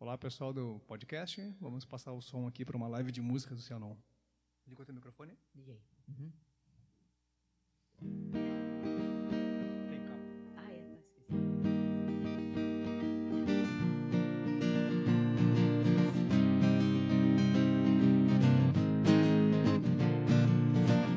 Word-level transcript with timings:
Olá, 0.00 0.16
pessoal 0.16 0.52
do 0.52 0.80
podcast. 0.86 1.42
Vamos 1.60 1.84
passar 1.84 2.12
o 2.12 2.22
som 2.22 2.46
aqui 2.46 2.64
para 2.64 2.76
uma 2.76 2.86
live 2.86 3.10
de 3.10 3.20
música 3.20 3.52
do 3.52 3.60
Cianon. 3.60 3.96
Ligou 4.64 4.86
teu 4.86 4.94
microfone? 4.94 5.36
Liguei. 5.52 5.82
Uhum. 6.08 6.32
Tem. 9.90 10.00
Ah, 10.56 10.70
é, 10.70 10.84
tá, 10.86 11.00
esqueci. 11.00 11.32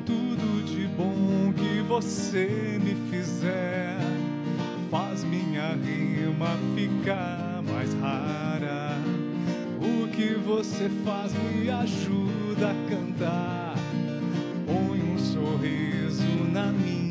Tudo 0.04 0.64
de 0.64 0.88
bom 0.88 1.52
que 1.52 1.80
você 1.82 2.80
me 2.82 2.96
fizer 3.10 3.96
faz 4.90 5.22
minha 5.22 5.74
rima 5.74 6.56
ficar 6.74 7.51
mais 7.82 7.94
rara. 7.94 8.96
O 9.80 10.08
que 10.08 10.34
você 10.34 10.88
faz 11.04 11.32
me 11.32 11.68
ajuda 11.68 12.70
a 12.70 12.88
cantar. 12.88 13.74
Põe 14.66 15.02
um 15.02 15.18
sorriso 15.18 16.22
na 16.52 16.66
minha 16.66 17.01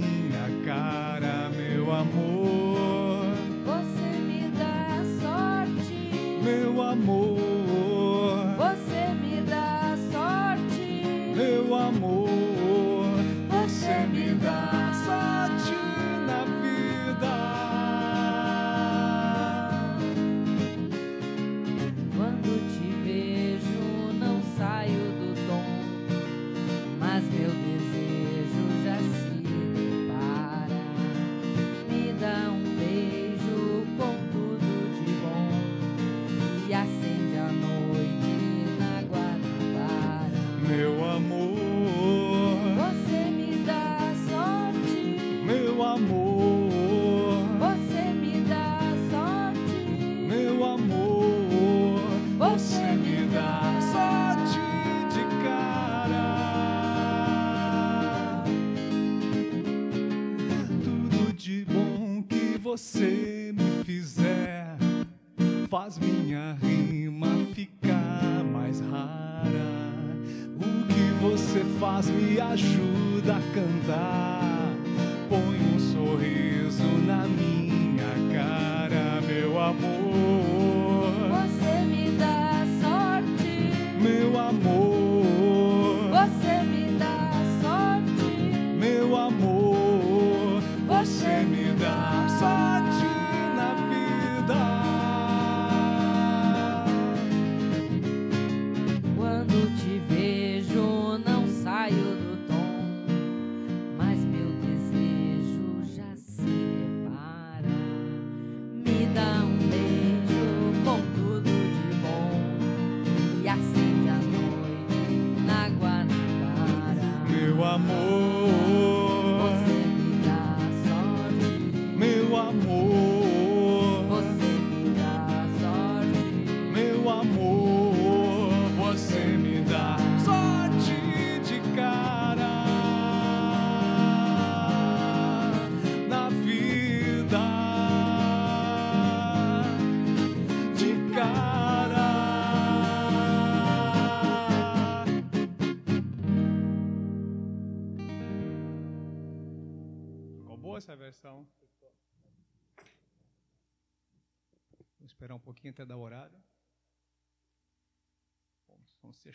faz 72.51 72.80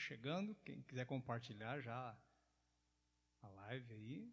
chegando. 0.07 0.55
Quem 0.65 0.81
quiser 0.83 1.05
compartilhar 1.05 1.81
já 1.81 2.17
a 3.43 3.49
live 3.49 3.93
aí. 3.93 4.33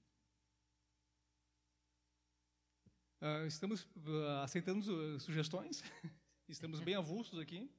Ah, 3.19 3.45
estamos 3.47 3.87
ah, 4.27 4.43
aceitando 4.43 5.19
sugestões. 5.19 5.83
Estamos 6.47 6.81
bem 6.81 6.93
avulsos 6.93 7.39
aqui. 7.39 7.71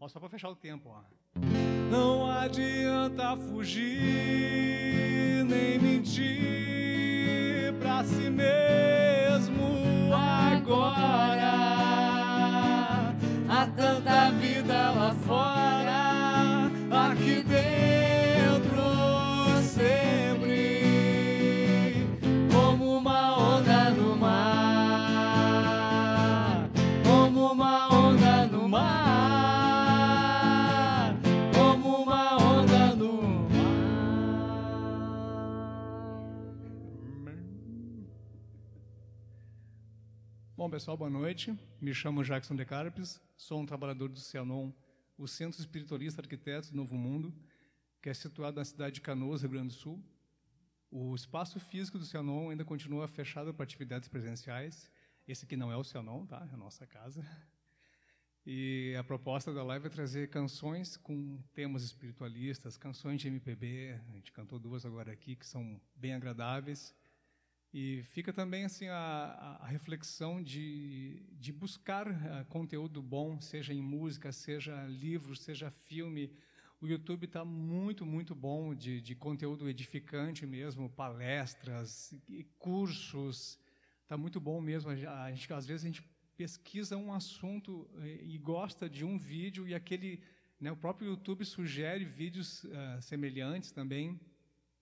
Ó, 0.00 0.08
só 0.08 0.18
para 0.18 0.28
fechar 0.28 0.50
o 0.50 0.56
tempo, 0.56 0.88
ó. 0.88 1.04
Não 1.90 2.28
adianta 2.28 3.36
fugir 3.36 3.94
nem 5.44 5.78
mentir 5.78 7.72
pra 7.78 8.04
si 8.04 8.28
mesmo 8.28 10.12
agora. 10.12 11.91
Tanta 13.74 14.30
vida 14.32 14.90
lá 14.90 15.14
fora, 15.26 16.70
aqui 16.90 17.42
dentro 17.42 18.82
sempre, 19.62 20.46
como 22.52 22.98
uma 22.98 23.38
onda 23.56 23.90
no 23.90 24.14
mar, 24.16 25.10
como 27.02 27.52
uma 27.52 27.88
onda 27.94 28.46
no 28.46 28.68
mar, 28.68 28.92
como 31.54 32.02
uma 32.02 32.36
onda 32.36 32.94
no 32.94 33.22
mar. 33.22 33.62
Bom, 40.56 40.68
pessoal, 40.68 40.96
boa 40.96 41.10
noite. 41.10 41.58
Me 41.80 41.94
chamo 41.94 42.22
Jackson 42.22 42.54
De 42.54 42.64
Carpes, 42.64 43.20
sou 43.42 43.60
um 43.60 43.66
trabalhador 43.66 44.08
do 44.08 44.20
Cianon, 44.20 44.70
o 45.18 45.26
Centro 45.26 45.60
Espiritualista 45.60 46.20
Arquitetos 46.22 46.70
do 46.70 46.76
Novo 46.76 46.96
Mundo, 46.96 47.34
que 48.00 48.08
é 48.08 48.14
situado 48.14 48.56
na 48.56 48.64
cidade 48.64 48.94
de 48.94 49.00
Canoas, 49.00 49.42
Rio 49.42 49.50
Grande 49.50 49.68
do 49.68 49.74
Sul. 49.74 50.00
O 50.88 51.12
espaço 51.12 51.58
físico 51.58 51.98
do 51.98 52.04
Cianon 52.04 52.50
ainda 52.50 52.64
continua 52.64 53.08
fechado 53.08 53.52
para 53.52 53.64
atividades 53.64 54.08
presenciais. 54.08 54.88
Esse 55.26 55.44
aqui 55.44 55.56
não 55.56 55.72
é 55.72 55.76
o 55.76 55.82
Cianon, 55.82 56.24
tá? 56.24 56.46
É 56.48 56.54
a 56.54 56.56
nossa 56.56 56.86
casa. 56.86 57.26
E 58.46 58.94
a 58.96 59.02
proposta 59.02 59.52
da 59.52 59.64
live 59.64 59.86
é 59.86 59.90
trazer 59.90 60.30
canções 60.30 60.96
com 60.96 61.40
temas 61.52 61.82
espiritualistas, 61.82 62.76
canções 62.76 63.20
de 63.20 63.26
MPB. 63.26 64.00
A 64.08 64.12
gente 64.12 64.30
cantou 64.30 64.58
duas 64.58 64.86
agora 64.86 65.10
aqui 65.10 65.34
que 65.34 65.46
são 65.46 65.80
bem 65.96 66.14
agradáveis. 66.14 66.94
E 67.72 68.02
fica 68.02 68.32
também 68.32 68.64
assim 68.64 68.88
a, 68.88 69.58
a- 69.62 69.66
reflexão 69.66 70.42
de, 70.42 71.22
de 71.32 71.50
buscar 71.52 72.06
ah, 72.08 72.44
conteúdo 72.48 73.00
bom, 73.02 73.40
seja 73.40 73.72
em 73.72 73.80
música, 73.80 74.30
seja 74.30 74.86
livro, 74.86 75.34
seja 75.34 75.70
filme. 75.70 76.30
O 76.82 76.86
YouTube 76.86 77.24
está 77.24 77.44
muito, 77.44 78.04
muito 78.04 78.34
bom 78.34 78.74
de, 78.74 79.00
de 79.00 79.14
conteúdo 79.14 79.68
edificante 79.70 80.44
mesmo, 80.44 80.90
palestras, 80.90 82.12
e 82.28 82.44
cursos. 82.58 83.58
Está 84.02 84.18
muito 84.18 84.38
bom 84.38 84.60
mesmo. 84.60 84.90
A 84.90 85.30
gente, 85.32 85.50
às 85.52 85.64
vezes 85.66 85.84
a 85.84 85.86
gente 85.88 86.02
pesquisa 86.36 86.96
um 86.96 87.12
assunto 87.12 87.88
eh, 88.00 88.20
e 88.22 88.36
gosta 88.36 88.88
de 88.88 89.04
um 89.04 89.16
vídeo 89.18 89.66
e 89.66 89.74
aquele, 89.74 90.20
né, 90.60 90.70
o 90.70 90.76
próprio 90.76 91.08
YouTube 91.08 91.44
sugere 91.44 92.04
vídeos 92.04 92.64
uh, 92.64 93.00
semelhantes 93.00 93.70
também. 93.70 94.20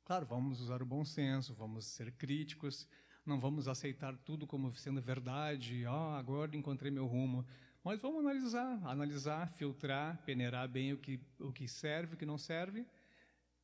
Claro, 0.04 0.26
vamos 0.26 0.60
usar 0.60 0.82
o 0.82 0.86
bom 0.86 1.04
senso, 1.04 1.54
vamos 1.54 1.84
ser 1.86 2.12
críticos, 2.12 2.88
não 3.24 3.38
vamos 3.38 3.68
aceitar 3.68 4.16
tudo 4.18 4.46
como 4.46 4.72
sendo 4.74 5.00
verdade. 5.00 5.84
Ah, 5.86 6.18
agora 6.18 6.56
encontrei 6.56 6.90
meu 6.90 7.06
rumo. 7.06 7.46
Mas 7.84 8.00
vamos 8.00 8.20
analisar, 8.20 8.80
analisar, 8.86 9.48
filtrar, 9.52 10.22
peneirar 10.24 10.68
bem 10.68 10.92
o 10.92 10.98
que 10.98 11.20
o 11.38 11.52
que 11.52 11.66
serve, 11.68 12.14
o 12.14 12.16
que 12.16 12.26
não 12.26 12.36
serve 12.36 12.86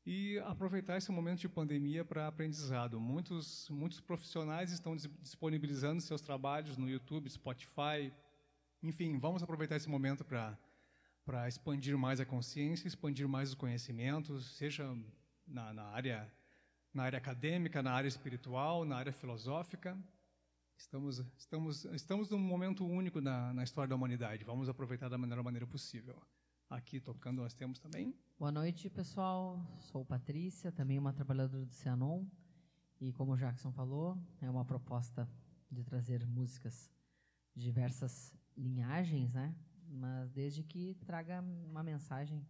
e 0.07 0.39
aproveitar 0.45 0.97
esse 0.97 1.11
momento 1.11 1.41
de 1.41 1.49
pandemia 1.49 2.05
para 2.05 2.29
aprendizado. 2.29 3.01
Muitos, 3.01 3.69
muitos 3.69 4.01
profissionais 4.01 4.71
estão 4.71 4.95
disponibilizando 4.97 6.01
seus 6.01 6.21
trabalhos 6.21 6.77
no 6.77 6.89
YouTube, 6.89 7.29
Spotify. 7.29 8.13
Enfim, 8.81 9.19
vamos 9.19 9.43
aproveitar 9.43 9.75
esse 9.77 9.89
momento 9.89 10.25
para 10.25 11.49
expandir 11.49 11.99
mais 11.99 12.21
a 12.21 12.25
consciência, 12.25 12.87
expandir 12.87 13.29
mais 13.29 13.49
os 13.49 13.57
conhecimentos, 13.57 14.57
seja 14.57 14.97
na, 15.47 15.73
na, 15.73 15.85
área 15.85 16.33
na 16.93 17.05
área 17.05 17.19
acadêmica, 17.19 17.83
na 17.83 17.93
área 17.93 18.09
espiritual, 18.09 18.85
na 18.85 18.97
área 18.97 19.13
filosófica. 19.13 19.99
Estamos 20.77 21.19
estamos 21.39 21.85
estamos 21.87 22.31
num 22.31 22.39
momento 22.39 22.87
único 22.87 23.21
na, 23.21 23.53
na 23.55 23.65
história 23.65 23.89
da 23.89 23.95
humanidade. 23.95 24.45
Vamos 24.45 24.69
aproveitar 24.69 25.09
da 25.09 25.19
melhor 25.19 25.43
maneira 25.43 25.67
possível. 25.67 26.21
Aqui 26.69 27.01
tocando 27.01 27.43
nós 27.43 27.55
temos 27.55 27.79
também. 27.79 28.15
Boa 28.39 28.51
noite, 28.51 28.91
pessoal. 28.91 29.65
Sou 29.79 30.05
Patrícia, 30.05 30.73
também 30.73 30.99
uma 30.99 31.13
trabalhadora 31.13 31.65
do 31.65 31.73
Cianon. 31.73 32.25
E 33.01 33.13
como 33.13 33.33
o 33.33 33.37
Jackson 33.37 33.71
falou, 33.73 34.19
é 34.41 34.51
uma 34.51 34.65
proposta 34.65 35.29
de 35.71 35.85
trazer 35.85 36.27
músicas 36.27 36.91
de 37.55 37.63
diversas 37.63 38.35
linhagens, 38.57 39.33
né? 39.33 39.55
Mas 39.89 40.31
desde 40.33 40.63
que 40.63 40.95
traga 41.07 41.41
uma 41.41 41.83
mensagem 41.83 42.45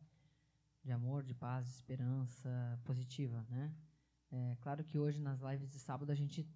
de 0.86 0.92
amor, 0.92 1.24
de 1.24 1.34
paz, 1.34 1.66
de 1.66 1.72
esperança 1.72 2.80
positiva, 2.84 3.44
né? 3.50 3.74
É 4.30 4.56
claro 4.60 4.84
que 4.84 4.96
hoje 4.96 5.20
nas 5.20 5.40
lives 5.40 5.68
de 5.68 5.80
sábado 5.80 6.12
a 6.12 6.14
gente 6.14 6.48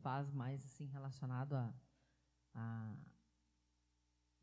faz 0.00 0.30
mais 0.30 0.64
assim 0.64 0.86
relacionado 0.86 1.54
a, 1.54 1.74
a 2.54 2.96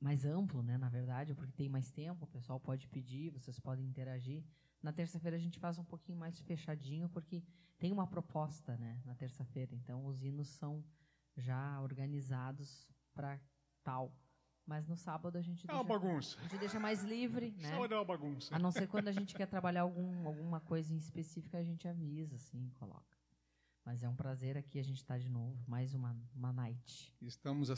mais 0.01 0.25
amplo, 0.25 0.61
né, 0.61 0.77
na 0.77 0.89
verdade, 0.89 1.33
porque 1.33 1.53
tem 1.53 1.69
mais 1.69 1.89
tempo, 1.91 2.25
o 2.25 2.27
pessoal 2.27 2.59
pode 2.59 2.87
pedir, 2.89 3.31
vocês 3.31 3.57
podem 3.57 3.85
interagir. 3.85 4.43
Na 4.83 4.91
terça-feira 4.91 5.37
a 5.37 5.39
gente 5.39 5.59
faz 5.59 5.77
um 5.77 5.83
pouquinho 5.85 6.17
mais 6.17 6.37
fechadinho, 6.41 7.07
porque 7.09 7.41
tem 7.79 7.93
uma 7.93 8.05
proposta, 8.05 8.75
né, 8.77 9.01
na 9.05 9.15
terça-feira. 9.15 9.73
Então 9.73 10.05
os 10.05 10.21
hinos 10.23 10.49
são 10.49 10.83
já 11.37 11.79
organizados 11.81 12.85
para 13.13 13.39
tal. 13.81 14.13
Mas 14.65 14.87
no 14.87 14.95
sábado 14.95 15.37
a 15.37 15.41
gente 15.41 15.63
é 15.63 15.67
deixa, 15.67 15.75
uma 15.75 15.83
bagunça. 15.83 16.37
A 16.39 16.43
gente 16.43 16.57
deixa 16.57 16.79
mais 16.79 17.03
livre, 17.03 17.51
né? 17.61 17.69
Sábado 17.69 17.93
é 17.93 17.97
uma 17.97 18.05
bagunça. 18.05 18.55
A 18.55 18.59
não 18.59 18.71
ser 18.71 18.87
quando 18.87 19.07
a 19.07 19.11
gente 19.11 19.35
quer 19.35 19.45
trabalhar 19.45 19.81
algum, 19.81 20.27
alguma 20.27 20.59
coisa 20.59 20.93
em 20.93 20.97
específica, 20.97 21.57
a 21.57 21.63
gente 21.63 21.87
avisa, 21.87 22.35
assim, 22.35 22.69
coloca. 22.79 23.15
Mas 23.85 24.01
é 24.01 24.09
um 24.09 24.15
prazer 24.15 24.57
aqui 24.57 24.79
a 24.79 24.83
gente 24.83 24.97
estar 24.97 25.13
tá 25.13 25.19
de 25.19 25.29
novo, 25.29 25.63
mais 25.67 25.93
uma, 25.93 26.17
uma 26.35 26.51
night. 26.51 27.13
Estamos 27.21 27.69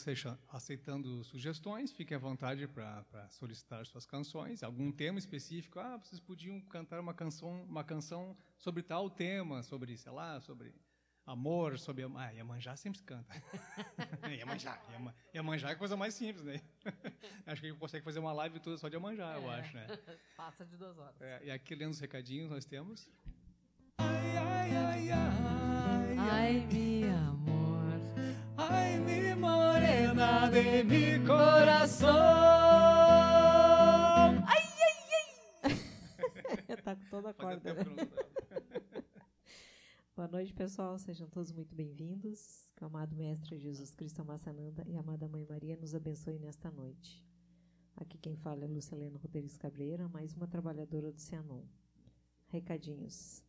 aceitando 0.47 1.21
sugestões, 1.25 1.91
fiquem 1.91 2.15
à 2.15 2.19
vontade 2.19 2.65
para 2.65 3.27
solicitar 3.29 3.85
suas 3.85 4.05
canções. 4.05 4.63
Algum 4.63 4.89
tema 4.89 5.19
específico, 5.19 5.77
ah, 5.79 5.97
vocês 5.97 6.21
podiam 6.21 6.61
cantar 6.61 7.01
uma 7.01 7.13
canção, 7.13 7.61
uma 7.63 7.83
canção 7.83 8.37
sobre 8.57 8.83
tal 8.83 9.09
tema, 9.09 9.61
sobre, 9.63 9.97
sei 9.97 10.13
lá, 10.13 10.39
sobre 10.39 10.73
amor, 11.27 11.77
sobre... 11.77 12.05
Ah, 12.15 12.31
Iemanjá 12.31 12.75
sempre 12.77 12.99
se 12.99 13.03
canta. 13.03 13.33
Iemanjá, 14.31 14.79
Iemanjá 15.35 15.69
é 15.69 15.73
a 15.73 15.75
coisa 15.75 15.97
mais 15.97 16.13
simples, 16.13 16.43
né? 16.45 16.61
acho 17.45 17.61
que 17.61 17.67
a 17.67 17.69
gente 17.69 17.79
consegue 17.79 18.03
fazer 18.03 18.19
uma 18.19 18.31
live 18.31 18.59
toda 18.61 18.77
só 18.77 18.87
de 18.87 18.95
Iemanjá, 18.95 19.33
é. 19.33 19.37
eu 19.37 19.49
acho, 19.49 19.75
né? 19.75 19.87
Passa 20.37 20.65
de 20.65 20.77
duas 20.77 20.97
horas. 20.97 21.21
É, 21.21 21.41
e 21.43 21.51
aqui, 21.51 21.75
lendo 21.75 21.91
os 21.91 21.99
recadinhos, 21.99 22.49
nós 22.49 22.65
temos... 22.65 23.09
Ai, 23.97 24.37
ai, 24.37 24.75
ai, 24.75 25.11
ai, 25.11 26.17
ai, 26.17 26.67
mi 26.71 27.03
amor, 27.03 27.99
ai, 28.57 28.97
mi 28.99 29.35
morena 29.35 30.49
de 30.49 30.83
mi 30.83 31.25
coração. 31.25 32.07
Ai, 34.47 34.63
ai, 35.63 35.73
ai. 36.69 36.77
tá 36.77 36.95
com 36.95 37.05
toda 37.09 37.31
a 37.31 37.33
corda. 37.33 37.73
Né? 37.73 37.83
Boa 40.17 40.27
noite, 40.27 40.51
pessoal. 40.51 40.97
Sejam 40.97 41.29
todos 41.29 41.51
muito 41.51 41.75
bem-vindos. 41.75 42.71
Que 42.75 42.83
o 42.83 42.87
amado 42.87 43.15
Mestre 43.15 43.55
Jesus 43.59 43.93
Cristo 43.93 44.25
Massananda 44.25 44.83
e 44.87 44.97
a 44.97 44.99
amada 44.99 45.27
Mãe 45.27 45.45
Maria 45.47 45.77
nos 45.77 45.93
abençoe 45.93 46.39
nesta 46.39 46.71
noite. 46.71 47.23
Aqui 47.95 48.17
quem 48.17 48.35
fala 48.35 48.65
é 48.65 48.67
Lucilena 48.67 49.19
Rodrigues 49.19 49.55
Cabreira, 49.57 50.09
mais 50.09 50.33
uma 50.33 50.47
trabalhadora 50.47 51.11
do 51.11 51.19
Cianon. 51.21 51.61
Recadinhos. 52.47 53.43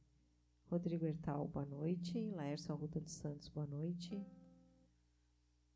Rodrigo 0.66 1.06
Hertal, 1.06 1.48
boa 1.48 1.64
noite. 1.64 2.30
Laércio 2.32 2.74
Arruda 2.74 3.00
dos 3.00 3.12
Santos, 3.12 3.48
boa 3.48 3.66
noite. 3.66 4.22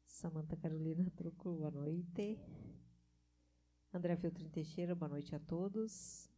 Samanta 0.04 0.58
Carolina 0.58 1.10
Truco, 1.16 1.54
boa 1.54 1.70
noite. 1.70 2.38
André 3.94 4.14
Filtrin 4.14 4.50
Teixeira, 4.50 4.94
boa 4.94 5.08
noite 5.08 5.34
a 5.34 5.40
todos. 5.40 6.30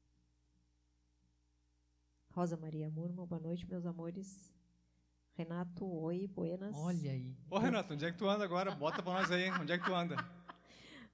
Rosa 2.34 2.56
Maria 2.56 2.90
Murma, 2.90 3.24
boa 3.24 3.40
noite, 3.40 3.64
meus 3.64 3.86
amores. 3.86 4.52
Renato, 5.34 5.86
oi, 5.86 6.26
buenas. 6.26 6.74
Olha 6.76 7.12
aí. 7.12 7.32
Ô, 7.48 7.58
Renato, 7.58 7.94
onde 7.94 8.04
é 8.04 8.10
que 8.10 8.18
tu 8.18 8.28
anda 8.28 8.44
agora? 8.44 8.74
Bota 8.74 9.00
pra 9.00 9.12
nós 9.12 9.30
aí, 9.30 9.48
onde 9.52 9.72
é 9.72 9.78
que 9.78 9.84
tu 9.84 9.94
anda? 9.94 10.16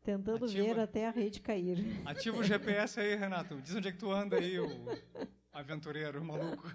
Tentando 0.03 0.47
Ativa. 0.47 0.65
ver 0.65 0.81
até 0.81 1.07
a 1.07 1.11
rede 1.11 1.43
cair. 1.43 1.77
Ativa 2.07 2.39
o 2.39 2.43
GPS 2.43 2.99
aí, 3.01 3.15
Renato. 3.17 3.61
Diz 3.61 3.75
onde 3.75 3.89
é 3.89 3.93
que 3.93 3.99
tu 3.99 4.11
anda 4.11 4.37
aí, 4.37 4.59
o 4.59 4.67
aventureiro, 5.53 6.23
o 6.23 6.25
maluco. 6.25 6.67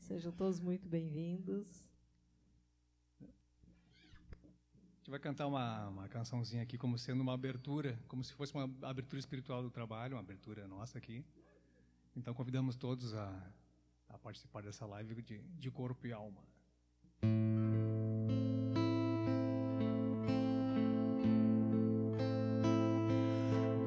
Sejam 0.00 0.30
todos 0.30 0.60
muito 0.60 0.86
bem-vindos. 0.86 1.90
A 3.18 3.24
gente 4.98 5.10
vai 5.10 5.18
cantar 5.20 5.46
uma, 5.46 5.88
uma 5.88 6.08
cançãozinha 6.08 6.62
aqui 6.62 6.76
como 6.76 6.98
sendo 6.98 7.22
uma 7.22 7.32
abertura, 7.32 7.98
como 8.06 8.22
se 8.22 8.34
fosse 8.34 8.52
uma 8.52 8.70
abertura 8.82 9.20
espiritual 9.20 9.62
do 9.62 9.70
trabalho, 9.70 10.16
uma 10.16 10.20
abertura 10.20 10.68
nossa 10.68 10.98
aqui. 10.98 11.24
Então 12.16 12.32
convidamos 12.32 12.76
todos 12.76 13.14
a, 13.14 13.30
a 14.08 14.18
participar 14.18 14.62
dessa 14.62 14.86
live 14.86 15.20
de, 15.20 15.38
de 15.38 15.70
corpo 15.70 16.06
e 16.06 16.12
alma. 16.14 16.40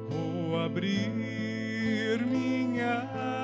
Vou 0.08 0.60
abrir 0.60 1.10
minha 1.10 3.39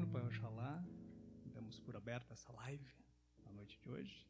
Oxum, 0.00 0.10
Pai 0.12 0.22
Oxalá, 0.26 0.84
damos 1.52 1.78
por 1.80 1.96
aberta 1.96 2.32
essa 2.32 2.52
live 2.52 2.86
na 3.44 3.52
noite 3.52 3.78
de 3.80 3.88
hoje. 3.90 4.26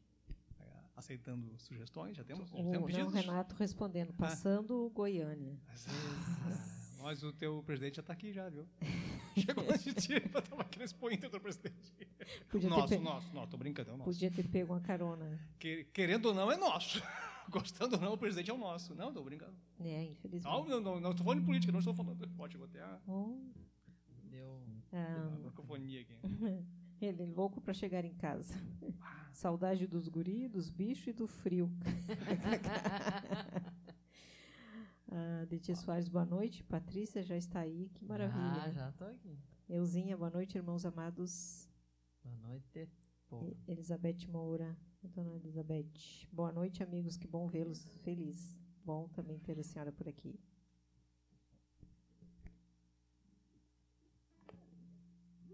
É, 0.59 0.63
aceitando 0.95 1.57
sugestões, 1.59 2.15
já 2.17 2.23
temos, 2.23 2.49
já 2.49 2.55
O, 2.55 2.57
temos 2.71 2.73
não, 2.79 2.85
pedidos? 2.87 3.13
Renato 3.13 3.55
respondendo, 3.55 4.13
passando 4.13 4.89
Goiânia. 4.93 5.57
Mas, 5.67 5.85
ah, 5.87 7.01
mas 7.03 7.23
o 7.23 7.31
teu 7.33 7.63
presidente 7.63 7.95
já 7.95 8.01
está 8.01 8.13
aqui 8.13 8.31
já, 8.33 8.49
viu? 8.49 8.67
Chegou 9.37 9.63
antes 9.63 9.83
de 9.85 9.93
ti 9.93 10.19
para 10.29 10.41
tomar 10.41 10.63
aquele 10.63 10.85
expoente 10.85 11.27
do 11.27 11.39
presidente. 11.39 11.93
Podia 12.49 12.69
nosso, 12.69 12.89
pe- 12.89 12.97
nosso, 12.99 13.33
nosso, 13.33 13.47
tô 13.51 13.57
brincando, 13.57 13.89
é 13.91 13.93
o 13.93 13.97
nosso. 13.97 14.09
Podia 14.11 14.29
ter 14.31 14.47
pego 14.49 14.73
uma 14.73 14.81
carona. 14.81 15.39
Que- 15.57 15.85
Querendo 15.85 16.25
ou 16.27 16.33
não, 16.33 16.51
é 16.51 16.57
nosso. 16.57 17.01
Gostando 17.49 17.95
ou 17.95 18.01
não, 18.01 18.13
o 18.13 18.17
presidente 18.17 18.51
é 18.51 18.53
o 18.53 18.57
nosso. 18.57 18.93
Não, 18.93 19.11
tô 19.13 19.23
brincando. 19.23 19.55
É, 19.79 20.03
infelizmente. 20.03 20.43
Não, 20.43 20.65
não, 20.65 20.79
não, 20.81 20.99
não 20.99 21.15
tô 21.15 21.23
falando 21.23 21.39
de 21.39 21.45
política, 21.45 21.71
não 21.71 21.79
estou 21.79 21.93
falando. 21.93 22.27
Pode 22.35 22.57
botar 22.57 22.85
a, 22.85 22.99
Oh. 23.11 23.37
Ah, 24.93 25.37
aqui. 26.01 26.19
ele 27.01 27.25
louco 27.25 27.59
para 27.61 27.73
chegar 27.73 28.05
em 28.05 28.13
casa. 28.13 28.53
Saudade 29.33 29.87
dos 29.87 30.07
guri, 30.07 30.47
dos 30.47 30.69
bichos 30.69 31.07
e 31.07 31.13
do 31.13 31.25
frio. 31.27 31.69
ah, 35.11 35.45
Detia 35.49 35.75
Soares, 35.75 36.07
boa 36.09 36.25
noite. 36.25 36.63
Patrícia 36.63 37.21
já 37.23 37.35
está 37.37 37.61
aí, 37.61 37.89
que 37.95 38.03
maravilha. 38.05 38.63
Ah, 38.65 38.71
já 38.71 38.91
tô 38.93 39.05
aqui. 39.05 39.37
Euzinha, 39.69 40.17
boa 40.17 40.29
noite, 40.29 40.57
irmãos 40.57 40.85
amados. 40.85 41.67
Boa 42.23 42.37
noite. 42.37 42.89
povo. 43.29 43.47
E- 43.47 43.57
Elizabeth 43.71 44.27
Moura, 44.27 44.77
dona 45.01 45.33
Elizabeth. 45.33 46.27
Boa 46.31 46.51
noite, 46.51 46.83
amigos, 46.83 47.17
que 47.17 47.27
bom 47.27 47.47
vê-los. 47.47 47.83
Feliz. 48.03 48.59
Bom 48.83 49.07
também 49.09 49.39
ter 49.39 49.57
a 49.59 49.63
senhora 49.63 49.91
por 49.91 50.07
aqui. 50.09 50.39
Tem 54.47 54.47
que 54.47 54.47
baixar 54.47 54.47
a 54.47 54.47
ca- 54.47 54.47
caixa 54.47 54.47
um 54.47 54.47
pouquinho, 54.47 54.47
só 54.47 54.47
um 54.47 54.49
pouquinho. 54.49 54.63
Ó, 55.49 55.53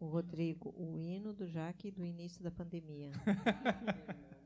O 0.00 0.06
Rodrigo, 0.06 0.72
o 0.76 0.98
hino 0.98 1.32
do 1.32 1.46
Jaque 1.46 1.90
do 1.90 2.04
início 2.04 2.42
da 2.42 2.50
pandemia. 2.50 3.10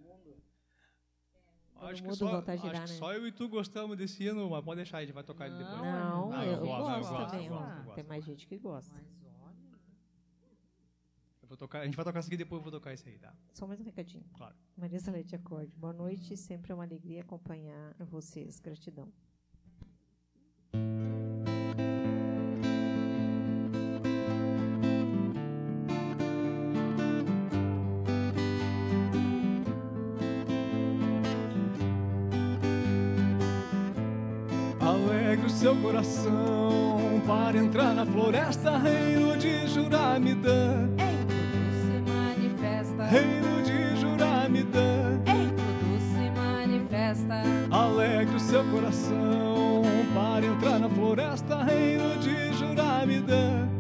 Acho 1.83 2.01
que, 2.01 2.09
mundo 2.09 2.17
só, 2.17 2.29
a 2.37 2.39
acho 2.39 2.63
girar, 2.63 2.85
que 2.85 2.93
né? 2.93 2.99
só 2.99 3.13
eu 3.13 3.27
e 3.27 3.33
tu 3.33 3.49
gostamos 3.49 3.97
desse 3.97 4.23
hino, 4.23 4.49
mas 4.49 4.65
pode 4.65 4.77
deixar, 4.77 4.99
a 4.99 5.01
gente 5.01 5.13
vai 5.13 5.25
tocar 5.25 5.49
ele 5.49 5.59
depois. 5.59 5.79
Não, 5.79 6.33
Ah, 6.33 6.47
eu, 6.47 6.53
eu 6.53 6.61
gosto, 6.61 6.91
eu 6.91 7.01
gosto 7.01 7.31
também. 7.33 7.47
eu 7.47 7.53
gosto, 7.53 7.83
gosto. 7.83 7.95
Tem 7.97 8.05
mais 8.05 8.25
gente 8.25 8.47
que 8.47 8.57
gosta. 8.57 8.95
Mas 8.95 9.05
olha. 9.41 9.57
Eu 11.43 11.49
vou 11.49 11.57
tocar, 11.57 11.81
a 11.81 11.85
gente 11.85 11.97
vai 11.97 12.05
tocar 12.05 12.21
isso 12.21 12.29
aqui 12.29 12.37
depois 12.37 12.61
eu 12.61 12.63
vou 12.63 12.71
tocar 12.73 12.95
isso 12.95 13.09
aí, 13.09 13.19
tá? 13.19 13.35
Só 13.53 13.67
mais 13.67 13.81
um 13.81 13.85
recadinho. 13.85 14.25
Claro. 14.35 14.55
Marisa 14.77 15.11
Leite 15.11 15.35
Acorde. 15.35 15.75
Boa 15.77 15.93
noite. 15.93 16.37
Sempre 16.37 16.71
é 16.71 16.75
uma 16.75 16.85
alegria 16.85 17.21
acompanhar 17.23 17.95
vocês. 17.99 18.61
Gratidão. 18.61 19.13
Seu 35.63 35.77
coração 35.77 37.23
para 37.25 37.57
entrar 37.57 37.95
na 37.95 38.05
floresta, 38.05 38.79
reino 38.79 39.37
de 39.37 39.69
Juramidã. 39.69 40.89
Em 40.99 41.25
tudo 41.25 41.71
se 41.85 42.11
manifesta. 42.11 43.05
Reino 43.05 43.63
de 43.63 44.01
Juramidã. 44.01 45.21
Em 45.25 45.49
tudo 45.51 46.01
se 46.01 46.31
manifesta. 46.37 47.45
Alegre 47.71 48.35
o 48.35 48.41
seu 48.41 48.65
coração 48.73 49.83
para 50.13 50.45
entrar 50.45 50.81
na 50.81 50.89
floresta, 50.89 51.63
reino 51.63 52.19
de 52.19 52.53
Juramidã. 52.55 53.72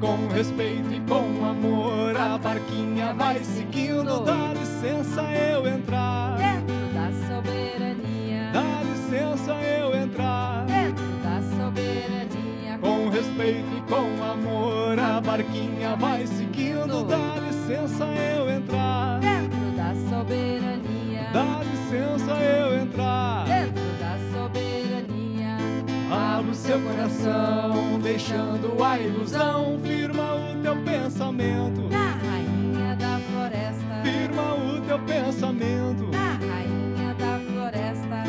Com 0.00 0.28
respeito 0.28 0.92
e 0.92 1.00
com 1.08 1.44
amor, 1.44 2.14
a 2.16 2.36
barquinha 2.36 3.14
vai 3.14 3.42
seguindo. 3.42 4.24
Dá 4.24 4.52
licença 4.52 5.22
eu 5.22 5.66
entrar. 5.66 6.36
Dentro 6.36 6.74
da 6.92 7.10
soberania. 7.26 8.50
Dá 8.52 8.82
licença 8.82 9.52
eu 9.54 9.96
entrar. 9.96 10.66
Dentro 10.66 11.06
da 11.22 11.40
soberania. 11.56 12.78
Com 12.78 13.08
respeito 13.08 13.66
e 13.74 13.80
com 13.88 14.22
amor, 14.22 14.98
a 14.98 15.20
barquinha 15.20 15.96
vai 15.96 16.26
seguindo. 16.26 17.04
Dá 17.06 17.36
licença 17.40 18.04
eu 18.04 18.50
entrar. 18.50 19.20
Dentro 19.20 19.76
da 19.76 19.94
soberania. 20.10 20.65
Seu 26.66 26.80
coração, 26.80 28.00
deixando 28.02 28.82
a 28.82 28.98
ilusão. 28.98 29.78
Firma 29.84 30.34
o 30.34 30.60
teu 30.60 30.76
pensamento. 30.82 31.88
Na 31.88 32.10
rainha 32.16 32.96
da 32.96 33.20
floresta. 33.20 34.02
Firma 34.02 34.54
o 34.54 34.80
teu 34.80 34.98
pensamento. 34.98 36.10
Na 36.10 36.32
rainha 36.32 37.14
da 37.14 37.38
floresta. 37.38 38.24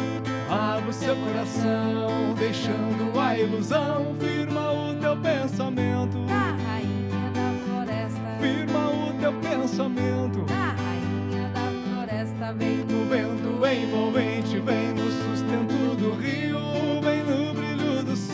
Abra 0.50 0.88
o 0.88 0.94
seu 0.94 1.16
coração, 1.16 2.36
deixando 2.38 3.20
a 3.20 3.40
ilusão. 3.40 4.16
Firma 4.20 4.72
o 4.72 4.94
teu 5.02 5.18
pensamento. 5.18 6.20
Na 6.20 6.56
rainha 6.68 7.32
da 7.34 7.66
floresta. 7.66 8.38
Firma 8.40 8.90
o 8.92 9.14
teu 9.20 9.34
pensamento. 9.34 10.46
Na 10.48 10.76
rainha 10.76 11.50
da 11.56 11.72
floresta. 11.90 12.54
Vem 12.54 12.78
No 12.86 13.06
vento 13.06 13.48
envolvente, 13.66 14.60
vem 14.60 14.94
no 14.94 15.12
sustento 15.12 15.96
do 15.98 16.12
rio, 16.22 16.67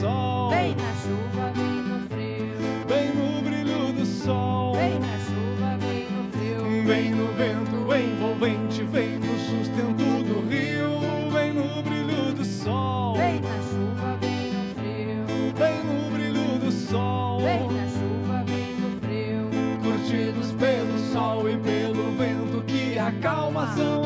sol. 0.04 0.50
Vem 0.50 0.76
na 0.76 0.94
chuva, 1.02 1.52
vem 1.56 1.76
no 1.82 2.08
frio. 2.10 2.54
Vem 2.88 3.16
no 3.16 3.42
brilho 3.42 3.94
do 3.94 4.06
sol. 4.06 4.76
Vem 4.76 5.00
na 5.00 5.18
chuva, 5.20 5.78
vem 5.80 6.10
no 6.12 6.32
frio. 6.32 6.86
Vem 6.86 7.12
no 7.12 7.28
vento 7.34 7.96
envolvente, 7.96 8.84
vem 8.84 9.20
no 9.20 9.40
sustento 9.40 10.24
do 10.24 10.50
rio, 10.50 11.32
vem 11.32 11.54
no 11.54 11.82
brilho 11.82 12.34
do 12.34 12.44
sol. 12.44 13.16
Vem 13.16 13.40
na 13.40 13.58
chuva, 13.70 14.18
vem 14.20 14.52
no 14.52 14.74
frio. 14.74 15.54
Vem 15.56 15.84
no 15.86 16.12
brilho 16.12 16.60
do 16.60 16.72
sol. 16.72 17.40
Vem 17.40 17.68
na 17.72 17.88
chuva, 17.88 18.44
vem 18.46 18.76
no 18.76 19.00
frio. 19.00 19.50
Curtidos 19.84 20.52
pelo 20.54 20.98
sol 21.14 21.50
e 21.50 21.58
pelo 21.58 22.12
vento 22.18 22.64
que 22.66 23.00
acalma, 23.00 23.68
são 23.76 24.03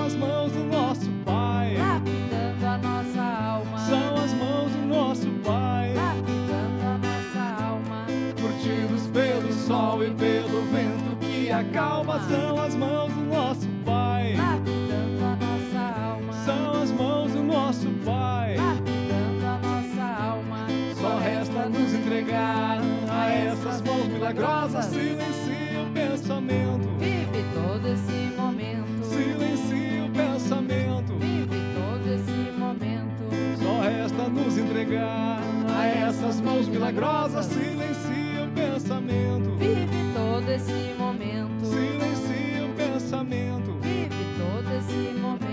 a 34.96 35.86
essas 35.86 36.39
mãos 36.39 36.67
milagrosas. 36.67 37.46
Silencia 37.46 38.46
o 38.46 38.51
pensamento. 38.51 39.51
Vive 39.58 40.13
todo 40.13 40.50
esse 40.50 40.94
momento. 40.98 41.65
Silencia 41.65 42.65
o 42.65 42.74
pensamento. 42.75 43.77
Vive 43.82 44.15
todo 44.38 44.77
esse 44.77 45.20
momento. 45.20 45.47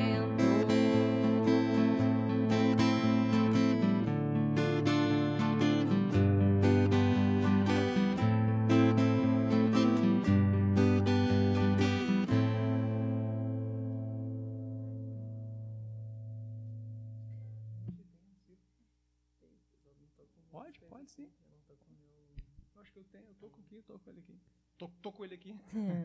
Tô, 24.86 24.88
tô 25.00 25.12
com 25.12 25.24
ele 25.24 25.34
aqui. 25.34 25.56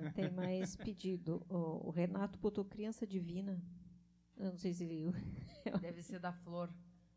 É, 0.05 0.09
tem 0.11 0.29
mais 0.31 0.75
pedido. 0.75 1.45
O, 1.49 1.87
o 1.87 1.91
Renato 1.91 2.37
botou 2.39 2.63
criança 2.65 3.05
divina. 3.05 3.61
Eu 4.37 4.51
não 4.51 4.57
sei 4.57 4.73
se 4.73 4.85
viu. 4.85 5.11
Deve 5.81 6.01
ser 6.01 6.19
da 6.19 6.31
flor. 6.31 6.73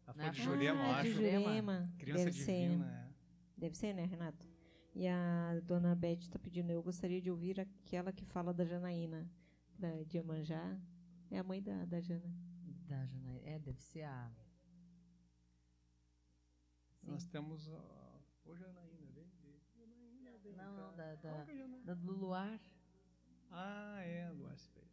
A 0.06 0.12
Né? 0.14 0.24
flor 0.24 0.32
de 0.32 0.42
Jurema, 0.42 0.82
ah, 0.82 1.02
de 1.02 1.08
acho. 1.08 1.12
Jurema. 1.16 1.92
Criança 1.98 2.24
Deve 2.24 2.36
ser. 2.36 2.68
divina. 2.68 2.86
é. 3.08 3.12
Deve 3.56 3.76
ser, 3.76 3.92
né, 3.94 4.04
Renato? 4.06 4.48
E 4.94 5.06
a 5.06 5.60
dona 5.64 5.94
Beth 5.94 6.18
está 6.20 6.38
pedindo, 6.38 6.70
eu 6.70 6.82
gostaria 6.82 7.20
de 7.20 7.30
ouvir 7.30 7.60
aquela 7.60 8.12
que 8.12 8.24
fala 8.24 8.52
da 8.52 8.64
Janaína, 8.64 9.30
da 9.78 10.02
de 10.02 10.16
Iemanjá. 10.18 10.78
É 11.30 11.38
a 11.38 11.44
mãe 11.44 11.62
da, 11.62 11.84
da 11.86 12.00
Jana. 12.00 12.30
Da 12.88 13.06
Janaína. 13.06 13.40
É, 13.48 13.58
deve 13.58 13.80
ser 13.80 14.02
a. 14.02 14.30
Nós 17.02 17.26
temos. 17.26 17.68
a 17.70 18.20
Ô, 18.44 18.54
Janaína, 18.56 19.06
vem. 19.14 19.30
vem. 19.42 19.60
Janaína, 19.74 20.36
vem 20.42 20.52
Não, 20.56 20.64
cá. 20.76 20.81
não, 20.81 20.81
da, 20.92 21.14
da, 21.16 21.46
da 21.84 21.94
do 21.94 22.12
luar. 22.12 22.60
Ah, 23.50 24.00
é, 24.00 24.30
Luar 24.30 24.56
se 24.58 24.70
fez. 24.70 24.86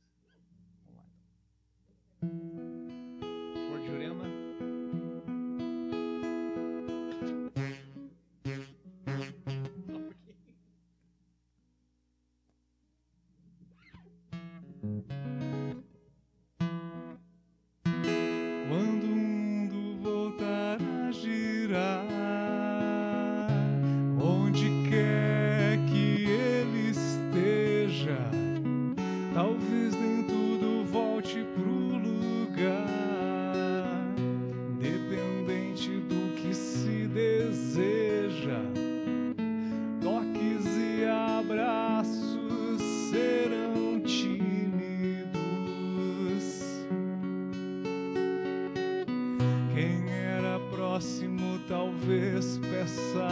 Vamos 0.86 0.98
lá. 0.98 1.06
então. 2.22 2.79
Talvez 53.00 53.29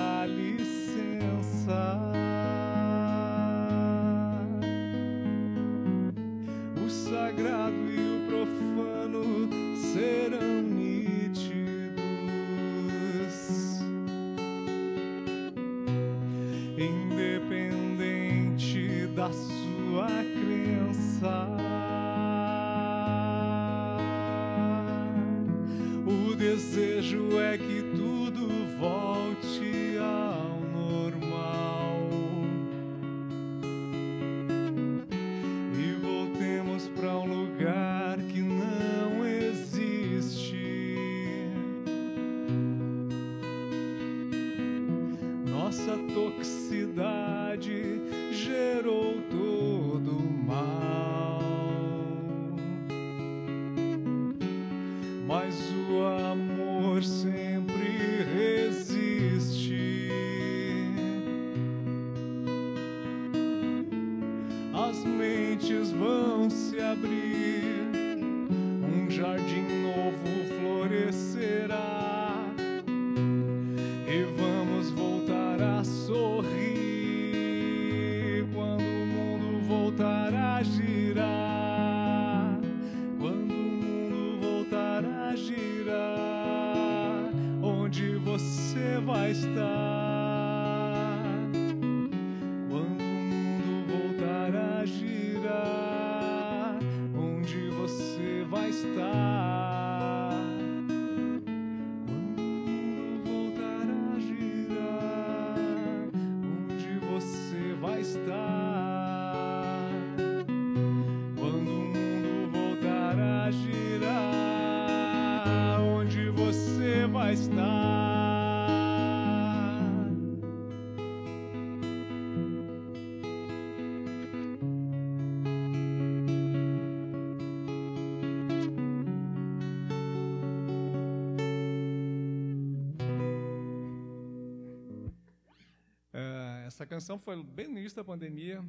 essa 136.77 136.85
canção 136.85 137.17
foi 137.17 137.43
bem 137.43 137.67
no 137.67 137.79
início 137.79 137.95
da 137.95 138.03
pandemia, 138.03 138.63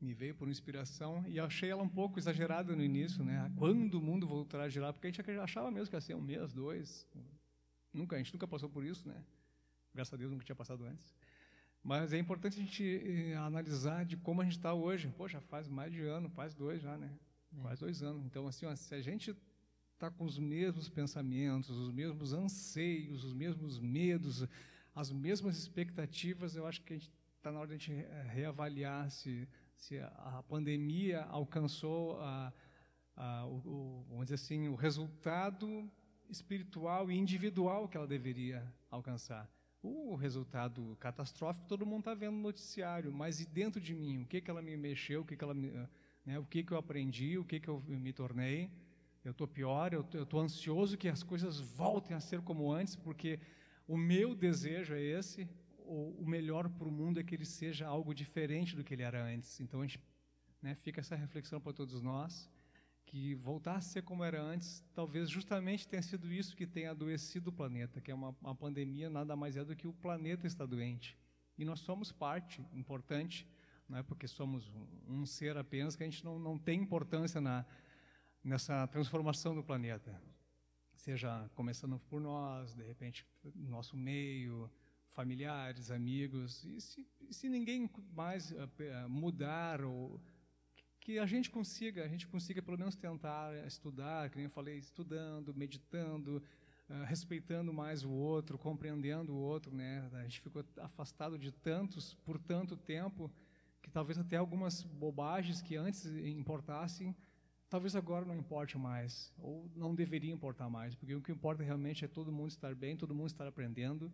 me 0.00 0.14
veio 0.14 0.36
por 0.36 0.48
inspiração 0.48 1.24
e 1.26 1.40
achei 1.40 1.68
ela 1.68 1.82
um 1.82 1.88
pouco 1.88 2.16
exagerada 2.16 2.76
no 2.76 2.84
início, 2.84 3.24
né? 3.24 3.50
Quando 3.56 3.96
o 3.96 4.00
mundo 4.00 4.24
voltará 4.24 4.64
a 4.64 4.68
girar, 4.68 4.92
porque 4.92 5.08
a 5.08 5.10
gente 5.10 5.30
achava 5.32 5.68
mesmo 5.68 5.88
que 5.90 5.96
ia 5.96 6.00
ser 6.00 6.14
um 6.14 6.20
mês, 6.20 6.52
dois. 6.52 7.08
Nunca, 7.92 8.14
a 8.14 8.18
gente 8.20 8.32
nunca 8.32 8.46
passou 8.46 8.68
por 8.68 8.84
isso, 8.84 9.08
né? 9.08 9.20
Graças 9.92 10.14
a 10.14 10.16
Deus 10.16 10.30
nunca 10.30 10.44
tinha 10.44 10.54
passado 10.54 10.84
antes. 10.84 11.12
Mas 11.82 12.12
é 12.12 12.18
importante 12.20 12.56
a 12.56 12.62
gente 12.62 12.84
eh, 12.84 13.34
analisar 13.34 14.04
de 14.04 14.16
como 14.16 14.40
a 14.40 14.44
gente 14.44 14.56
está 14.56 14.72
hoje. 14.72 15.12
Poxa, 15.16 15.40
faz 15.40 15.68
mais 15.68 15.92
de 15.92 16.02
ano, 16.02 16.30
faz 16.30 16.54
dois 16.54 16.80
já, 16.80 16.96
né? 16.96 17.10
É. 17.52 17.60
Quase 17.62 17.80
dois 17.80 18.00
anos. 18.00 18.24
Então, 18.24 18.46
assim, 18.46 18.64
ó, 18.64 18.76
se 18.76 18.94
a 18.94 19.00
gente 19.00 19.34
está 19.94 20.08
com 20.08 20.24
os 20.24 20.38
mesmos 20.38 20.88
pensamentos, 20.88 21.70
os 21.70 21.90
mesmos 21.90 22.32
anseios, 22.32 23.24
os 23.24 23.34
mesmos 23.34 23.80
medos, 23.80 24.46
as 24.94 25.10
mesmas 25.10 25.58
expectativas, 25.58 26.54
eu 26.54 26.64
acho 26.64 26.80
que 26.82 26.94
está 27.44 27.52
na 27.52 27.60
hora 27.60 27.68
de 27.68 27.74
a 27.74 27.76
gente 27.76 27.92
eh, 27.92 28.26
reavaliar 28.32 29.10
se, 29.10 29.46
se 29.76 29.98
a, 29.98 30.42
pandemia 30.48 31.24
alcançou 31.24 32.18
a, 32.22 32.50
a, 33.14 33.44
o, 33.44 33.56
o, 33.66 34.06
vamos 34.08 34.24
dizer 34.24 34.36
assim, 34.36 34.66
o 34.66 34.74
resultado 34.74 35.86
espiritual 36.30 37.10
e 37.10 37.14
individual 37.14 37.86
que 37.86 37.98
ela 37.98 38.06
deveria 38.06 38.66
alcançar. 38.90 39.46
O 39.82 40.14
resultado 40.14 40.96
catastrófico 40.98 41.66
todo 41.66 41.84
mundo 41.84 41.98
está 41.98 42.14
vendo 42.14 42.36
no 42.36 42.40
noticiário, 42.40 43.12
mas 43.12 43.40
e 43.40 43.46
dentro 43.46 43.78
de 43.78 43.92
mim, 43.92 44.22
o 44.22 44.26
que 44.26 44.40
que 44.40 44.50
ela 44.50 44.62
me 44.62 44.74
mexeu, 44.74 45.20
o 45.20 45.24
que 45.26 45.36
que 45.36 45.44
ela 45.44 45.52
me, 45.52 45.68
eh, 45.68 45.88
né, 46.24 46.38
o 46.38 46.46
que 46.46 46.64
que 46.64 46.72
eu 46.72 46.78
aprendi, 46.78 47.36
o 47.36 47.44
que 47.44 47.60
que 47.60 47.68
eu 47.68 47.78
me 47.86 48.14
tornei? 48.14 48.70
Eu 49.22 49.32
estou 49.32 49.46
pior, 49.46 49.92
eu 49.92 50.00
estou 50.00 50.40
ansioso 50.40 50.96
que 50.96 51.08
as 51.08 51.22
coisas 51.22 51.60
voltem 51.60 52.16
a 52.16 52.20
ser 52.20 52.40
como 52.40 52.72
antes, 52.72 52.96
porque 52.96 53.38
o 53.86 53.98
meu 53.98 54.34
desejo 54.34 54.94
é 54.94 55.02
esse, 55.02 55.46
o, 55.84 56.26
melhor 56.26 56.68
para 56.68 56.88
o 56.88 56.90
mundo 56.90 57.20
é 57.20 57.22
que 57.22 57.34
ele 57.34 57.44
seja 57.44 57.86
algo 57.86 58.14
diferente 58.14 58.74
do 58.74 58.82
que 58.82 58.94
ele 58.94 59.02
era 59.02 59.22
antes. 59.22 59.60
Então, 59.60 59.80
a 59.80 59.86
gente, 59.86 60.00
né, 60.60 60.74
fica 60.74 61.00
essa 61.00 61.14
reflexão 61.14 61.60
para 61.60 61.72
todos 61.72 62.00
nós 62.00 62.50
que 63.06 63.34
voltasse 63.34 63.90
a 63.90 63.92
ser 63.92 64.02
como 64.02 64.24
era 64.24 64.42
antes, 64.42 64.82
talvez 64.94 65.28
justamente 65.28 65.86
tenha 65.86 66.02
sido 66.02 66.32
isso 66.32 66.56
que 66.56 66.66
tenha 66.66 66.90
adoecido 66.90 67.50
o 67.50 67.52
planeta, 67.52 68.00
que 68.00 68.10
é 68.10 68.14
uma, 68.14 68.34
uma 68.40 68.54
pandemia 68.54 69.10
nada 69.10 69.36
mais 69.36 69.56
é 69.56 69.64
do 69.64 69.76
que 69.76 69.86
o 69.86 69.92
planeta 69.92 70.46
está 70.46 70.64
doente. 70.64 71.16
E 71.56 71.64
nós 71.64 71.80
somos 71.80 72.10
parte 72.10 72.66
importante, 72.72 73.46
não 73.88 73.98
é 73.98 74.02
porque 74.02 74.26
somos 74.26 74.68
um, 74.68 74.86
um 75.06 75.26
ser 75.26 75.56
apenas 75.56 75.94
que 75.94 76.02
a 76.02 76.06
gente 76.06 76.24
não, 76.24 76.38
não 76.38 76.58
tem 76.58 76.80
importância 76.80 77.40
na, 77.40 77.64
nessa 78.42 78.86
transformação 78.88 79.54
do 79.54 79.62
planeta. 79.62 80.20
Seja 80.96 81.48
começando 81.54 81.98
por 81.98 82.20
nós, 82.20 82.74
de 82.74 82.82
repente, 82.82 83.26
nosso 83.54 83.96
meio, 83.96 84.70
familiares, 85.14 85.90
amigos, 85.90 86.64
e 86.64 86.80
se, 86.80 87.06
se 87.30 87.48
ninguém 87.48 87.88
mais 88.12 88.50
uh, 88.50 89.08
mudar 89.08 89.82
ou 89.82 90.20
que 91.00 91.18
a 91.18 91.26
gente 91.26 91.50
consiga, 91.50 92.04
a 92.04 92.08
gente 92.08 92.26
consiga 92.26 92.60
pelo 92.60 92.78
menos 92.78 92.96
tentar 92.96 93.54
estudar, 93.66 94.30
nem 94.34 94.44
eu 94.44 94.50
falei, 94.50 94.76
estudando, 94.78 95.54
meditando, 95.54 96.42
uh, 96.90 97.04
respeitando 97.04 97.72
mais 97.72 98.04
o 98.04 98.10
outro, 98.10 98.58
compreendendo 98.58 99.32
o 99.32 99.36
outro, 99.36 99.74
né? 99.74 100.08
A 100.14 100.22
gente 100.24 100.40
ficou 100.40 100.64
afastado 100.78 101.38
de 101.38 101.52
tantos 101.52 102.14
por 102.24 102.38
tanto 102.38 102.76
tempo 102.76 103.30
que 103.80 103.90
talvez 103.90 104.18
até 104.18 104.36
algumas 104.36 104.82
bobagens 104.82 105.62
que 105.62 105.76
antes 105.76 106.06
importassem, 106.06 107.14
talvez 107.68 107.94
agora 107.94 108.24
não 108.24 108.36
importe 108.36 108.76
mais 108.78 109.32
ou 109.38 109.70
não 109.76 109.94
deveria 109.94 110.32
importar 110.32 110.68
mais, 110.70 110.94
porque 110.94 111.14
o 111.14 111.20
que 111.20 111.30
importa 111.30 111.62
realmente 111.62 112.04
é 112.04 112.08
todo 112.08 112.32
mundo 112.32 112.48
estar 112.48 112.74
bem, 112.74 112.96
todo 112.96 113.14
mundo 113.14 113.28
estar 113.28 113.46
aprendendo 113.46 114.10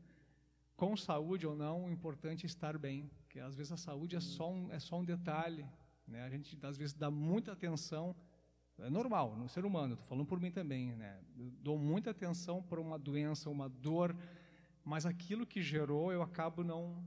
com 0.81 0.97
saúde 0.97 1.47
ou 1.47 1.55
não, 1.55 1.85
o 1.85 1.91
importante 1.91 2.47
é 2.47 2.49
estar 2.49 2.79
bem, 2.79 3.11
porque 3.19 3.39
às 3.39 3.55
vezes 3.55 3.71
a 3.71 3.77
saúde 3.77 4.17
é 4.17 4.21
só 4.21 4.51
um, 4.51 4.73
é 4.73 4.79
só 4.79 4.99
um 4.99 5.05
detalhe, 5.05 5.67
né? 6.09 6.23
A 6.25 6.31
gente 6.31 6.59
às 6.65 6.79
vezes 6.79 6.95
dá 6.95 7.11
muita 7.11 7.53
atenção, 7.53 8.17
é 8.79 8.89
normal, 8.89 9.37
no 9.37 9.47
ser 9.47 9.67
humano, 9.67 9.93
estou 9.93 10.09
falando 10.09 10.25
por 10.25 10.41
mim 10.41 10.51
também, 10.51 10.97
né? 10.97 11.21
Dou 11.37 11.77
muita 11.79 12.13
atenção 12.13 12.63
para 12.63 12.81
uma 12.81 12.99
doença, 12.99 13.51
uma 13.51 13.69
dor, 13.69 14.17
mas 14.83 15.05
aquilo 15.05 15.47
que 15.47 15.61
gerou 15.61 16.11
eu 16.15 16.23
acabo 16.23 16.65
não 16.65 17.07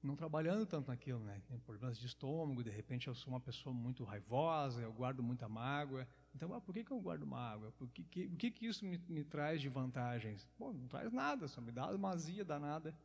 não 0.00 0.14
trabalhando 0.14 0.64
tanto 0.64 0.86
naquilo, 0.88 1.24
né? 1.24 1.42
Tem 1.48 1.58
problemas 1.58 1.98
de 1.98 2.06
estômago, 2.06 2.62
de 2.62 2.70
repente 2.70 3.08
eu 3.08 3.16
sou 3.16 3.32
uma 3.32 3.40
pessoa 3.40 3.74
muito 3.74 4.04
raivosa, 4.04 4.80
eu 4.80 4.92
guardo 4.92 5.24
muita 5.24 5.48
mágoa. 5.48 6.06
Então, 6.34 6.52
ah, 6.54 6.60
por 6.60 6.72
que, 6.72 6.82
que 6.84 6.90
eu 6.90 7.00
guardo 7.00 7.26
mágoa? 7.26 7.72
Por 7.72 7.88
que, 7.90 8.04
que, 8.04 8.26
o 8.26 8.36
que, 8.36 8.50
que 8.50 8.66
isso 8.66 8.84
me, 8.84 8.98
me 9.08 9.24
traz 9.24 9.60
de 9.60 9.68
vantagens? 9.68 10.48
Bom, 10.58 10.72
não 10.72 10.88
traz 10.88 11.12
nada, 11.12 11.46
só 11.46 11.60
me 11.60 11.70
dá 11.70 11.90
uma 11.90 12.10
azia 12.10 12.44
danada. 12.44 12.96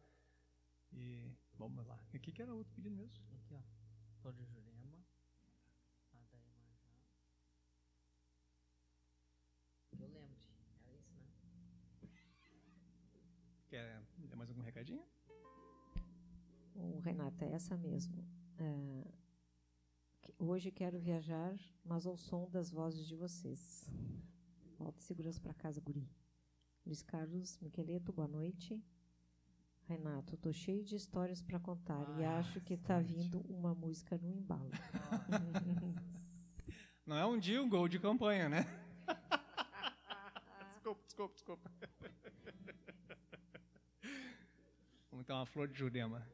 E 0.94 1.30
vamos 1.58 1.86
lá. 1.86 2.00
O 2.14 2.20
que, 2.20 2.32
que 2.32 2.42
era 2.42 2.54
outro 2.54 2.74
pedido 2.74 2.96
mesmo? 2.96 3.24
Aqui, 3.36 3.54
ó. 3.54 3.60
Flor 4.22 4.34
de 4.34 4.46
Jurema. 4.46 4.98
Adaí 6.14 6.42
Eu 10.00 10.08
lembro. 10.08 10.38
Era 10.82 10.98
isso, 10.98 11.14
né? 11.14 11.28
Quer 13.70 14.02
mais 14.38 14.50
algum 14.50 14.62
recadinho? 14.62 15.04
O 16.76 17.00
Renata, 17.00 17.44
é 17.44 17.54
essa 17.54 17.76
mesmo. 17.76 18.24
É, 18.60 19.17
hoje 20.40 20.72
quero 20.72 21.00
viajar, 21.00 21.56
mas 21.84 22.06
ao 22.06 22.18
som 22.18 22.50
das 22.50 22.72
vozes 22.72 23.08
de 23.08 23.16
vocês. 23.16 23.90
Volta 24.78 25.02
segurança 25.02 25.42
para 25.42 25.54
casa, 25.54 25.82
guri. 25.82 26.08
Luiz 26.86 27.02
Carlos 27.02 27.58
Miqueleto, 27.60 28.14
boa 28.14 28.28
noite. 28.28 28.82
Renato, 29.88 30.36
estou 30.36 30.54
cheio 30.54 30.84
de 30.84 30.96
histórias 30.96 31.42
para 31.42 31.60
contar 31.60 32.06
ah, 32.10 32.22
e 32.22 32.26
acho 32.26 32.62
que 32.62 32.74
está 32.74 33.00
vindo 33.00 33.40
uma 33.50 33.74
música 33.74 34.18
no 34.18 34.30
embalo. 34.30 34.70
Não 37.06 37.18
é 37.18 37.26
um 37.26 37.40
jingle 37.40 37.88
de 37.88 37.98
campanha, 37.98 38.50
né? 38.50 38.66
desculpa, 40.84 41.04
desculpa, 41.06 41.34
desculpa. 41.34 41.72
Vamos 45.10 45.26
dar 45.26 45.36
uma 45.36 45.46
flor 45.46 45.70
de 45.70 45.80
Jurema. 45.80 46.28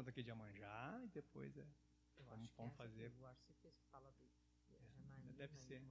Pronto 0.00 0.08
aqui 0.08 0.22
de 0.22 0.30
Amanjá 0.30 0.98
e 1.04 1.08
depois 1.08 1.54
é, 1.58 1.66
vamos, 2.20 2.50
vamos 2.52 2.74
fazer. 2.74 3.12
Eu 3.18 3.26
acho 3.26 3.44
que 3.44 3.52
você 3.52 3.70
fala 3.90 4.10
do 4.12 4.24
é, 4.70 5.32
Deve 5.36 5.58
ser. 5.58 5.82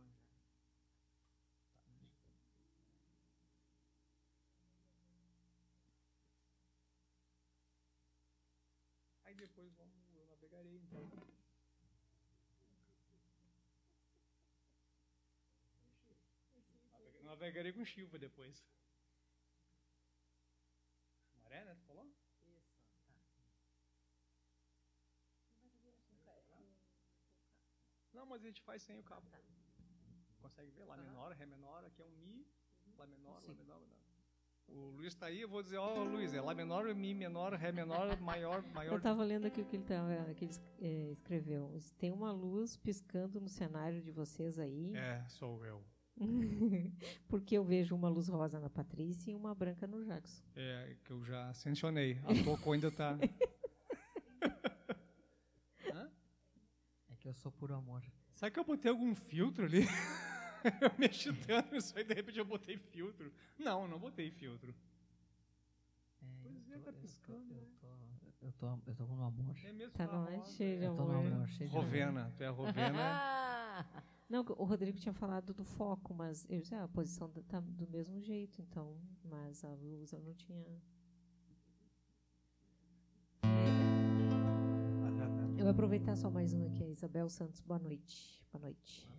Aí 9.26 9.36
depois 9.36 9.72
vamos, 9.76 9.93
eu 10.15 10.26
navegarei 10.26 10.76
então. 10.78 11.08
Navegarei 17.22 17.74
com 17.74 17.86
Chiva 17.86 18.17
depois. 18.17 18.65
Maré, 21.43 21.63
né? 21.63 21.76
Tu 21.76 21.86
falou? 21.86 22.12
Não, 28.20 28.26
mas 28.26 28.44
a 28.44 28.48
gente 28.48 28.62
faz 28.64 28.84
sem 28.84 29.00
o 29.00 29.04
cabo. 29.04 29.26
Consegue 30.42 30.70
ver? 30.72 30.84
Lá 30.84 30.98
menor, 30.98 31.32
Ré 31.32 31.46
menor, 31.46 31.86
aqui 31.86 32.02
é 32.02 32.06
um 32.06 32.12
Mi, 32.18 32.46
Lá 32.98 33.08
menor, 33.08 33.36
Lá 33.36 33.54
menor, 33.54 33.76
Lá 33.76 33.80
menor. 33.80 33.82
O 34.68 34.92
Luiz 34.98 35.14
está 35.14 35.28
aí, 35.28 35.40
eu 35.40 35.48
vou 35.48 35.64
dizer, 35.64 35.78
ó, 35.78 36.02
oh, 36.02 36.04
Luiz, 36.04 36.34
é 36.34 36.42
Lá 36.42 36.54
menor, 36.54 36.94
Mi 36.94 37.14
menor, 37.14 37.54
Ré 37.54 37.72
menor, 37.72 38.08
maior, 38.20 38.62
maior. 38.74 38.92
Eu 38.92 38.98
estava 38.98 39.24
lendo 39.24 39.46
aqui 39.48 39.62
o 39.62 39.66
que 39.66 39.78
ele, 39.78 39.86
tava, 39.86 40.34
que 40.34 40.44
ele 40.44 40.54
é, 40.82 41.12
escreveu. 41.12 41.74
Tem 41.98 42.12
uma 42.12 42.34
luz 42.34 42.76
piscando 42.76 43.40
no 43.40 43.48
cenário 43.48 44.02
de 44.02 44.12
vocês 44.12 44.60
aí. 44.60 44.94
É, 44.98 45.26
sou 45.30 45.66
eu. 45.66 45.82
Porque 47.30 47.56
eu 47.56 47.64
vejo 47.64 47.96
uma 47.96 48.10
luz 48.10 48.28
rosa 48.28 48.60
na 48.60 48.70
Patrícia 48.70 49.32
e 49.32 49.36
uma 49.36 49.56
branca 49.56 49.88
no 49.88 50.04
Jackson. 50.04 50.44
É, 50.58 50.98
que 51.06 51.12
eu 51.12 51.24
já 51.24 51.54
sancionei. 51.54 52.20
A 52.26 52.44
pouco 52.44 52.74
ainda 52.74 52.90
está. 52.90 53.18
é 57.30 57.34
sou 57.34 57.52
puro 57.52 57.76
amor. 57.76 58.04
Sabe 58.34 58.52
que 58.52 58.60
eu 58.60 58.63
botei 58.63 58.89
algum 58.89 59.13
filtro 59.13 59.65
ali? 59.65 59.82
eu 60.82 60.92
mexi 60.98 61.32
tanto 61.34 61.76
isso 61.76 61.98
aí, 61.98 62.04
de 62.04 62.13
repente 62.13 62.39
eu 62.39 62.46
botei 62.46 62.78
filtro. 62.78 63.32
Não, 63.58 63.88
não 63.88 64.00
botei 64.00 64.32
filtro. 64.32 64.74
É, 66.22 66.26
pois 66.44 66.72
é, 66.72 66.78
tá 66.80 66.94
piscando. 66.94 67.54
Eu 67.54 67.68
tô, 67.80 67.88
eu 68.42 68.52
tô, 68.54 68.80
eu 68.88 68.96
tô, 68.96 69.06
no 69.06 69.24
amor. 69.24 69.56
É 69.63 69.72
mesmo, 69.72 69.94
tá, 69.94 70.08
não 70.08 70.28
é 70.28 70.44
cheio 70.46 70.80
de 70.80 70.86
amor. 70.86 71.00
Eu 71.00 71.06
tô 71.06 71.12
no 71.12 71.20
amor, 71.20 71.48
cheio 71.50 71.70
de 71.70 71.76
Rovena, 71.76 72.22
amor. 72.22 72.34
tu 72.36 72.44
é 72.44 72.48
a 72.48 72.52
Rovena. 72.52 73.86
Não, 74.30 74.46
o 74.60 74.63
Rodrigo 74.63 75.00
tinha 75.00 75.12
falado 75.12 75.56
do 75.56 75.63
foco, 75.63 76.13
mas 76.13 76.46
eu 76.48 76.62
disse, 76.62 76.76
ah, 76.76 76.84
a 76.84 76.88
posição 76.88 77.28
tá 77.48 77.60
do 77.60 77.88
mesmo 77.88 78.22
jeito, 78.22 78.62
então, 78.62 78.96
mas 79.24 79.63
a 79.63 79.74
luz 79.74 80.13
eu 80.13 80.20
não 80.20 80.36
tinha. 80.36 80.80
Eu 85.60 85.65
vou 85.65 85.72
aproveitar 85.72 86.15
só 86.15 86.30
mais 86.32 86.54
um 86.54 86.65
aqui, 86.67 86.86
a 86.86 86.88
Isabel 86.88 87.28
Santos. 87.28 87.60
Boa 87.60 87.78
noite. 87.78 88.41
Boa 88.50 88.62
noite. 88.63 89.19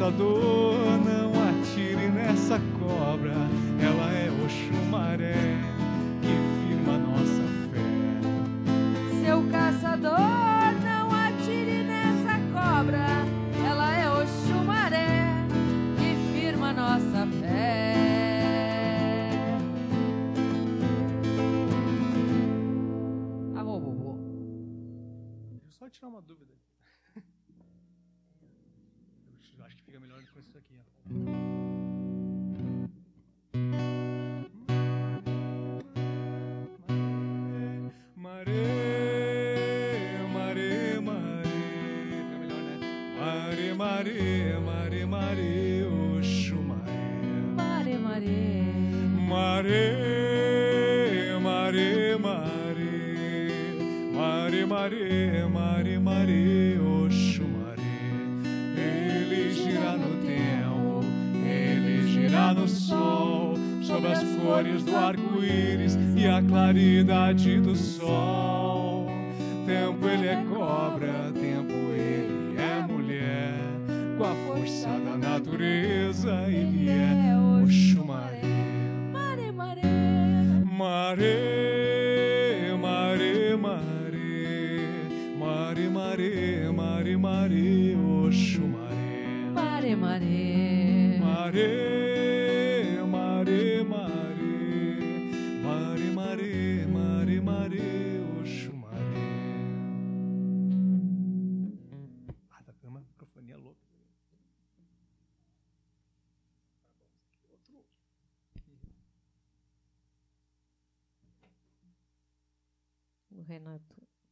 ó. 0.00 0.67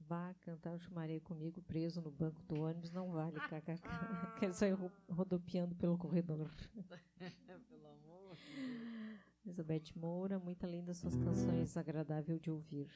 Vá 0.09 0.35
cantar 0.41 0.75
o 0.75 0.79
chumaré 0.79 1.21
comigo 1.21 1.61
preso 1.63 2.01
no 2.01 2.11
banco 2.11 2.43
do 2.45 2.63
ônibus, 2.63 2.91
não 2.93 3.11
vale, 3.11 3.39
kkk. 3.41 4.39
Quero 4.39 4.55
sair 4.55 4.73
ro- 4.73 4.93
rodopiando 5.11 5.75
pelo 5.75 5.99
corredor. 5.99 6.51
Pelo 7.69 7.87
amor. 7.89 8.37
Elizabeth 9.45 9.93
Moura, 9.95 10.39
muita 10.39 10.67
linda 10.67 10.93
suas 10.95 11.17
canções, 11.17 11.77
agradável 11.77 12.39
de 12.39 12.51
ouvir. 12.51 12.89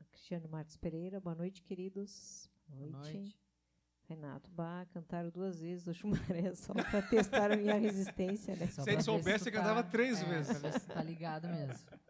A 0.00 0.04
Cristiano 0.04 0.48
Marcos 0.48 0.76
Pereira, 0.76 1.20
boa 1.20 1.34
noite, 1.34 1.62
queridos. 1.62 2.48
Boa 2.68 2.86
noite. 2.86 3.36
Renato, 4.08 4.50
vá, 4.50 4.84
cantaram 4.86 5.30
duas 5.30 5.60
vezes 5.60 5.86
o 5.86 5.94
chumaré 5.94 6.52
só 6.56 6.72
para 6.74 7.00
testar 7.02 7.52
a 7.52 7.56
minha 7.56 7.76
resistência, 7.78 8.56
né? 8.56 8.66
Só 8.66 8.82
Se 8.82 8.90
ele 8.90 9.02
soubesse, 9.02 9.48
ele 9.48 9.56
cantava 9.56 9.84
três 9.84 10.20
é, 10.20 10.24
vezes. 10.24 10.58
Pra 10.58 10.70
ver 10.70 10.80
se 10.80 10.86
tu 10.86 10.92
tá 10.92 11.02
ligado 11.02 11.46
mesmo. 11.48 11.78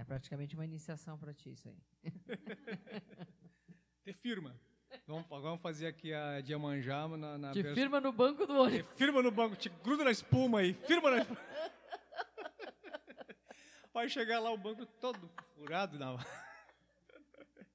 É 0.00 0.04
praticamente 0.04 0.54
uma 0.54 0.64
iniciação 0.64 1.18
pra 1.18 1.34
ti 1.34 1.50
isso 1.50 1.68
aí. 1.68 1.76
Te 4.02 4.14
firma. 4.14 4.58
Vamos, 5.06 5.26
agora 5.26 5.42
vamos 5.42 5.60
fazer 5.60 5.88
aqui 5.88 6.14
a 6.14 6.40
Diamanjá 6.40 7.06
na, 7.06 7.36
na 7.36 7.52
Te 7.52 7.62
firma 7.74 8.00
no 8.00 8.10
banco 8.10 8.46
do 8.46 8.54
Te 8.54 8.58
ônibus. 8.58 8.96
firma 8.96 9.22
no 9.22 9.30
banco, 9.30 9.56
te 9.56 9.68
gruda 9.68 10.02
na 10.02 10.10
espuma 10.10 10.60
aí, 10.60 10.72
firma 10.72 11.10
na 11.10 11.18
espuma. 11.18 11.38
Vai 13.92 14.08
chegar 14.08 14.40
lá 14.40 14.50
o 14.50 14.56
banco 14.56 14.86
todo 14.86 15.30
furado 15.54 15.98
na... 15.98 16.16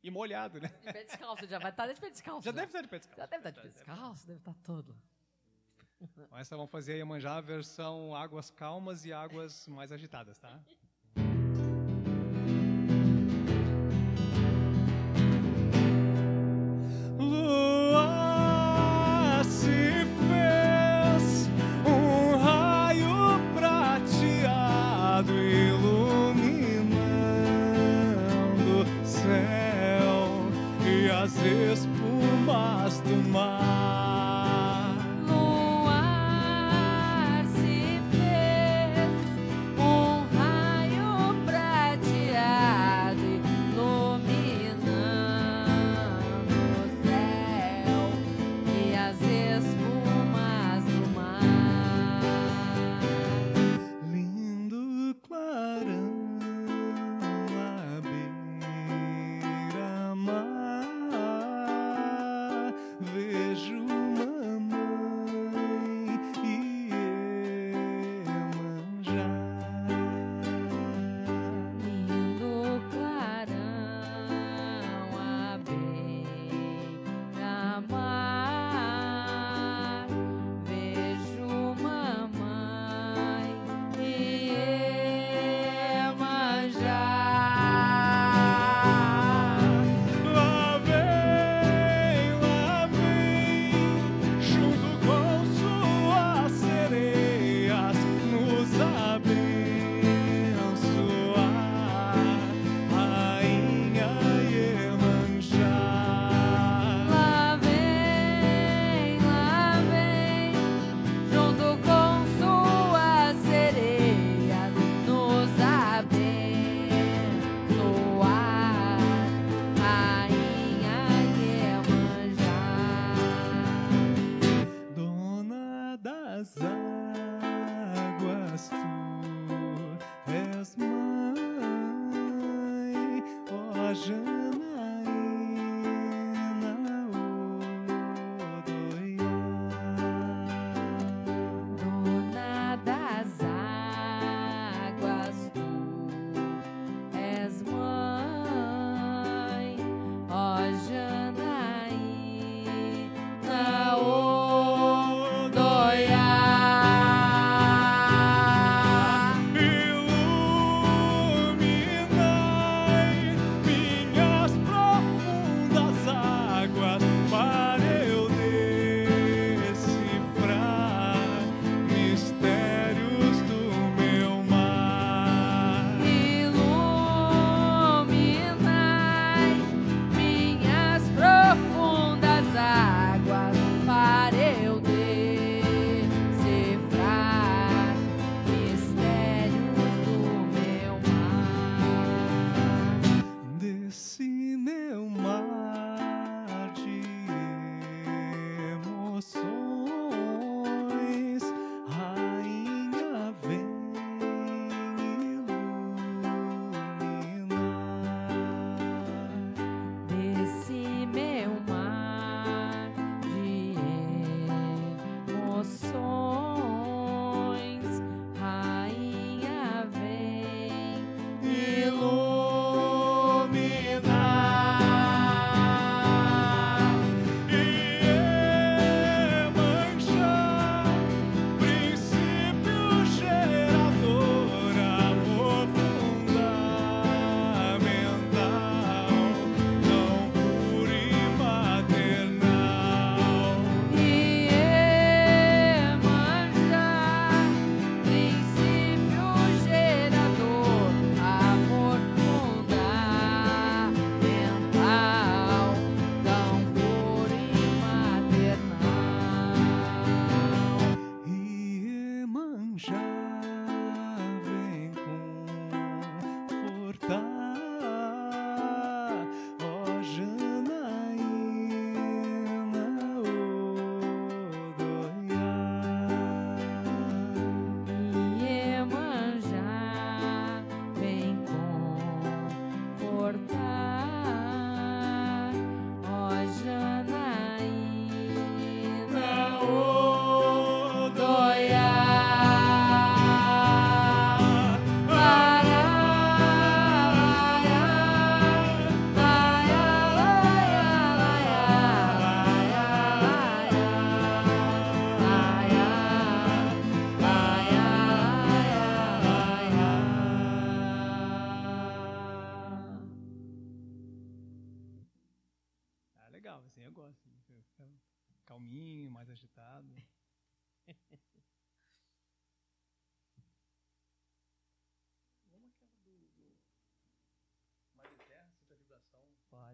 e 0.02 0.10
molhado, 0.10 0.60
né? 0.60 0.68
De 0.68 0.94
pé 0.94 1.04
descalço, 1.04 1.46
já 1.46 1.60
vai 1.60 1.70
estar 1.70 1.94
de 1.94 2.02
pé 2.02 2.10
descalço. 2.10 2.44
Já 2.44 2.52
deve 2.52 2.66
estar 2.66 2.82
de 2.82 2.88
pé 2.88 2.98
descalço. 2.98 3.22
Já 3.22 3.28
deve 3.28 3.50
estar 3.50 3.52
de 3.52 3.62
pé 3.62 3.68
descalço, 3.72 4.26
deve 4.26 4.40
estar 4.40 4.56
todo. 4.64 4.98
Então, 6.02 6.38
Essa 6.40 6.58
vamos 6.58 6.72
fazer 6.72 6.94
a 6.94 6.96
Iemanjá 6.96 7.40
versão 7.40 8.16
águas 8.16 8.50
calmas 8.50 9.06
e 9.06 9.14
águas 9.14 9.68
mais 9.68 9.92
agitadas, 9.92 10.40
tá? 10.40 10.60
Do 33.06 33.16
mar. 33.30 33.55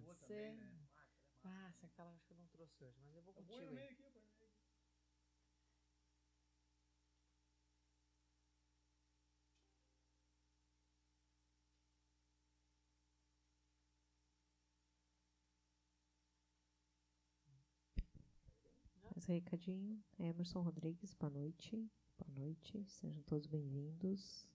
Pode 0.06 0.20
ser. 0.20 0.28
Também, 0.28 0.56
né? 0.56 0.72
Ah, 1.44 1.74
aquela 1.82 2.12
acho 2.12 2.26
que 2.26 2.34
eu 2.34 2.38
não 2.38 2.48
trouxe 2.48 2.84
hoje, 2.84 3.00
mas 3.04 3.16
eu 3.16 3.22
vou 3.22 3.34
contigo. 3.34 3.54
Eu 3.54 3.66
vou 3.68 3.78
aqui, 3.78 3.96
Mais 19.04 19.26
recadinho. 19.26 20.02
Emerson 20.18 20.62
Rodrigues, 20.62 21.14
boa 21.14 21.30
noite. 21.30 21.90
Boa 22.18 22.32
noite, 22.40 22.84
sejam 22.86 23.22
todos 23.24 23.46
bem-vindos. 23.46 24.48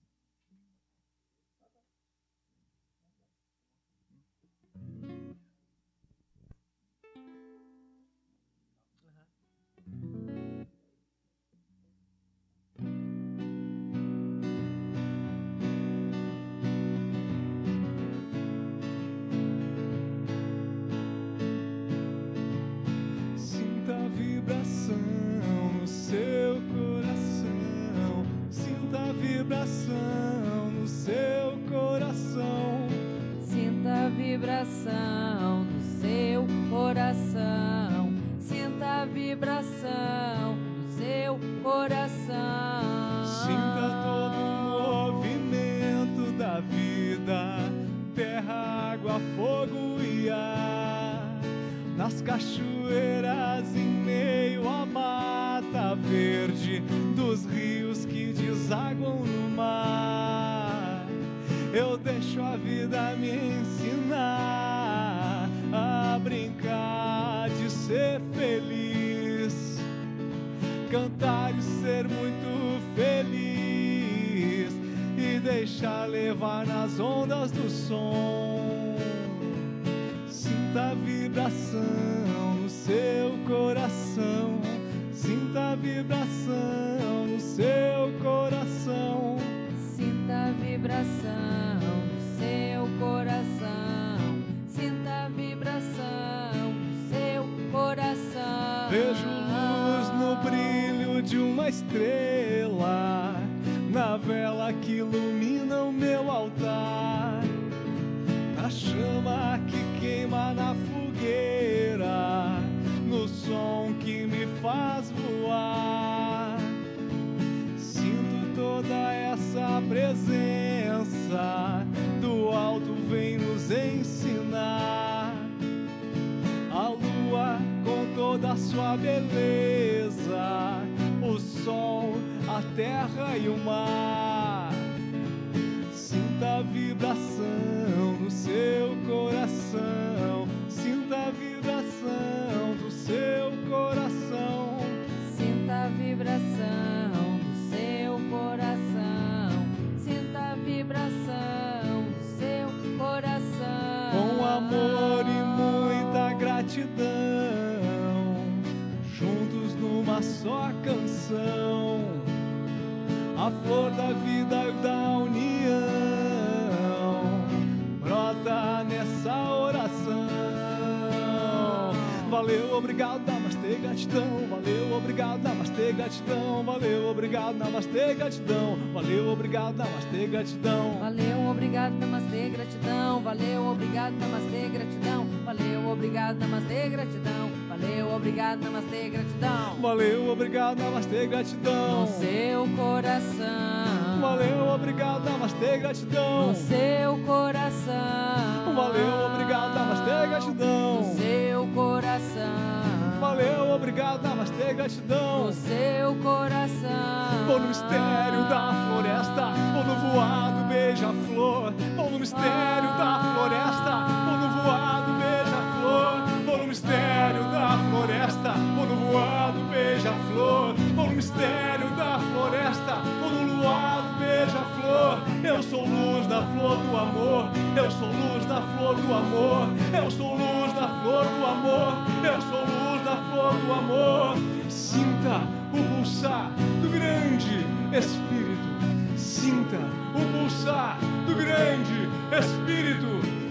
Namastê, 177.57 178.13
gratidão. 178.13 178.77
Valeu, 178.93 179.31
obrigado, 179.31 179.75
namastê, 179.75 180.27
gratidão. 180.27 180.97
Valeu, 180.99 181.49
obrigado, 181.49 181.93
namastê, 181.93 182.49
gratidão. 182.49 183.21
Valeu, 183.21 183.67
obrigado, 183.67 184.13
namastê, 184.13 184.69
gratidão. 184.69 185.25
Valeu, 185.45 185.89
obrigado, 185.89 186.39
namastê, 186.39 186.89
gratidão. 186.89 187.51
Valeu, 187.69 188.15
obrigado, 188.15 188.59
namastê, 188.61 189.09
gratidão. 189.09 189.75
Valeu, 189.81 190.29
obrigado, 190.31 190.79
namastê, 190.79 191.27
gratidão. 191.27 192.01
No 192.01 192.07
seu 192.07 192.67
coração. 192.75 194.21
Valeu, 194.21 194.67
obrigado, 194.73 195.23
namastê, 195.25 195.77
gratidão. 195.77 196.47
No 196.47 196.55
seu 196.55 197.17
coração. 197.25 198.75
Valeu, 198.75 199.31
obrigado, 199.31 199.75
namastê, 199.75 200.27
gratidão. 200.27 201.01
No 201.01 201.15
seu 201.15 201.67
coração. 201.67 202.96
Valeu, 203.27 203.75
obrigado, 203.75 204.23
namastê, 204.23 204.73
gratidão. 204.73 205.47
No 205.47 205.53
seu 205.53 206.15
coração. 206.23 207.45
Vou 207.45 207.59
no 207.59 207.67
mistério 207.67 208.47
da 208.47 208.71
floresta, 208.87 209.51
vou 209.73 209.83
no 209.83 209.95
voado 209.95 210.63
beija-flor. 210.69 211.73
Vou 211.97 212.09
no 212.09 212.19
mistério 212.19 212.89
da 212.97 213.33
floresta, 213.35 214.05
vou 214.25 214.37
no 214.37 214.63
voado 214.63 215.11
beija-flor. 215.19 216.45
Vou 216.45 216.57
no 216.57 216.67
mistério 216.67 217.43
da 217.51 217.77
floresta, 217.91 218.53
vou 218.77 218.85
no 218.85 218.95
voado 219.11 219.59
beija-flor. 219.71 220.75
Vou 220.95 221.07
no 221.07 221.11
mistério 221.11 221.89
da 221.97 222.19
floresta, 222.31 222.95
vou 223.19 223.29
no 223.29 223.61
voado 223.61 224.19
beija-flor. 224.19 225.19
Eu 225.43 225.61
sou 225.63 225.85
luz 225.85 226.27
da 226.27 226.43
flor 226.43 226.77
do 226.77 226.97
amor, 226.97 227.49
eu 227.75 227.91
sou 227.91 228.07
luz 228.07 228.45
da 228.45 228.61
flor 228.61 228.95
do 228.95 229.13
amor. 229.13 229.67
Eu 229.93 230.09
sou 230.11 230.33
luz 230.33 230.71
da 230.73 230.87
flor 231.03 231.25
do 231.25 231.45
amor, 231.45 231.97
eu 232.23 232.41
sou 232.41 232.61
luz 232.61 232.86
da 233.07 233.15
flor 233.15 233.53
do 233.53 233.71
amor. 233.71 234.35
Sinta 234.67 235.41
o 235.71 235.95
pulsar 235.95 236.51
do 236.81 236.89
grande 236.89 237.65
Espírito. 237.97 238.67
Sinta 239.15 239.77
o 240.13 240.19
pulsar 240.33 240.97
do 241.25 241.33
grande 241.33 242.09
Espírito. 242.37 243.07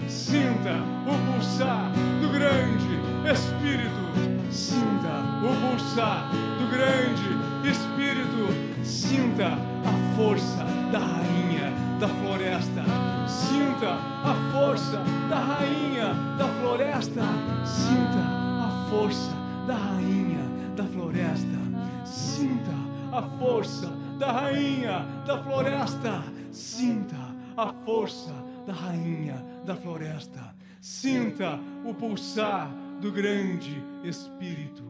Sinta 0.07 0.75
o 1.07 1.33
pulsar 1.33 1.91
do 2.21 2.29
grande 2.29 2.99
Espírito. 3.25 4.51
Sinta 4.51 5.25
o 5.41 5.71
pulsar 5.71 6.29
do 6.59 6.69
grande 6.69 7.67
Espírito. 7.67 8.83
Sinta 8.83 9.47
a 9.47 10.15
força 10.15 10.65
da 10.91 10.99
rainha 10.99 11.73
da 11.99 12.07
floresta. 12.07 12.83
Sinta 13.27 13.97
a 14.23 14.35
força 14.53 15.01
da 15.27 15.39
rainha 15.39 16.13
da 16.37 16.47
floresta. 16.47 17.23
Sinta 17.65 18.19
a 18.19 18.89
força 18.91 19.46
da 19.67 19.75
rainha 19.75 20.73
da 20.77 20.85
floresta. 20.85 21.59
Sinta 22.05 22.71
a 23.11 23.21
força 23.37 23.89
da 24.17 24.31
rainha 24.31 24.99
da 25.25 25.43
floresta. 25.43 26.23
Sinta 26.53 27.35
a 27.57 27.73
força 27.83 28.33
da 28.65 28.71
rainha 28.71 29.35
da 29.65 29.75
floresta. 29.75 30.55
Sinta 30.79 31.59
o 31.85 31.93
pulsar 31.93 32.71
do 33.01 33.11
grande 33.11 33.83
Espírito. 34.05 34.85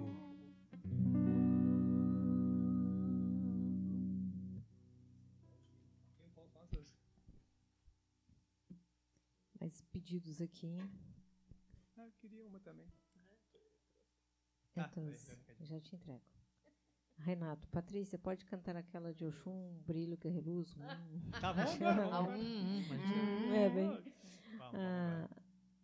Mais 9.60 9.82
pedidos 9.92 10.40
aqui. 10.40 10.78
Então, 14.86 15.04
Ah, 15.60 15.64
já 15.64 15.80
te 15.80 15.96
entrego. 15.96 16.22
Renato, 17.20 17.68
Patrícia, 17.70 18.18
pode 18.20 18.46
cantar 18.46 18.76
aquela 18.76 19.12
de 19.12 19.26
Oxum, 19.26 19.80
Brilho 19.88 20.16
que 20.18 20.28
reluz? 20.28 20.76
Hum. 20.78 21.32
Tá 21.42 21.52
bom, 21.52 21.62
Ah, 21.62 22.18
agora. 22.20 22.38
hum, 22.38 22.82
hum, 22.92 23.54
É, 23.54 23.70
bem. 23.70 23.88
Vamos, 24.58 24.76
Ah, 24.76 25.28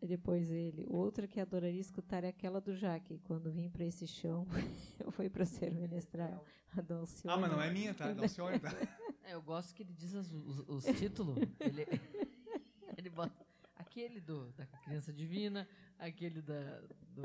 depois 0.02 0.52
ele. 0.52 0.86
Outra 0.90 1.28
que 1.28 1.40
adoraria 1.40 1.82
escutar 1.82 2.24
é 2.24 2.28
aquela 2.28 2.62
do 2.62 2.76
Jaque. 2.76 3.18
Quando 3.24 3.52
vim 3.52 3.68
para 3.70 3.84
esse 3.84 4.06
chão, 4.06 4.46
eu 5.00 5.12
fui 5.12 5.28
para 5.30 5.46
ser 5.46 5.72
menestral. 5.74 6.46
A 6.78 6.82
Dalcione. 6.82 7.34
Ah, 7.34 7.38
mas 7.38 7.52
não 7.52 7.62
é 7.62 7.70
minha, 7.72 7.94
tá? 7.96 8.14
Não 8.14 8.26
olha, 8.40 8.60
tá? 8.60 8.70
É, 9.26 9.34
eu 9.36 9.42
gosto 9.42 9.74
que 9.74 9.84
ele 9.84 9.94
diz 9.94 10.14
as- 10.14 10.34
os, 10.34 10.60
os 10.68 10.84
títulos. 11.00 11.38
Ele, 11.62 11.86
ele 12.98 13.10
bota 13.10 13.34
aquele 13.78 14.20
do, 14.20 14.52
da 14.52 14.66
criança 14.66 15.14
divina, 15.14 15.66
aquele 15.98 16.42
da, 16.42 16.82
do 17.16 17.24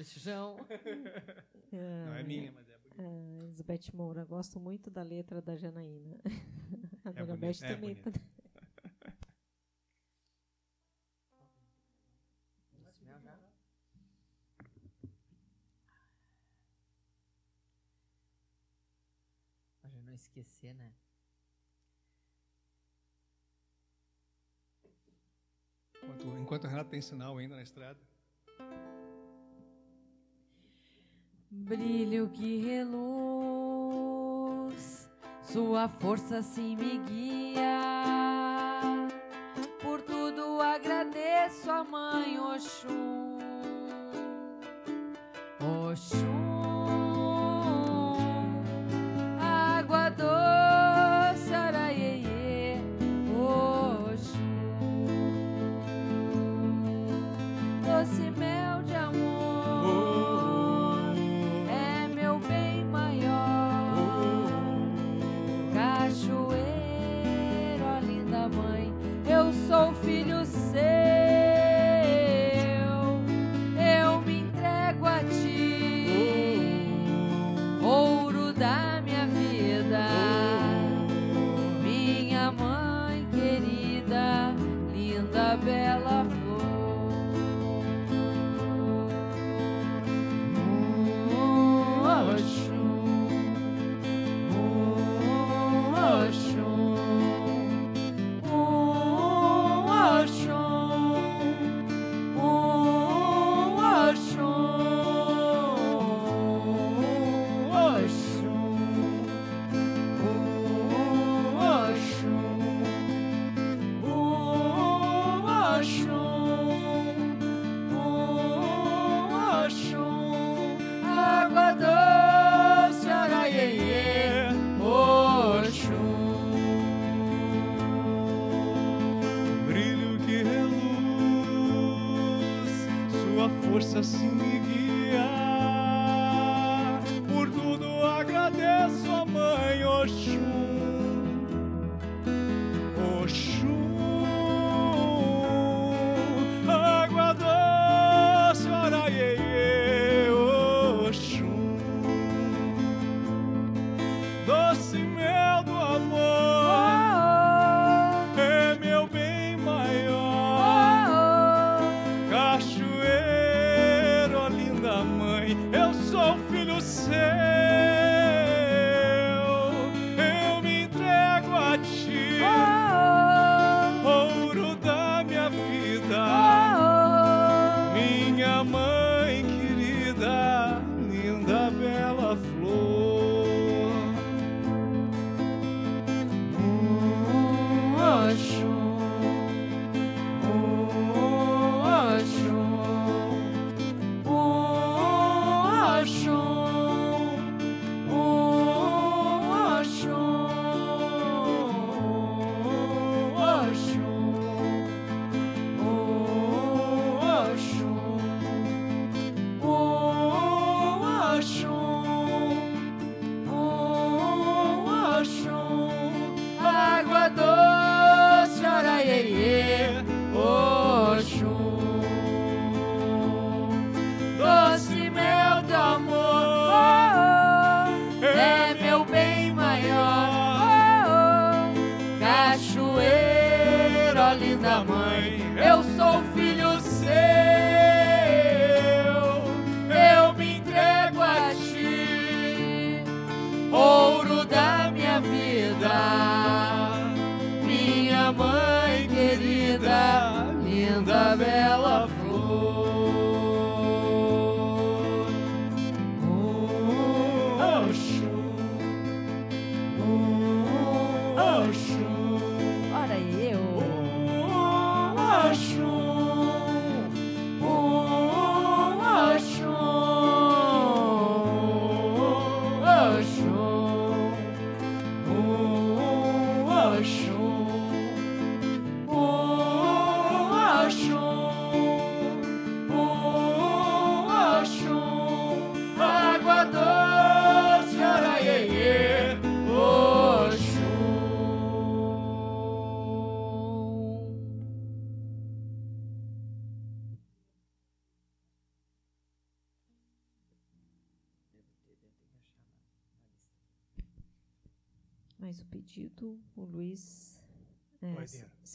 esse 0.00 0.20
chão. 0.20 0.56
Não 1.72 2.14
é 2.14 2.22
minha, 2.22 2.52
mas 2.52 2.68
é 2.68 2.78
bonita. 2.78 3.02
Ah, 3.02 3.44
Elizabeth 3.44 3.90
Moura, 3.92 4.24
gosto 4.24 4.60
muito 4.60 4.90
da 4.90 5.02
letra 5.02 5.40
da 5.40 5.56
Janaína. 5.56 6.16
A 7.04 7.10
É 7.10 7.12
dona 7.12 7.36
Beth 7.36 7.62
é 7.62 7.74
também. 7.74 7.94
Pra 19.80 19.90
gente 19.90 20.04
não 20.06 20.14
esquecer, 20.14 20.74
né? 20.74 20.92
Enquanto, 26.02 26.26
enquanto 26.38 26.64
o 26.64 26.68
Renato 26.68 26.90
tem 26.90 27.00
sinal 27.00 27.38
ainda 27.38 27.56
na 27.56 27.62
estrada. 27.62 27.98
Brilho 31.50 32.28
que 32.30 32.58
reluz, 32.58 32.94
sua 35.40 35.88
força 35.88 36.42
sim 36.42 36.74
me 36.76 36.98
guia. 36.98 37.80
Por 39.80 40.02
tudo 40.02 40.60
agradeço 40.60 41.70
a 41.70 41.84
mãe 41.84 42.38
Oxum. 42.40 43.38
Oxum, 45.60 46.33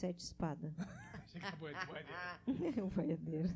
Sete 0.00 0.20
Espada. 0.20 0.74
o 2.82 2.88
boiadeiro. 2.88 3.52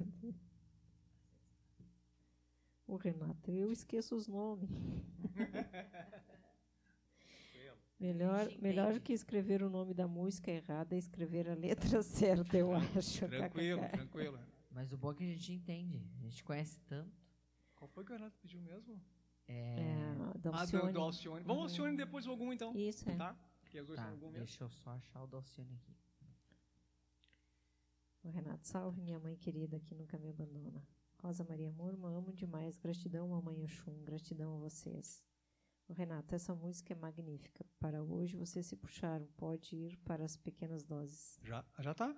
O 2.86 2.96
Renato, 2.96 3.50
eu 3.50 3.72
esqueço 3.72 4.14
os 4.14 4.28
nomes. 4.28 4.68
melhor, 7.98 8.46
melhor 8.60 9.00
que 9.00 9.14
escrever 9.14 9.62
o 9.62 9.70
nome 9.70 9.94
da 9.94 10.06
música 10.06 10.50
errada 10.50 10.94
é 10.94 10.98
escrever 10.98 11.48
a 11.48 11.54
letra 11.54 12.02
certa, 12.04 12.58
eu 12.58 12.74
acho. 12.74 13.26
Tranquilo, 13.26 13.88
tranquilo. 13.88 14.38
Mas 14.70 14.92
o 14.92 14.98
bom 14.98 15.12
é 15.12 15.14
que 15.14 15.24
a 15.24 15.28
gente 15.28 15.50
entende. 15.52 16.06
A 16.18 16.22
gente 16.22 16.44
conhece 16.44 16.78
tanto. 16.80 17.16
Qual 17.74 17.88
foi 17.88 18.04
que 18.04 18.12
o 18.12 18.16
Renato 18.16 18.36
pediu 18.38 18.60
mesmo? 18.60 19.00
É, 19.48 19.80
é 19.80 20.14
do 20.38 20.50
Alcione. 20.50 20.82
Ah, 20.82 20.86
do, 20.86 20.92
do 20.92 21.00
Alcione. 21.00 21.42
Vamos 21.44 21.56
ao 21.56 21.62
Alcione 21.68 21.96
depois 21.96 22.26
o 22.26 22.30
algum 22.30 22.52
então. 22.52 22.76
Isso, 22.76 23.08
é. 23.08 23.16
Tá? 23.16 23.34
Que 23.70 23.78
as 23.78 23.86
duas 23.86 23.98
tá, 23.98 24.14
são 24.14 24.30
Deixa 24.30 24.64
eu 24.64 24.68
só 24.68 24.90
achar 24.90 25.22
o 25.22 25.26
do 25.26 25.36
Alcione 25.36 25.74
aqui. 25.74 26.03
O 28.24 28.30
Renato, 28.30 28.66
salve 28.66 29.02
minha 29.02 29.20
mãe 29.20 29.36
querida 29.36 29.78
que 29.78 29.94
nunca 29.94 30.18
me 30.18 30.30
abandona. 30.30 30.82
Rosa 31.22 31.44
Maria 31.44 31.70
Murma, 31.70 32.08
amo 32.08 32.32
demais. 32.32 32.78
Gratidão, 32.78 33.28
mamãe 33.28 33.62
Oxum. 33.62 34.02
Gratidão 34.02 34.54
a 34.56 34.58
vocês. 34.60 35.22
O 35.86 35.92
Renato, 35.92 36.34
essa 36.34 36.54
música 36.54 36.94
é 36.94 36.96
magnífica. 36.96 37.66
Para 37.78 38.02
hoje 38.02 38.34
vocês 38.34 38.64
se 38.66 38.76
puxaram. 38.76 39.26
Pode 39.36 39.76
ir 39.76 39.98
para 39.98 40.24
as 40.24 40.38
pequenas 40.38 40.82
doses. 40.82 41.38
Já, 41.42 41.62
já 41.78 41.92
tá. 41.92 42.16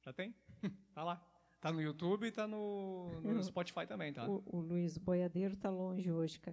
Já 0.00 0.12
tem. 0.14 0.34
tá 0.94 1.04
lá. 1.04 1.22
Tá 1.60 1.70
no 1.70 1.82
YouTube 1.82 2.26
e 2.26 2.32
tá 2.32 2.46
no, 2.48 3.20
no 3.20 3.42
Spotify 3.44 3.86
também, 3.86 4.14
tá? 4.14 4.26
O, 4.26 4.42
o 4.46 4.60
Luiz 4.60 4.96
Boiadeiro 4.96 5.54
tá 5.54 5.68
longe 5.68 6.10
hoje. 6.10 6.40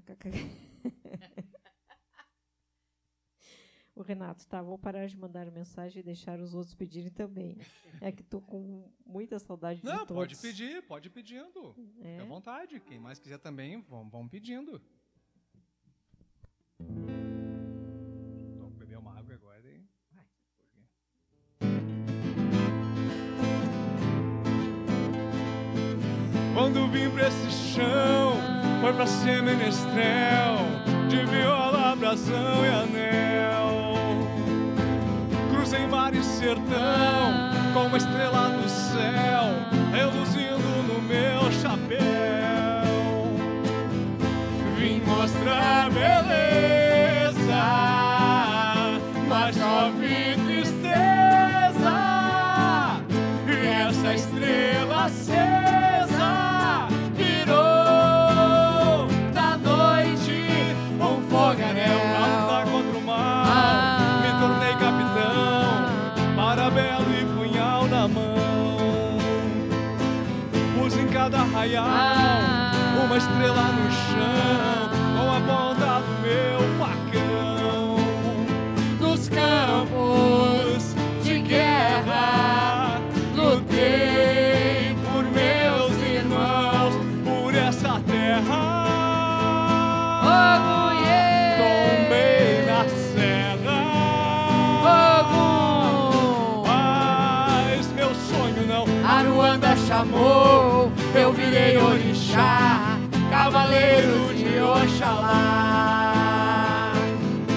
o 3.98 4.04
Renato, 4.04 4.46
tá, 4.48 4.62
vou 4.62 4.78
parar 4.78 5.08
de 5.08 5.18
mandar 5.18 5.50
mensagem 5.52 6.00
e 6.00 6.04
deixar 6.04 6.40
os 6.40 6.54
outros 6.54 6.76
pedirem 6.76 7.10
também. 7.10 7.58
É 8.00 8.12
que 8.12 8.24
tô 8.24 8.40
com 8.40 8.88
muita 9.06 9.40
saudade 9.40 9.84
Não, 9.84 9.92
de 9.92 9.98
todos. 10.00 10.10
Não, 10.12 10.18
pode 10.18 10.36
pedir, 10.38 10.84
pode 10.84 11.08
ir 11.08 11.12
pedindo. 11.12 11.76
É? 12.00 12.12
Fique 12.12 12.22
à 12.22 12.26
vontade. 12.26 12.80
Quem 12.82 13.00
mais 13.00 13.18
quiser 13.18 13.40
também, 13.40 13.82
vão, 13.82 14.08
vão 14.08 14.28
pedindo. 14.28 14.80
Vou 18.60 18.70
beber 18.70 19.00
uma 19.00 19.18
água 19.18 19.34
agora 19.34 19.68
e... 19.68 19.84
Quando 26.54 26.88
vim 26.92 27.10
pra 27.12 27.28
esse 27.28 27.52
chão, 27.52 28.34
foi 28.82 28.94
pra 28.94 29.06
ser 29.06 29.44
menestrel, 29.44 30.58
de 31.08 31.26
viola, 31.26 31.96
brasão 31.96 32.66
e 32.66 32.70
anel. 32.70 33.77
Cruzei 35.68 35.86
mar 35.86 36.16
e 36.16 36.24
sertão, 36.24 37.52
com 37.74 37.88
uma 37.88 37.98
estrela 37.98 38.48
no 38.48 38.70
céu, 38.70 39.52
reluzindo 39.92 40.84
no 40.88 41.02
meu 41.02 41.52
chapéu. 41.62 41.98
Vim 44.78 45.02
mostrar 45.02 45.90
beleza, 45.90 47.34
mas 49.28 49.58
só 49.58 49.92
vi 50.00 50.38
tristeza. 50.46 50.88
E 53.46 53.68
essa 53.68 54.14
estrela 54.14 55.04
acesa. 55.08 55.67
Cada 71.70 71.97
cavaleiro 103.30 104.34
de 104.36 104.60
Oxalá. 104.60 106.08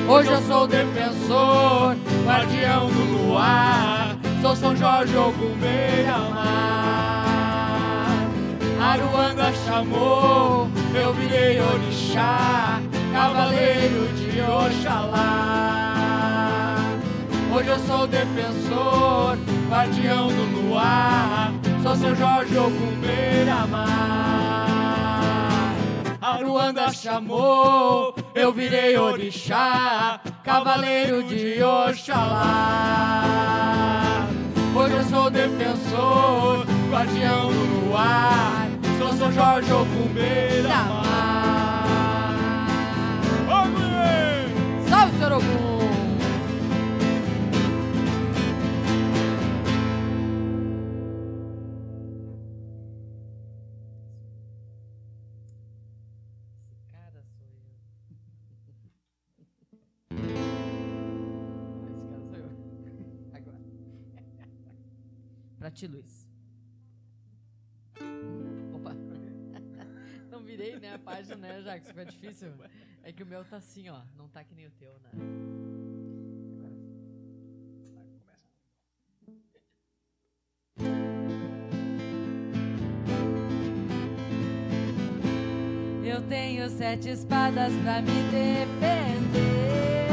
Hoje 0.08 0.30
eu 0.30 0.42
sou 0.42 0.66
defensor, 0.66 1.96
guardião 2.24 2.88
do 2.88 3.28
luar, 3.28 4.16
sou 4.42 4.56
São 4.56 4.74
Jorge 4.76 5.16
Ogum 5.16 5.54
Beira-Mar. 5.60 6.80
Aruanda 8.80 9.52
chamou, 9.66 10.68
eu 10.94 11.12
virei 11.14 11.60
orixá, 11.60 12.80
cavaleiro 13.12 14.08
de 14.14 14.40
Oxalá. 14.40 15.90
Hoje 17.54 17.68
eu 17.68 17.78
sou 17.80 18.06
defensor, 18.06 19.36
guardião 19.68 20.28
do 20.28 20.44
luar, 20.60 21.52
sou 21.82 21.94
São 21.94 22.14
Jorge 22.16 22.56
Ogum 22.56 23.00
Beira-Mar. 23.00 24.39
Aruanda 26.40 26.90
chamou, 26.90 28.14
eu 28.34 28.50
virei 28.50 28.96
orixá, 28.96 30.18
cavaleiro 30.42 31.22
de 31.22 31.62
Oxalá. 31.62 33.26
Hoje 34.74 34.94
eu 34.94 35.04
sou 35.04 35.28
defensor, 35.28 36.66
guardião 36.90 37.52
do 37.52 37.84
luar, 37.84 38.70
sou 38.98 39.12
São 39.18 39.30
Jorge 39.30 39.70
Ogum 39.70 40.08
Beira-Mar. 40.14 41.04
Salve, 44.88 45.18
Senhor 45.18 45.79
Para 65.70 65.76
ti, 65.76 65.86
Luiz. 65.86 66.26
Opa. 68.74 68.90
Não 70.28 70.42
virei, 70.42 70.80
né, 70.80 70.94
a 70.94 70.98
página, 70.98 71.36
né, 71.36 71.62
Jacques? 71.62 71.86
Fica 71.86 72.04
difícil. 72.04 72.48
É 73.04 73.12
que 73.12 73.22
o 73.22 73.26
meu 73.26 73.44
tá 73.44 73.58
assim, 73.58 73.88
ó. 73.88 74.00
Não 74.16 74.28
tá 74.28 74.42
que 74.42 74.52
nem 74.52 74.66
o 74.66 74.70
teu, 74.72 74.98
né? 74.98 75.10
Eu 86.04 86.20
tenho 86.26 86.68
sete 86.68 87.10
espadas 87.10 87.72
pra 87.84 88.02
me 88.02 88.22
defender. 88.32 90.08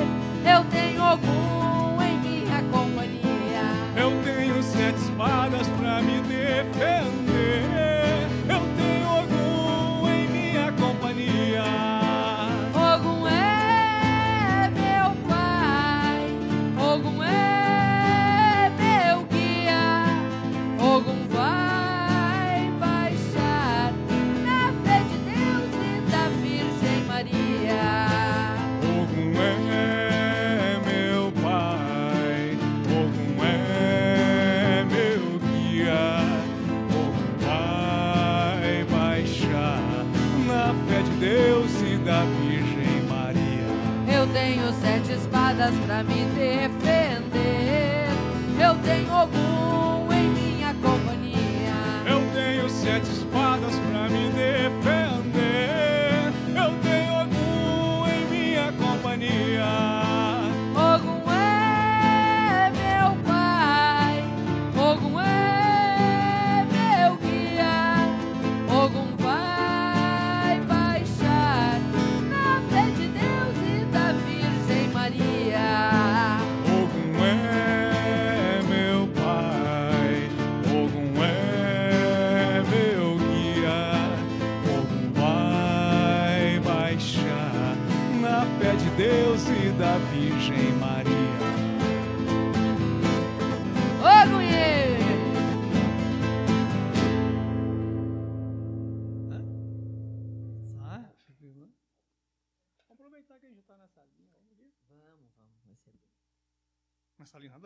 Eu 0.45 0.69
tenho 0.69 1.01
algum 1.01 1.99
em 2.03 2.19
minha 2.19 2.61
companhia. 2.71 3.37
Eu 3.99 4.23
tenho 4.23 4.26
sete 4.77 4.95
espadas 4.95 5.67
para 5.79 6.01
me 6.03 6.21
defender. 6.21 7.36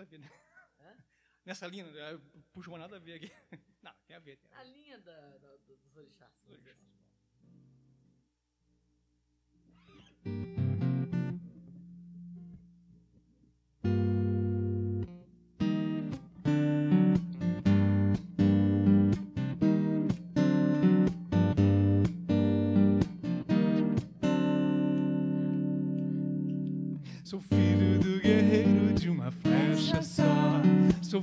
Nada 0.01 0.03
a 0.03 0.05
ver, 0.05 0.19
né? 0.19 0.29
Hã? 0.79 0.97
Nessa 1.45 1.67
linha, 1.67 1.85
puxa 2.53 2.69
uma 2.69 2.77
nada 2.77 2.97
a 2.97 2.99
ver 2.99 3.13
aqui. 3.13 3.31
Não, 3.81 3.93
tem 4.07 4.15
a 4.15 4.19
ver. 4.19 4.37
Tem 4.37 4.51
a, 4.53 4.59
a 4.59 4.63
linha 4.63 4.99
da, 4.99 5.37
da, 5.37 5.57
dos 5.57 5.97
orixás. 5.97 6.31
Dos 6.43 6.51
orixás. 6.51 6.77
Sou 27.23 27.39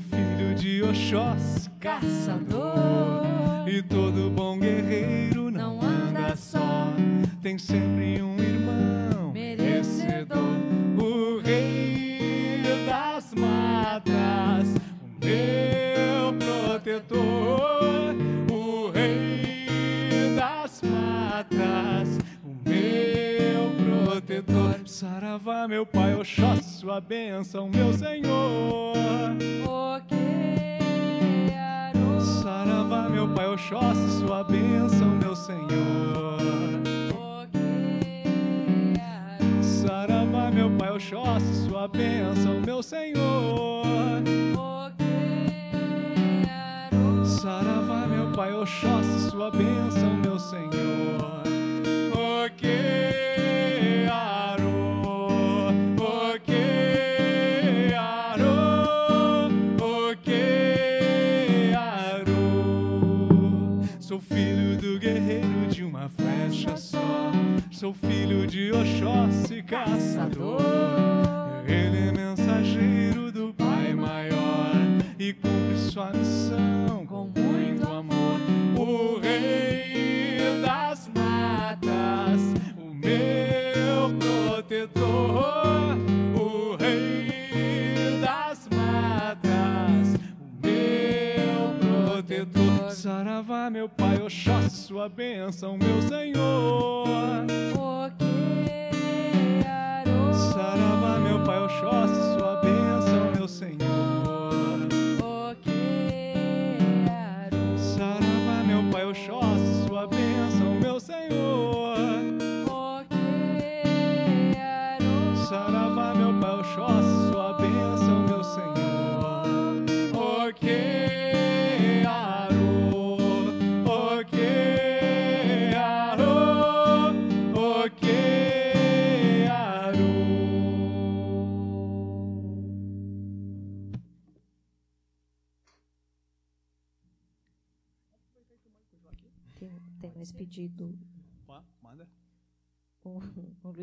filho 0.01 0.55
de 0.55 0.83
Oxóssi, 0.83 1.71
caçador. 1.81 2.68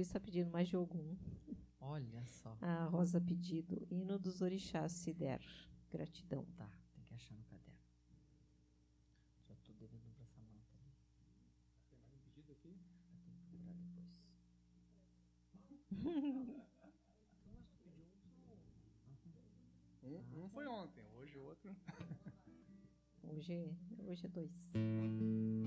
Jesus 0.05 0.07
está 0.07 0.19
pedindo 0.19 0.51
mais 0.51 0.67
de 0.67 0.75
algum. 0.75 1.15
Olha 1.79 2.23
só. 2.25 2.55
A 2.61 2.85
Rosa 2.85 3.19
pedido. 3.19 3.87
Hino 3.89 4.19
dos 4.19 4.41
orixás, 4.41 4.91
se 4.91 5.13
der. 5.13 5.41
Gratidão. 5.91 6.45
Tá, 6.55 6.69
tem 6.93 7.03
que 7.03 7.13
achar 7.13 7.35
no 7.35 7.43
caderno. 7.45 7.79
Já 9.47 9.53
estou 9.53 9.73
devendo 9.75 10.11
para 10.13 10.23
essa 10.23 10.41
mão 10.41 10.61
também. 10.69 10.91
Tem 11.89 11.99
mais 11.99 12.13
um 12.13 12.19
pedido 12.19 12.51
aqui? 12.51 12.77
Eu 13.13 13.19
tenho 13.19 13.39
que 13.39 13.47
procurar 13.49 13.73
depois. 13.73 14.21
Um 20.37 20.49
foi 20.49 20.67
ontem, 20.67 21.03
hoje 21.15 21.37
o 21.37 21.43
outro. 21.45 21.75
Hoje, 23.23 23.53
é, 23.53 23.75
hoje 24.03 24.25
é 24.27 24.29
dois. 24.29 24.71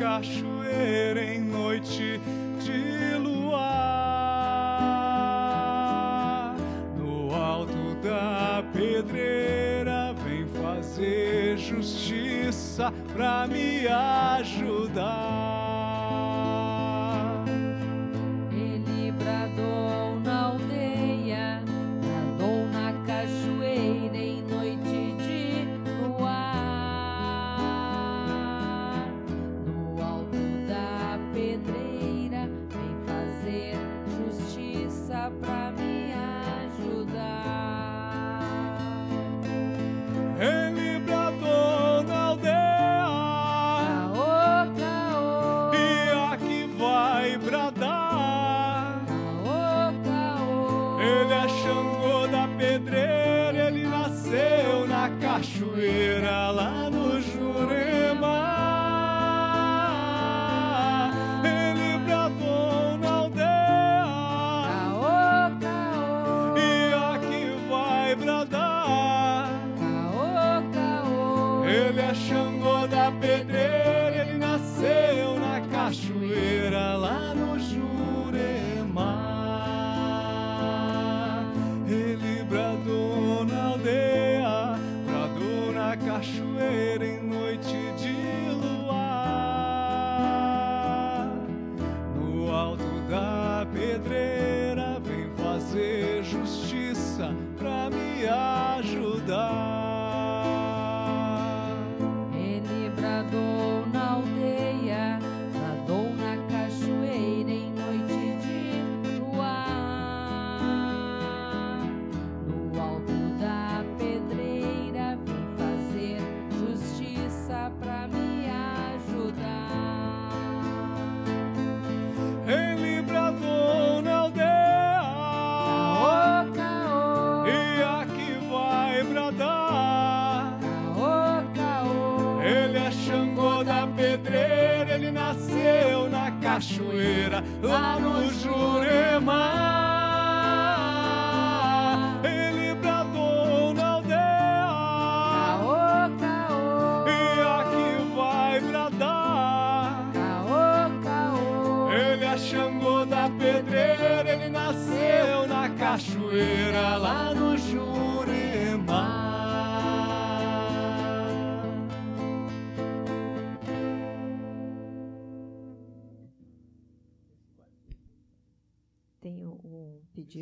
cachoeira 0.00 1.22
em 1.22 1.42
noite 1.42 2.18
de 2.58 3.16
luar. 3.18 3.66
No 6.96 7.34
alto 7.34 7.94
da 8.02 8.64
pedreira 8.72 10.14
vem 10.24 10.46
fazer 10.62 11.58
justiça 11.58 12.90
pra 13.12 13.46
me 13.46 13.86
ajudar. 13.86 15.49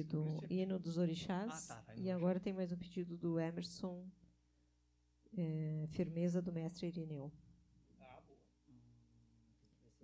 do 0.08 0.42
Hino 0.48 0.78
dos 0.78 0.96
Orixás. 0.96 1.70
Ah, 1.70 1.74
tá, 1.74 1.82
tá 1.82 1.94
e 1.96 2.10
agora 2.10 2.40
tem 2.40 2.52
mais 2.52 2.72
um 2.72 2.76
pedido 2.76 3.16
do 3.16 3.38
Emerson, 3.38 4.06
é, 5.36 5.86
Firmeza 5.88 6.40
do 6.40 6.50
Mestre 6.50 6.86
Irineu. 6.86 7.30
Ah, 8.00 8.20
hum, 8.68 8.74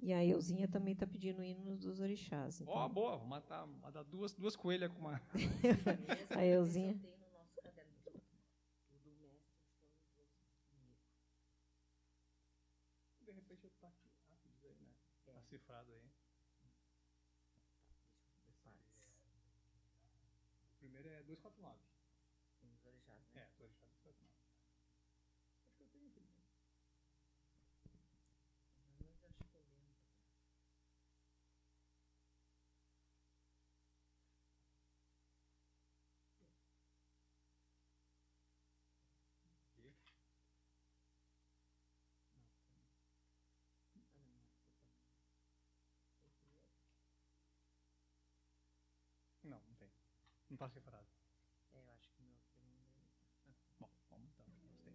e 0.02 0.12
a 0.12 0.24
Euzinha 0.24 0.68
também 0.68 0.92
está 0.92 1.06
pedindo 1.06 1.40
o 1.40 1.42
Hino 1.42 1.76
dos 1.76 2.00
Orixás. 2.00 2.60
Ó, 2.60 2.64
então. 2.64 2.84
oh, 2.84 2.88
boa, 2.88 3.16
vou 3.16 3.26
matar, 3.26 3.66
matar 3.66 4.04
duas, 4.04 4.34
duas 4.34 4.54
coelhas 4.54 4.90
com 4.92 5.00
uma. 5.00 5.20
a 6.36 6.44
Euzinha. 6.44 7.00
Não 50.54 50.58
tá 50.58 50.68
separado. 50.68 51.04
É, 51.72 51.80
eu 51.80 51.92
acho 51.94 52.08
que 52.12 52.22
não. 52.22 52.38
Tá 53.80 53.88
bom, 53.88 53.98
vamos 54.08 54.30
então. 54.30 54.46
Tá 54.46 54.94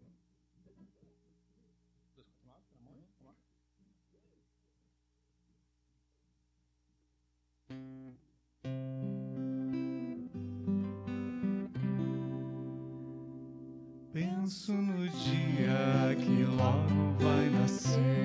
uhum. 2.80 3.04
Vamos 3.20 3.26
lá. 3.26 3.36
Penso 14.14 14.72
no 14.72 15.10
dia 15.10 16.16
que 16.16 16.46
logo 16.46 17.18
vai 17.20 17.50
nascer. 17.50 18.19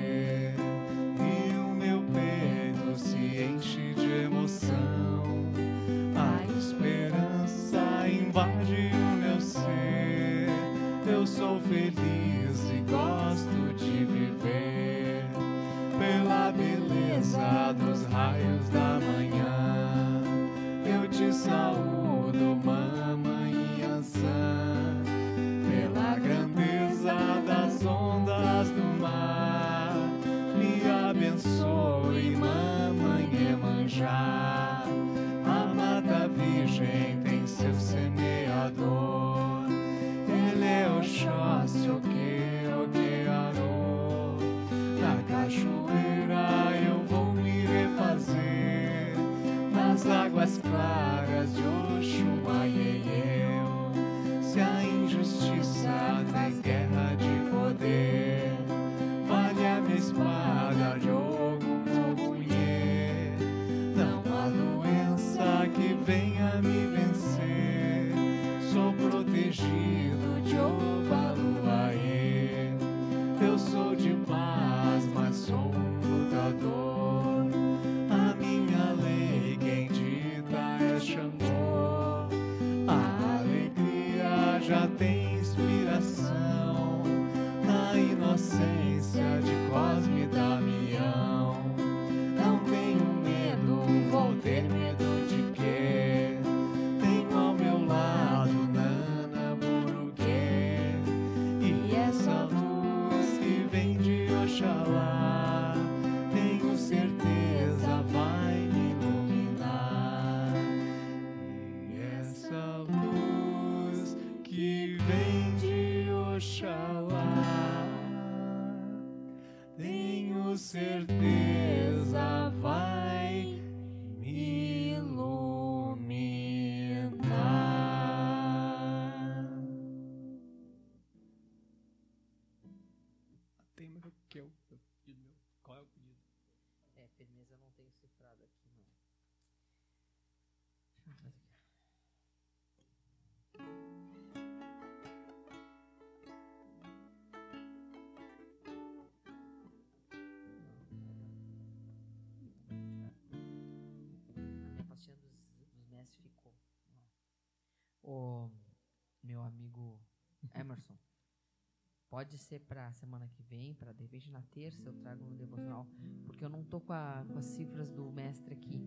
Pode 162.09 162.37
ser 162.37 162.59
pra 162.61 162.91
semana 162.93 163.27
que 163.27 163.43
vem, 163.43 163.73
pra 163.73 163.91
de 163.91 164.03
repente 164.03 164.29
na 164.29 164.41
terça 164.43 164.87
eu 164.87 164.93
trago 164.93 165.25
no 165.25 165.35
devocional, 165.35 165.85
porque 166.25 166.45
eu 166.45 166.49
não 166.49 166.63
tô 166.63 166.79
com, 166.79 166.93
a- 166.93 167.25
com 167.27 167.37
as 167.39 167.45
cifras 167.45 167.89
do 167.89 168.11
mestre 168.11 168.53
aqui. 168.53 168.81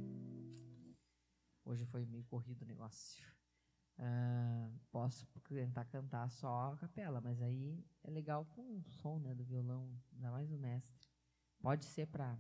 Hoje 1.65 1.85
foi 1.85 2.07
meio 2.07 2.25
corrido 2.25 2.63
o 2.63 2.67
negócio. 2.67 3.23
Ah, 3.99 4.71
posso 4.91 5.27
tentar 5.49 5.85
cantar 5.87 6.31
só 6.31 6.73
a 6.73 6.77
capela, 6.77 7.21
mas 7.21 7.43
aí 7.43 7.85
é 8.05 8.11
legal 8.11 8.47
com 8.47 8.79
o 8.79 8.83
som 8.89 9.19
né, 9.19 9.35
do 9.35 9.45
violão, 9.45 9.93
ainda 10.13 10.31
mais 10.31 10.49
do 10.49 10.57
mestre. 10.57 11.09
Pode 11.61 11.85
ser 11.85 12.07
pra 12.07 12.39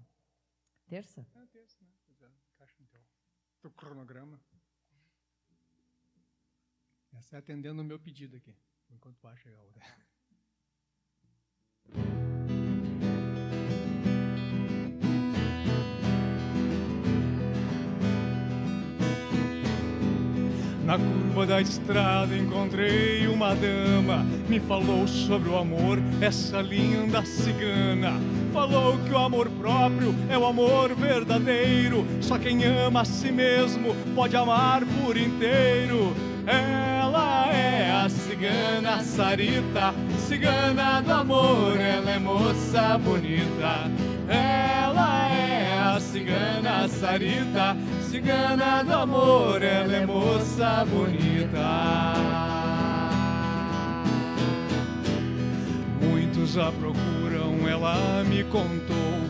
terça? 0.86 1.26
É 1.34 1.46
terça, 1.46 1.84
né? 1.84 1.92
É, 2.20 2.30
encaixa 2.54 2.76
no 2.80 2.88
teu 3.60 3.70
cronograma. 3.72 4.40
Essa 7.12 7.36
é 7.36 7.38
atendendo 7.40 7.82
o 7.82 7.84
meu 7.84 7.98
pedido 7.98 8.36
aqui, 8.36 8.54
enquanto 8.90 9.18
vai 9.22 9.36
chegar 9.36 9.58
a 9.58 9.62
outra. 9.62 9.82
Na 20.84 20.96
curva 20.98 21.44
da 21.44 21.60
estrada 21.60 22.34
encontrei 22.34 23.26
uma 23.28 23.54
dama, 23.54 24.24
me 24.48 24.58
falou 24.58 25.06
sobre 25.06 25.50
o 25.50 25.58
amor, 25.58 25.98
essa 26.18 26.62
linda 26.62 27.22
cigana. 27.26 28.12
Falou 28.54 28.98
que 29.04 29.12
o 29.12 29.18
amor 29.18 29.50
próprio 29.50 30.14
é 30.30 30.38
o 30.38 30.46
amor 30.46 30.94
verdadeiro, 30.94 32.06
só 32.22 32.38
quem 32.38 32.64
ama 32.64 33.02
a 33.02 33.04
si 33.04 33.30
mesmo 33.30 33.94
pode 34.14 34.34
amar 34.34 34.80
por 34.86 35.18
inteiro. 35.18 36.14
Ela 36.46 36.97
cigana 38.08 39.02
Sarita, 39.02 39.94
cigana 40.26 41.00
do 41.02 41.12
amor, 41.12 41.78
ela 41.78 42.10
é 42.10 42.18
moça 42.18 42.98
bonita. 42.98 43.90
Ela 44.28 45.28
é 45.28 45.78
a 45.78 46.00
cigana 46.00 46.88
Sarita, 46.88 47.76
cigana 48.02 48.82
do 48.82 48.92
amor, 48.92 49.62
ela 49.62 49.96
é 49.96 50.06
moça 50.06 50.84
bonita. 50.86 52.14
Muitos 56.00 56.56
a 56.58 56.72
procuram, 56.72 57.68
ela 57.68 58.24
me 58.24 58.44
contou, 58.44 59.27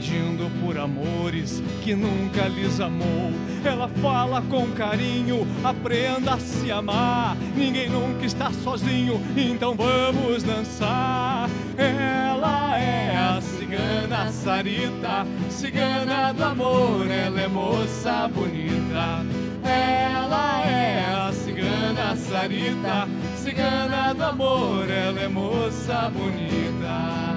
pedindo 0.00 0.50
por 0.62 0.78
amores 0.78 1.62
que 1.82 1.94
nunca 1.94 2.48
lhes 2.48 2.80
amou. 2.80 3.30
Ela 3.62 3.86
fala 4.00 4.40
com 4.40 4.66
carinho, 4.68 5.46
aprenda 5.62 6.34
a 6.34 6.38
se 6.38 6.72
amar. 6.72 7.36
Ninguém 7.54 7.90
nunca 7.90 8.24
está 8.24 8.50
sozinho, 8.50 9.20
então 9.36 9.74
vamos 9.74 10.42
dançar. 10.42 11.50
Ela 11.76 12.78
é 12.78 13.14
a 13.14 13.40
cigana 13.42 14.32
Sarita, 14.32 15.26
cigana 15.50 16.32
do 16.32 16.44
amor, 16.44 17.06
ela 17.10 17.38
é 17.38 17.48
moça 17.48 18.26
bonita. 18.28 19.22
Ela 19.62 20.62
é 20.64 21.28
a 21.28 21.30
cigana 21.30 22.16
Sarita, 22.16 23.06
cigana 23.36 24.14
do 24.14 24.24
amor, 24.24 24.88
ela 24.88 25.20
é 25.20 25.28
moça 25.28 26.10
bonita. 26.10 27.29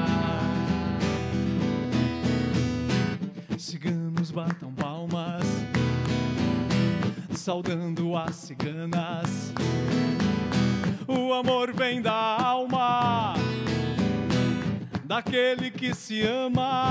Batam 4.32 4.72
palmas, 4.74 5.44
saudando 7.36 8.16
as 8.16 8.36
ciganas. 8.36 9.54
O 11.08 11.34
amor 11.34 11.74
vem 11.74 12.02
da 12.02 12.42
alma 12.42 13.34
daquele 15.04 15.70
que 15.70 15.94
se 15.94 16.22
ama. 16.26 16.82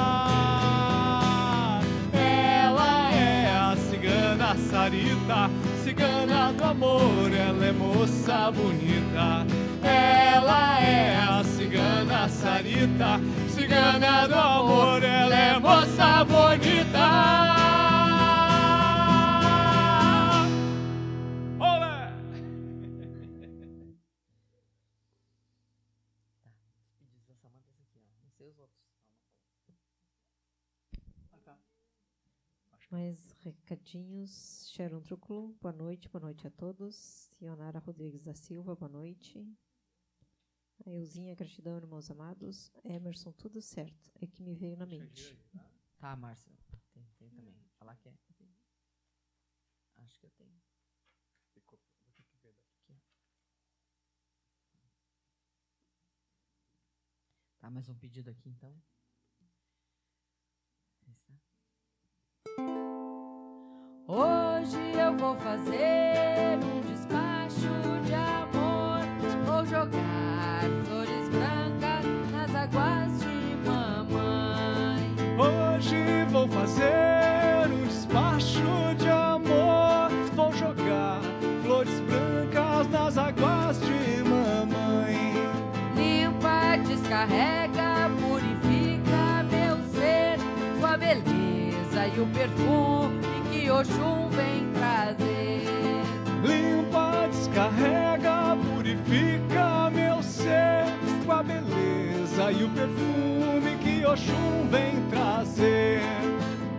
Ela 2.12 3.12
é 3.12 3.46
a 3.48 3.76
cigana 3.76 4.56
Sarita, 4.70 5.50
cigana 5.82 6.52
do 6.52 6.64
amor, 6.64 7.32
ela 7.32 7.64
é 7.64 7.72
moça 7.72 8.50
bonita. 8.50 9.46
Ela 9.82 10.80
é 10.80 11.16
a 11.16 11.44
cigana 11.44 12.28
Sarita, 12.28 13.20
cigana 13.48 14.26
do 14.28 14.34
amor, 14.34 15.02
ela 15.02 15.34
é 15.34 15.58
moça 15.58 16.24
bonita. 16.24 17.32
Olé! 21.58 22.12
Mais 32.90 33.34
recadinhos. 33.40 34.70
Sharon 34.74 35.00
Truculo, 35.00 35.56
boa 35.60 35.72
noite, 35.72 36.08
boa 36.08 36.22
noite 36.22 36.46
a 36.46 36.50
todos. 36.50 37.30
Ionara 37.40 37.78
Rodrigues 37.78 38.24
da 38.24 38.34
Silva, 38.34 38.74
boa 38.74 38.88
noite. 38.90 39.46
A 40.84 40.90
Euzinha, 40.90 41.34
gratidão, 41.34 41.76
irmãos 41.76 42.10
amados. 42.10 42.72
Emerson, 42.82 43.30
tudo 43.32 43.60
certo. 43.60 44.10
É 44.20 44.26
que 44.26 44.42
me 44.42 44.54
veio 44.54 44.76
na 44.76 44.84
mente. 44.84 45.38
Tá, 45.96 46.16
Márcia. 46.16 46.52
Tem, 46.92 47.06
tem 47.18 47.30
também. 47.30 47.54
Falar 47.78 47.96
que 47.96 48.08
é. 48.08 48.14
Acho 49.98 50.18
que 50.18 50.26
eu 50.26 50.30
tenho. 50.30 50.60
Aqui, 51.56 51.76
ó. 51.76 52.52
Tá, 57.60 57.70
mais 57.70 57.88
um 57.88 57.94
pedido 57.94 58.30
aqui 58.30 58.48
então. 58.48 58.76
Tá. 59.38 59.46
Hoje 64.08 64.76
eu 64.98 65.02
Eu 65.12 65.18
vou 65.18 65.36
fazer 65.36 66.58
um 66.64 66.81
Oxum 93.82 94.28
vem 94.30 94.70
trazer. 94.74 95.64
Limpa, 96.44 97.28
descarrega, 97.28 98.56
purifica 98.76 99.90
meu 99.90 100.22
ser 100.22 100.84
com 101.26 101.32
a 101.32 101.42
beleza 101.42 102.52
e 102.52 102.62
o 102.62 102.68
perfume 102.68 103.76
que 103.82 104.06
Oxum 104.06 104.68
vem 104.70 105.02
trazer. 105.10 106.00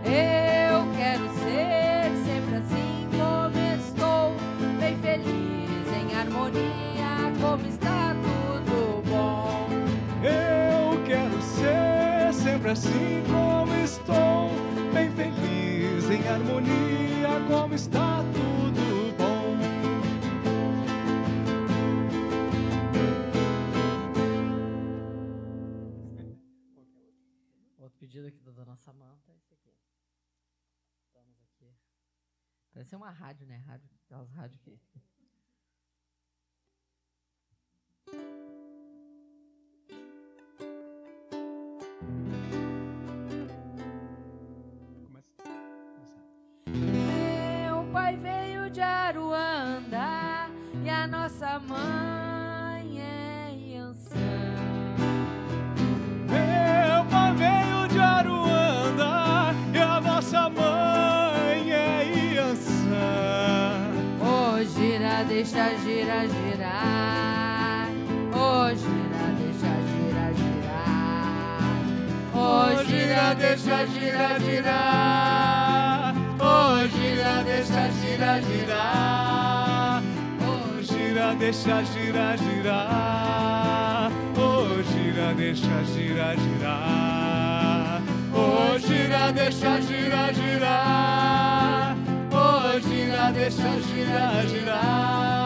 Eu 0.02 0.86
quero 0.96 1.28
ser 1.40 2.10
sempre 2.24 2.54
assim 2.56 3.06
como 3.18 3.54
estou, 3.76 4.34
bem 4.80 4.96
feliz, 4.96 5.86
em 5.92 6.16
harmonia, 6.16 7.32
como 7.38 7.66
está 7.66 8.16
tudo 8.22 9.02
bom. 9.10 9.68
Eu 10.22 11.04
quero 11.04 11.42
ser 11.42 12.32
sempre 12.32 12.70
assim 12.70 13.22
como 13.26 13.74
estou, 13.84 14.50
bem 14.94 15.10
feliz, 15.10 15.73
em 16.14 16.28
harmonia, 16.28 17.28
como 17.48 17.74
está 17.74 18.22
tudo 18.32 19.16
bom. 19.18 19.56
Outro 27.78 27.98
pedido 27.98 28.28
aqui 28.28 28.40
da 28.42 28.52
dona 28.52 28.76
Samanta 28.76 29.32
é 29.32 29.36
esse 29.36 29.54
aqui. 29.54 29.74
Estamos 31.06 31.40
aqui. 31.40 31.74
Parece 32.72 32.94
uma 32.94 33.10
rádio, 33.10 33.46
né? 33.46 33.56
Rádio, 33.66 33.90
aquelas 34.04 34.30
rádios 34.30 34.60
que. 34.60 34.78
Pai 47.94 48.16
veio 48.16 48.68
de 48.70 48.80
Aruanda 48.80 50.48
e 50.82 50.90
a 50.90 51.06
nossa 51.06 51.60
mãe 51.60 53.00
é 53.00 53.54
Iansã. 53.54 54.16
Meu 56.28 57.04
pai 57.08 57.34
veio 57.34 57.88
de 57.88 58.00
Aruanda 58.00 59.54
e 59.72 59.78
a 59.78 60.00
nossa 60.00 60.50
mãe 60.50 61.70
é 61.70 62.34
Iansã. 62.34 63.12
Ô 64.20 64.64
gira, 64.64 65.22
deixa 65.28 65.72
girar, 65.84 66.26
girar. 66.26 67.88
Ô 68.34 68.74
gira, 68.74 69.24
deixa 69.38 69.72
girar, 69.88 70.32
girar. 70.34 71.70
Ô 72.34 72.84
gira, 72.86 73.34
deixa 73.34 73.86
girar, 73.86 74.40
girar. 74.40 75.53
Gira, 76.94 77.42
deixa 77.44 77.90
girar, 77.90 78.40
girar. 78.42 80.02
Ô 80.40 80.82
gira, 80.82 81.34
deixa 81.34 81.82
girar, 81.84 82.38
girar. 82.38 84.12
Ô 84.36 84.82
gira, 84.82 85.34
deixa 85.34 85.84
girar, 85.92 86.36
girar. 86.36 88.02
Ô 88.32 88.78
gira, 88.78 89.32
deixa 89.32 89.80
girar, 89.80 90.34
girar. 90.34 91.96
Ô 92.32 92.80
gira, 92.80 93.30
deixa 93.32 93.70
girar, 93.80 94.46
girar. 94.46 95.43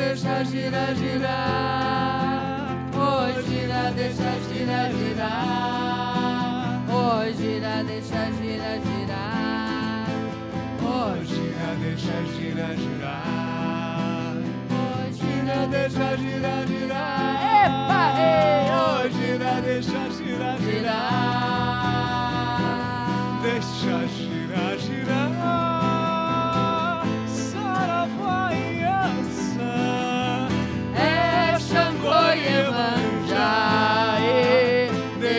Deixa 0.00 0.44
girar, 0.44 0.94
girar. 0.94 2.70
Ô 2.94 3.42
gira, 3.42 3.92
deixa 3.94 4.32
girar, 4.48 4.90
girar. 4.92 6.82
Ô 6.88 7.30
gira, 7.36 7.84
deixa 7.84 8.30
girar, 8.38 8.78
girar. 8.86 10.06
Ô 10.82 10.94
gira, 11.24 11.70
deixa 11.82 12.16
girar, 12.34 12.74
girar. 12.76 14.36
Ô 14.72 14.82
Gira, 15.12 15.58
deixa 15.66 16.08
girar, 16.16 16.66
girar. 16.66 17.36
Epa, 17.64 18.02
ei, 18.18 18.64
ô. 18.72 18.82
gira, 19.16 19.54
deixa 19.60 20.02
girar, 20.16 20.56
girar. 20.58 21.00
Deixa 23.42 23.96
girar. 24.08 24.39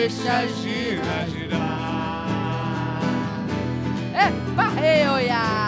deixa 0.02 0.48
girar, 0.48 1.28
girar. 1.28 2.28
É, 4.12 4.30
barreia, 4.56 5.12
oiá. 5.12 5.61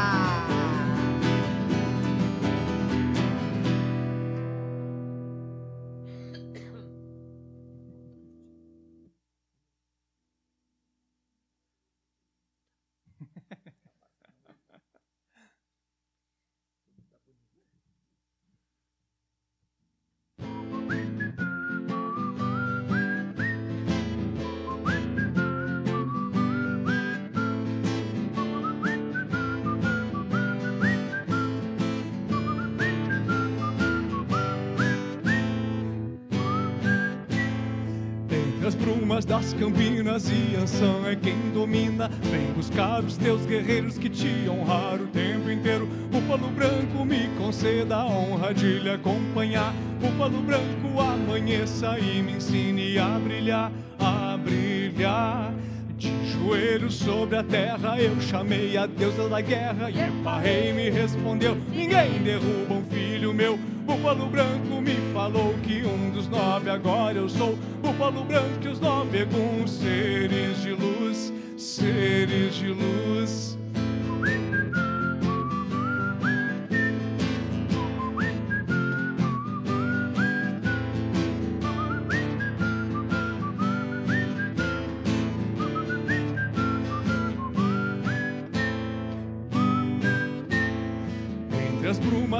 Campinas, 40.15 40.31
Iansã 40.31 41.07
é 41.07 41.17
quem 41.17 41.51
domina. 41.53 42.09
Vem 42.31 42.53
buscar 42.53 43.03
os 43.03 43.17
teus 43.17 43.45
guerreiros 43.47 43.99
que 43.99 44.09
te 44.09 44.49
honraram 44.49 45.05
o 45.05 45.09
tempo 45.09 45.51
inteiro. 45.51 45.87
Búfalo 46.11 46.49
branco, 46.49 47.05
me 47.05 47.29
conceda 47.39 47.97
a 47.97 48.07
honra 48.07 48.55
de 48.55 48.79
lhe 48.79 48.91
acompanhar. 48.91 49.75
Búfalo 50.01 50.41
branco, 50.43 51.01
amanheça 51.01 51.99
e 51.99 52.23
me 52.23 52.35
ensine 52.35 52.99
a 52.99 53.19
brilhar, 53.19 53.73
a 53.99 54.37
brilhar. 54.37 55.53
De 55.97 56.11
joelhos 56.27 56.95
sobre 56.95 57.37
a 57.37 57.43
terra, 57.43 58.01
eu 58.01 58.21
chamei 58.21 58.77
a 58.77 58.87
deusa 58.87 59.29
da 59.29 59.41
guerra. 59.41 59.91
E 59.91 59.95
o 59.95 60.39
rei 60.41 60.73
me 60.73 60.91
respondeu: 60.91 61.57
Ninguém 61.73 62.23
derruba 62.23 62.75
um 62.75 62.85
filho 62.85 63.33
meu. 63.33 63.59
Búfalo 63.87 64.27
branco 64.27 64.81
me 64.81 64.97
falou 65.13 65.55
que 65.63 65.85
um 65.87 66.11
dos 66.11 66.27
nove 66.29 66.71
agora 66.71 67.19
eu 67.19 67.29
sou. 67.29 67.57
Búfalo 67.83 68.25
branco 68.25 68.65
e 68.65 68.69
os 68.69 68.81
nove 68.81 69.19
eguns, 69.19 69.71
seres 69.71 70.63
de 70.63 70.71
luz, 70.71 71.33
seres 71.57 72.55
de 72.55 72.69
luz. 72.69 73.59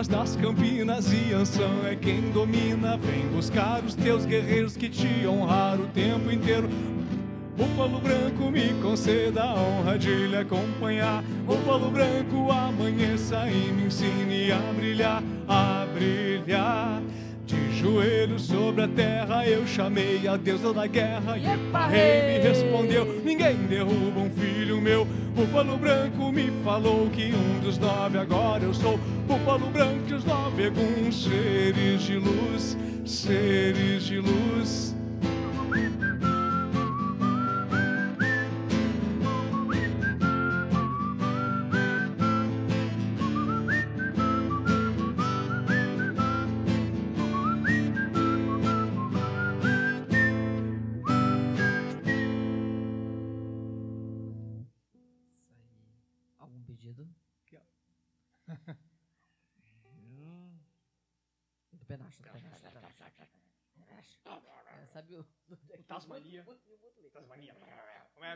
Das 0.09 0.37
campinas 0.37 1.13
e 1.13 1.33
Anção 1.33 1.87
é 1.87 1.95
quem 1.95 2.31
domina. 2.31 2.97
Vem 2.97 3.27
buscar 3.29 3.83
os 3.83 3.95
teus 3.95 4.25
guerreiros 4.25 4.77
que 4.77 4.89
te 4.89 5.27
honraram 5.27 5.85
o 5.85 5.89
tempo 5.89 6.31
inteiro. 6.31 6.69
Búfalo 7.57 8.01
branco 8.01 8.51
me 8.51 8.75
conceda 8.83 9.45
a 9.45 9.55
honra 9.55 9.99
de 9.99 10.27
lhe 10.27 10.37
acompanhar. 10.37 11.23
Búfalo 11.47 11.91
branco 11.91 12.51
amanheça 12.51 13.49
e 13.49 13.73
me 13.73 13.87
ensine 13.87 14.51
a 14.51 14.73
brilhar, 14.75 15.23
a 15.49 15.87
brilhar. 15.95 17.01
Joelhos 17.85 18.47
sobre 18.47 18.83
a 18.83 18.89
terra 18.89 19.47
eu 19.47 19.67
chamei 19.67 20.27
a 20.27 20.39
deusa 20.39 20.73
da 20.73 20.87
guerra 20.87 21.37
e 21.37 21.45
Epa, 21.47 21.87
rei 21.87 22.39
me 22.39 22.49
respondeu: 22.49 23.21
Ninguém 23.23 23.57
derruba 23.67 24.21
um 24.21 24.31
filho 24.31 24.81
meu. 24.81 25.05
Búfalo 25.37 25.77
branco 25.77 26.33
me 26.33 26.51
falou 26.65 27.11
que 27.11 27.35
um 27.35 27.61
dos 27.61 27.77
nove 27.77 28.17
agora 28.17 28.65
eu 28.65 28.73
sou. 28.73 28.99
Búfalo 29.29 29.67
branco 29.67 30.09
e 30.09 30.15
os 30.15 30.25
nove 30.25 30.65
alguns 30.65 31.25
seres 31.25 32.03
de 32.05 32.17
luz, 32.17 32.79
seres 33.05 34.05
de 34.05 34.19
luz. 34.19 34.97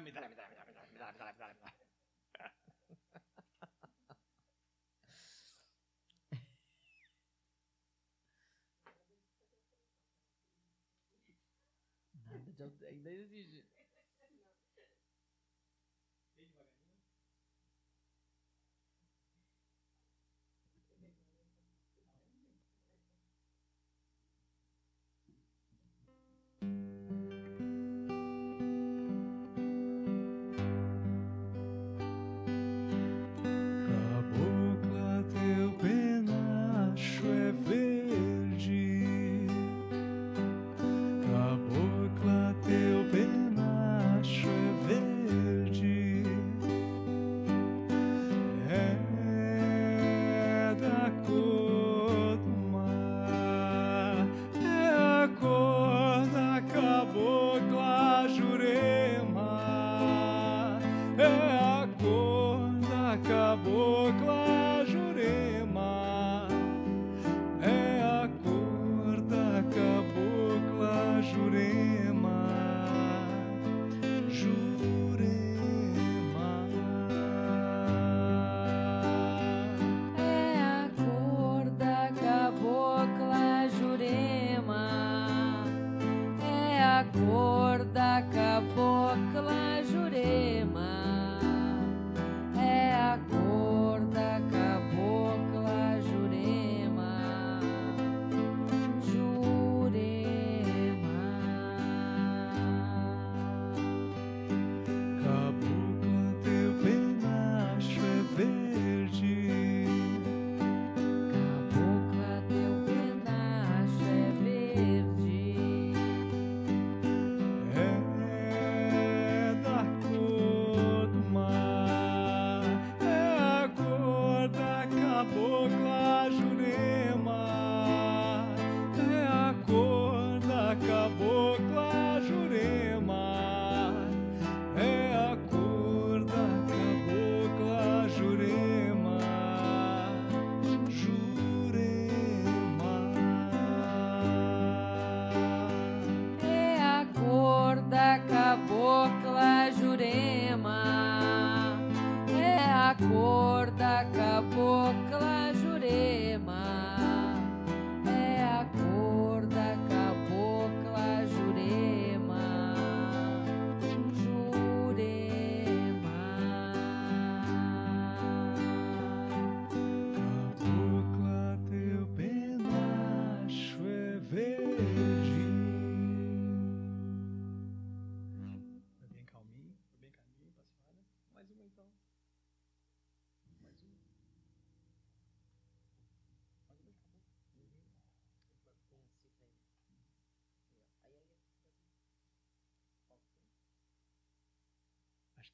Me 0.00 0.12
dá, 0.12 0.20
me 0.28 0.34
dá, 0.34 0.48
me 0.48 0.54
dá, 0.56 0.64
me 0.66 0.72
dá, 0.72 0.86
me 0.92 0.98
dá, 0.98 1.12
me 1.12 1.18
dá, 1.18 1.32
me 1.32 1.38
dá, 1.38 1.48
me 1.48 1.60
dá. 1.60 1.74
Nada 12.26 12.38
de 12.56 12.64
alter- 12.64 12.88
ainda 12.88 13.10
exige. 13.10 13.64
Cabocla, 13.64 13.77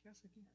que 0.05 0.09
é 0.09 0.10
essa 0.10 0.26
aqui. 0.26 0.47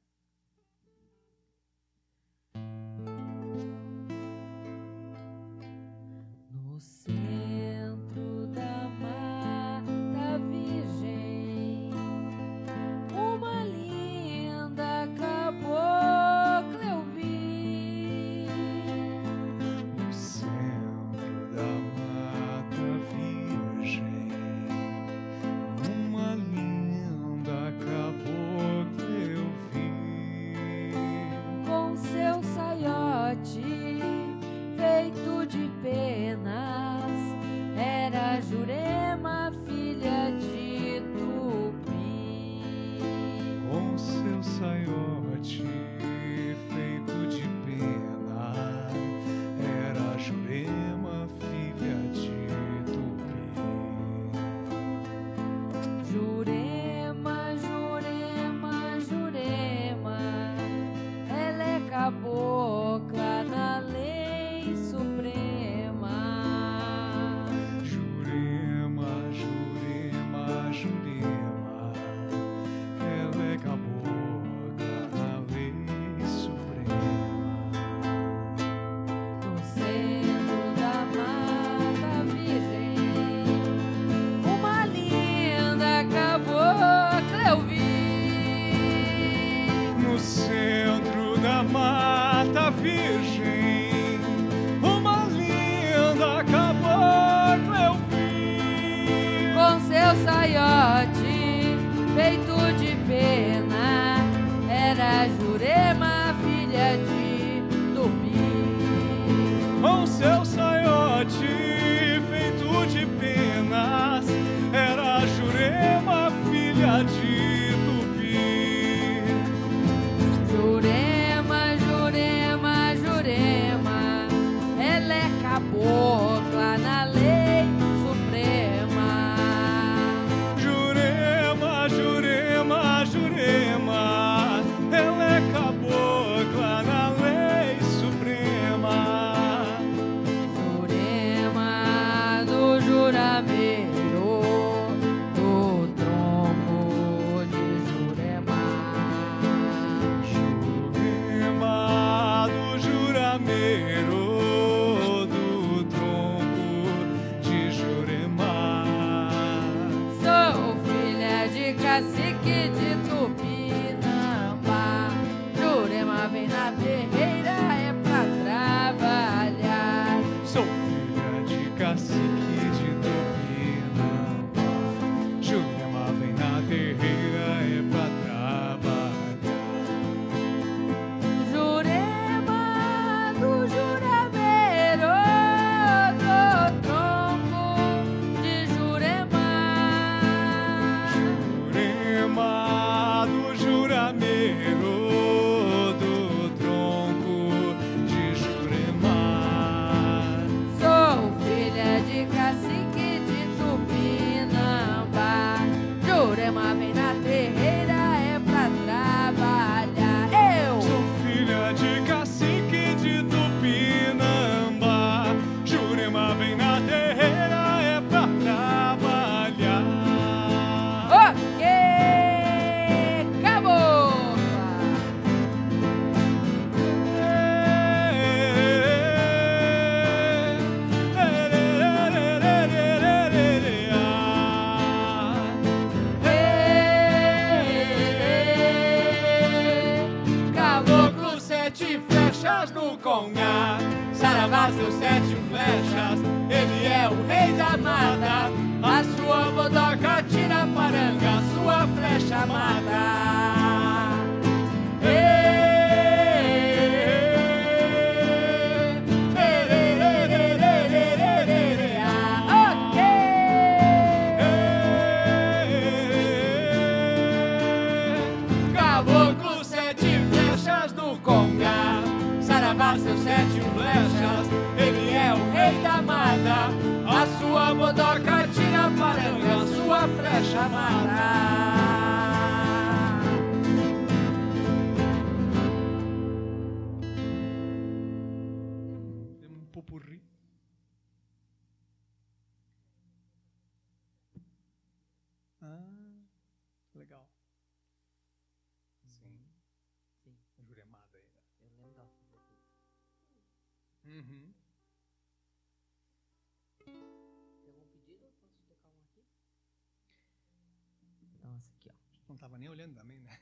estava 312.49 312.57
nem 312.57 312.69
olhando 312.69 312.95
também, 312.95 313.19
né? 313.21 313.39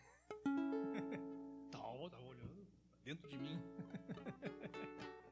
Tá, 1.71 1.77
Tal, 1.79 2.09
tava 2.09 2.23
olhando 2.23 2.67
dentro 3.05 3.29
de 3.29 3.38
mim. 3.38 3.57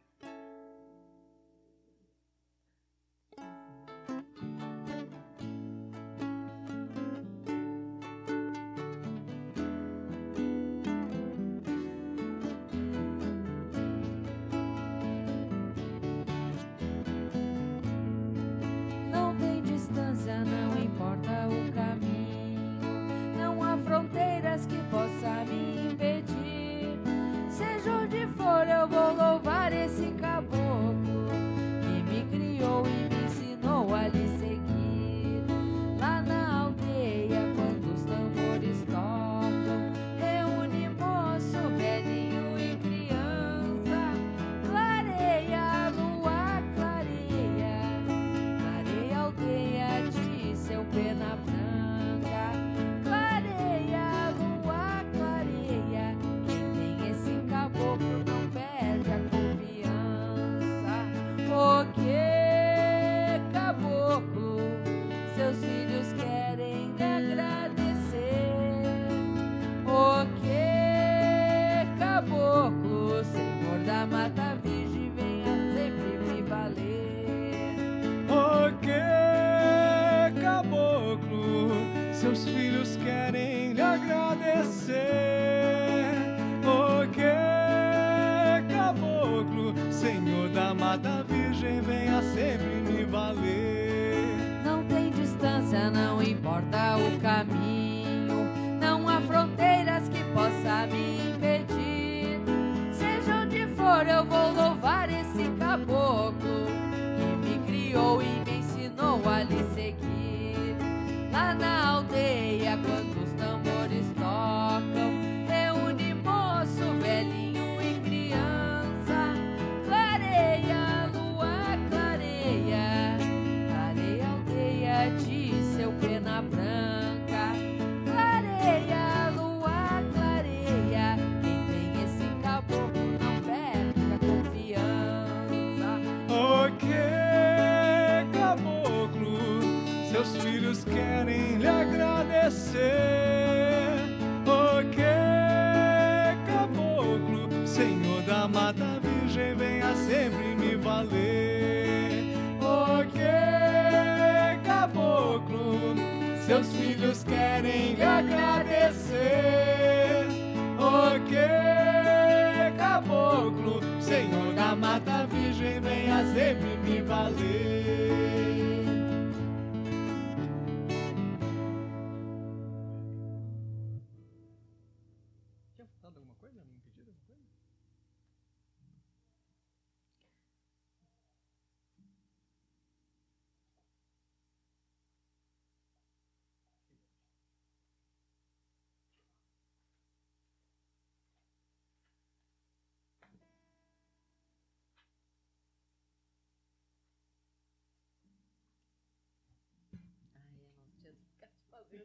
Que 201.95 202.01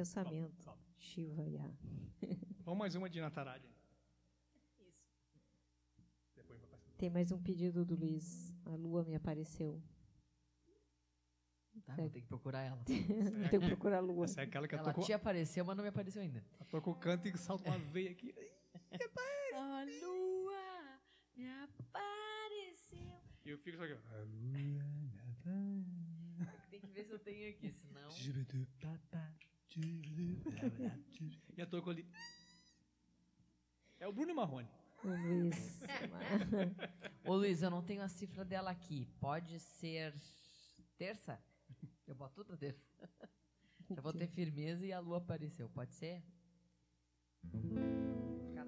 pensamento. 0.00 0.62
Sobe, 0.62 0.82
Shiva 0.96 1.46
Ya. 1.46 1.70
Vamos 2.64 2.78
mais 2.78 2.94
uma 2.94 3.08
de 3.08 3.20
Nataraj. 3.20 3.62
Isso. 4.78 5.04
Depois 6.34 6.58
vai 6.60 6.68
passar. 6.68 6.90
Tem 6.96 7.10
mais 7.10 7.30
um 7.30 7.42
pedido 7.42 7.84
do 7.84 7.94
Luiz. 7.94 8.54
A 8.64 8.70
lua 8.70 9.04
me 9.04 9.14
apareceu. 9.14 9.82
Tá, 11.84 11.94
vou 11.96 12.10
ter 12.10 12.20
que 12.20 12.26
procurar 12.26 12.62
ela. 12.62 12.82
Tem 12.86 13.60
que 13.60 13.66
procurar 13.66 13.98
a 13.98 14.00
lua. 14.00 14.24
Essa 14.24 14.40
é 14.40 14.44
aquela 14.44 14.66
que 14.66 14.74
Ela 14.74 14.92
tô 14.92 15.00
te 15.02 15.12
apareceu, 15.12 15.64
mas 15.64 15.76
não 15.76 15.82
me 15.82 15.88
apareceu 15.88 16.22
ainda. 16.22 16.44
eu 16.58 16.66
tô 16.66 16.80
com 16.82 16.90
o 16.90 16.94
canto 16.94 17.28
e 17.28 17.36
salta 17.36 17.70
uma 17.70 17.78
veia 17.78 18.10
aqui. 18.10 18.34
A 19.54 19.84
lua 20.02 21.00
me 21.36 21.48
apareceu. 21.48 23.20
E 23.44 23.50
eu 23.50 23.58
fico 23.58 23.76
só 23.76 23.84
aqui. 23.84 23.94
ó. 23.94 24.00
Tem 26.70 26.80
que 26.80 26.86
ver 26.86 27.04
se 27.04 27.12
eu 27.12 27.18
tenho 27.18 27.50
aqui, 27.50 27.70
senão. 27.70 28.10
E 31.56 31.62
a 31.62 31.66
toco 31.66 31.90
ali. 31.90 32.06
É 33.98 34.08
o 34.08 34.12
Bruno 34.12 34.34
Marrone. 34.34 34.68
O 35.04 35.08
Luiz. 35.08 35.80
Ô 37.24 37.34
Luiz, 37.34 37.62
eu 37.62 37.70
não 37.70 37.82
tenho 37.82 38.02
a 38.02 38.08
cifra 38.08 38.44
dela 38.44 38.70
aqui. 38.70 39.06
Pode 39.20 39.58
ser 39.60 40.14
terça? 40.98 41.42
Eu 42.06 42.14
boto 42.14 42.44
tudo 42.44 42.56
terça. 42.56 42.82
Já 43.90 44.00
vou 44.00 44.12
ter 44.12 44.28
firmeza 44.28 44.84
e 44.84 44.92
a 44.92 45.00
lua 45.00 45.18
apareceu. 45.18 45.68
Pode 45.68 45.92
ser? 45.94 46.22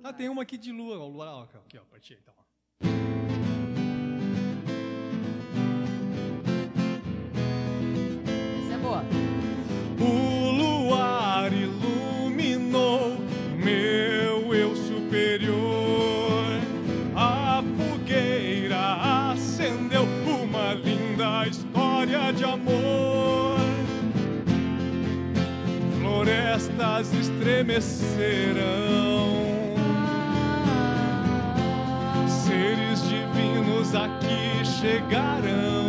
Ah, 0.03 0.12
tem 0.12 0.29
uma 0.29 0.43
aqui 0.43 0.59
de 0.59 0.73
lua. 0.73 0.99
Ó, 0.99 1.09
lua 1.09 1.33
ó, 1.33 1.43
aqui, 1.43 1.79
ó, 1.79 1.85
pra 1.85 2.01
ti. 2.01 2.15
Então, 2.15 2.35
ó. 2.37 3.12
Estremecerão. 27.43 29.32
Seres 32.28 33.02
divinos 33.09 33.94
aqui 33.94 34.64
chegarão. 34.64 35.82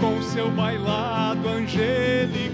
com 0.00 0.22
seu 0.22 0.50
bailado 0.50 1.46
angelical, 1.46 2.49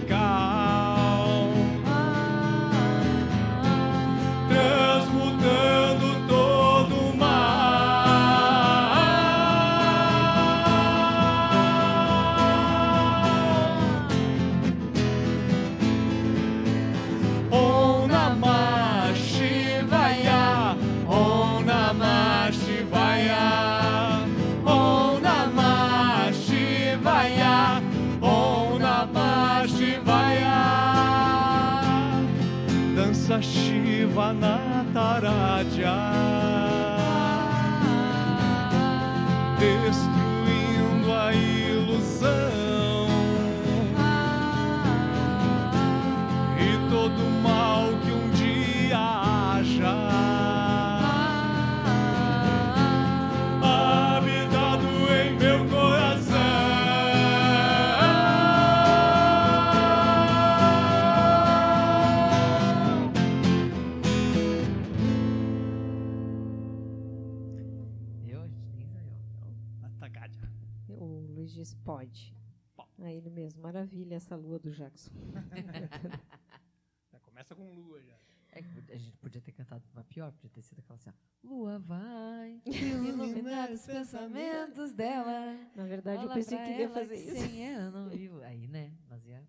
do 74.67 74.73
Jackson. 74.73 75.11
Já 77.13 77.21
começa 77.21 77.55
com 77.55 77.73
lua 77.73 78.03
já. 78.03 78.17
É 78.51 78.61
que 78.63 78.93
a 78.93 78.97
gente 78.97 79.17
podia 79.19 79.41
ter 79.41 79.53
cantado 79.53 79.85
uma 79.93 80.03
pior, 80.03 80.33
podia 80.33 80.51
ter 80.51 80.63
sido 80.63 80.81
aquela 80.81 80.97
assim, 80.97 81.11
ó. 81.11 81.13
Lua 81.47 81.79
vai 81.79 82.61
iluminar 82.67 83.71
os 83.71 83.83
pensamentos 83.83 84.93
dela. 84.95 85.57
Na 85.77 85.85
verdade, 85.85 86.23
eu 86.23 86.29
Fala 86.29 86.35
pensei 86.35 86.57
pra 86.57 86.67
que 86.67 86.73
ia 86.81 86.89
fazer 86.89 87.17
que 87.17 87.23
isso. 87.23 87.37
Sem 87.37 87.69
ela 87.69 87.91
não 87.91 88.09
vivo. 88.09 88.41
Aí, 88.41 88.67
né? 88.67 88.93
Mas 89.09 89.25
ia. 89.27 89.47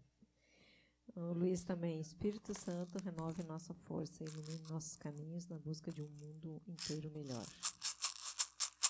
O 1.16 1.34
Luiz 1.34 1.64
também, 1.64 2.00
Espírito 2.00 2.54
Santo, 2.54 3.00
renove 3.04 3.42
nossa 3.44 3.74
força, 3.74 4.24
ilumine 4.24 4.62
nossos 4.70 4.96
caminhos 4.98 5.48
na 5.48 5.58
busca 5.58 5.92
de 5.92 6.04
um 6.04 6.10
mundo 6.10 6.62
inteiro 6.68 7.10
melhor. 7.10 7.44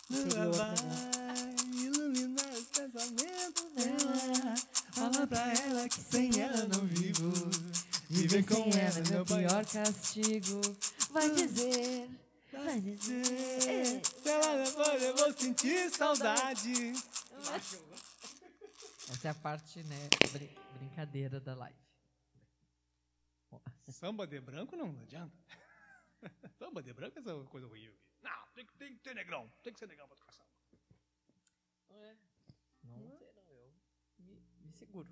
Interior 0.10 0.50
melhor. 0.50 0.76
iluminar 1.74 2.50
os 2.54 2.66
pensamentos 2.66 3.64
dela. 3.74 4.56
Fala 4.98 5.28
pra 5.28 5.54
ela 5.54 5.88
que 5.90 6.02
sem 6.02 6.42
ela 6.42 6.68
não 6.68 6.86
vivo. 6.86 7.30
Viver 8.10 8.44
com 8.46 8.64
ela 8.70 9.00
é 9.00 9.12
meu 9.12 9.26
pior 9.26 9.66
castigo. 9.66 10.62
Vai 11.12 11.30
dizer. 11.34 12.10
Vai 12.52 12.80
dizer. 12.82 14.02
Se 14.06 14.30
ela 14.30 14.58
não 14.58 14.66
for, 14.66 14.94
eu 15.02 15.16
vou 15.16 15.34
sentir 15.34 15.90
saudade. 15.92 16.94
Essa 19.10 19.28
é 19.28 19.32
a 19.32 19.36
parte, 19.36 19.84
né? 19.84 20.10
brin- 20.32 20.56
brincadeira 20.80 21.40
da 21.40 21.54
live. 21.56 21.78
Samba 23.90 24.28
de 24.28 24.40
branco 24.42 24.76
não, 24.76 24.92
não 24.92 25.04
adianta. 25.04 25.34
Samba 26.60 26.82
de 26.84 26.92
branco 26.94 27.18
é 27.18 27.22
essa 27.22 27.34
coisa 27.46 27.68
horrível. 27.68 27.96
Não, 28.22 28.48
tem 28.56 28.66
que, 28.66 28.74
tem 28.74 28.94
que 28.96 29.00
ter 29.02 29.14
negrão. 29.16 29.50
Tem 29.64 29.72
que 29.72 29.80
ser 29.80 29.88
negrão 29.88 30.08
pra 30.08 30.18
tocar 30.18 30.34
samba. 30.34 30.50
Eu 31.90 32.27
me, 34.78 34.86
me 34.86 34.86
seguro. 34.86 35.08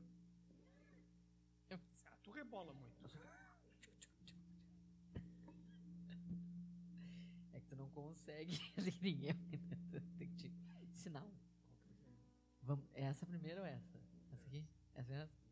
Ah, 1.71 2.17
tu 2.23 2.31
rebola 2.31 2.73
muito. 2.73 2.95
É 7.53 7.59
que 7.59 7.67
tu 7.67 7.75
não 7.75 7.89
consegue. 7.89 8.59
Tem 10.17 10.29
que 10.29 10.35
te 10.35 10.53
ensinar. 10.93 11.25
Vamos, 12.61 12.85
é 12.93 13.03
essa 13.03 13.25
primeira 13.25 13.61
ou 13.61 13.67
essa? 13.67 13.99
Essa 14.31 14.45
aqui? 14.45 14.65
Essa 14.93 15.13
é 15.13 15.21
essa? 15.21 15.45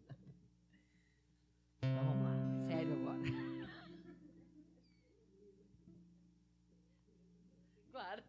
Então 1.82 2.06
vamos 2.06 2.24
lá. 2.24 2.68
Sério 2.68 2.94
agora. 2.94 3.20
Claro. 7.92 8.24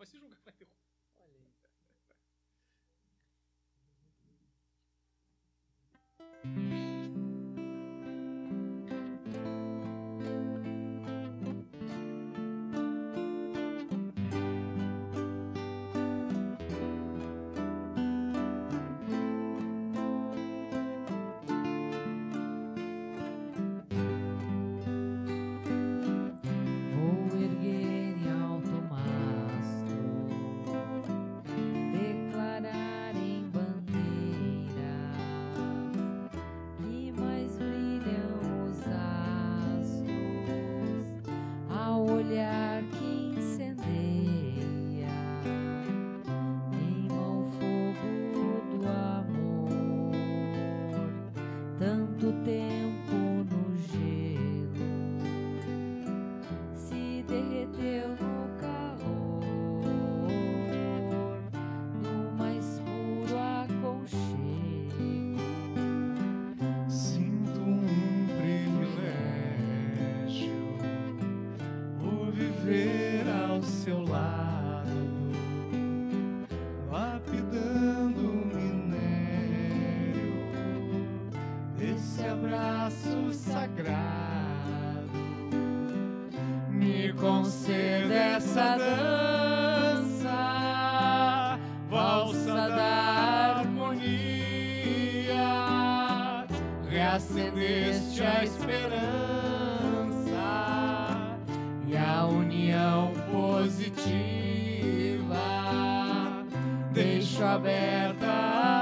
Ela 0.00 0.06
vai 0.06 0.52
se 0.54 0.69
conceda 87.20 88.14
essa 88.14 88.76
dança, 88.78 90.28
valsa 91.88 92.54
da 92.54 93.60
harmonia, 93.60 94.06
reacendeste 96.88 98.22
a 98.22 98.42
esperança 98.42 99.00
e 101.86 101.94
a 101.96 102.24
união 102.24 103.12
positiva. 103.30 104.00
Deixo 106.92 107.44
aberta 107.44 108.26
a 108.26 108.79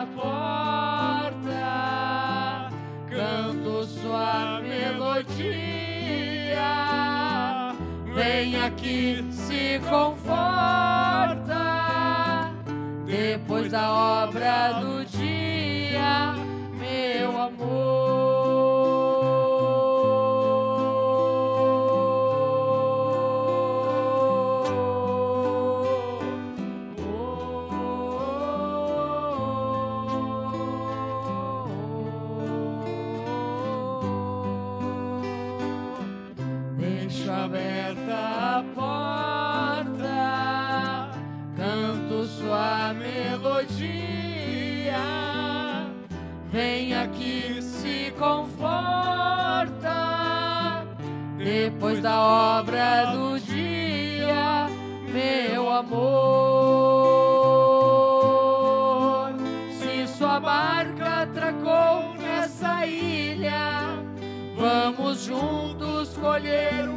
da 13.69 14.25
obra 14.25 14.81
do 14.81 15.05
dia, 15.05 15.18
da 52.09 52.21
obra 52.61 53.13
do 53.13 53.39
dia, 53.39 54.67
meu 55.13 55.69
amor. 55.71 55.99
Se 59.79 60.07
sua 60.17 60.41
barca 60.41 61.25
atracou 61.25 62.15
nessa 62.19 62.87
ilha, 62.87 63.83
vamos 64.57 65.25
juntos 65.25 66.17
colher 66.17 66.88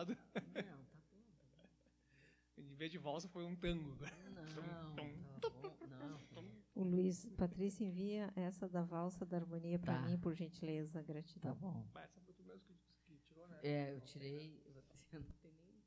acelerado. 0.00 0.16
Não, 0.34 0.84
tá 0.84 0.98
bom. 1.56 1.68
Em 2.56 2.74
vez 2.74 2.90
de 2.90 2.98
valsa, 2.98 3.28
foi 3.28 3.44
um 3.44 3.56
tango. 3.56 3.96
Não, 4.34 4.94
tá 5.40 5.50
bom. 5.50 5.76
Não. 5.86 6.20
O 6.74 6.82
Luiz 6.84 7.26
Patrícia 7.36 7.84
envia 7.84 8.32
essa 8.34 8.68
da 8.68 8.82
valsa 8.82 9.26
da 9.26 9.36
harmonia 9.36 9.78
para 9.78 9.94
Tá. 9.94 10.02
mim, 10.02 10.18
por 10.18 10.34
gentileza, 10.34 11.00
Tá 11.00 11.02
gratidão. 11.02 11.54
bom. 11.56 11.86
Mas 11.92 12.04
essa 12.04 12.20
foi 12.20 12.32
tu 12.34 12.42
mesmo 12.44 12.60
que, 12.64 12.74
que 13.06 13.18
tirou, 13.18 13.46
né? 13.48 13.60
É, 13.62 13.92
eu 13.94 14.00
tirei. 14.00 14.62
Eu 15.12 15.20
não 15.20 15.32
tem 15.42 15.52
nem 15.52 15.82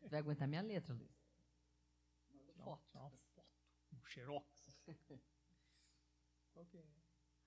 Você 0.00 0.08
vai 0.08 0.20
aguentar 0.20 0.48
minha 0.48 0.62
letra, 0.62 0.94
Luiz. 0.94 1.10
Manda 2.32 2.52
foto. 2.54 2.68
Uma 2.68 2.76
foto. 2.78 3.18
Um 3.92 4.04
xerox. 4.04 4.78
Qual 6.52 6.64
que 6.66 6.78
é? 6.78 6.86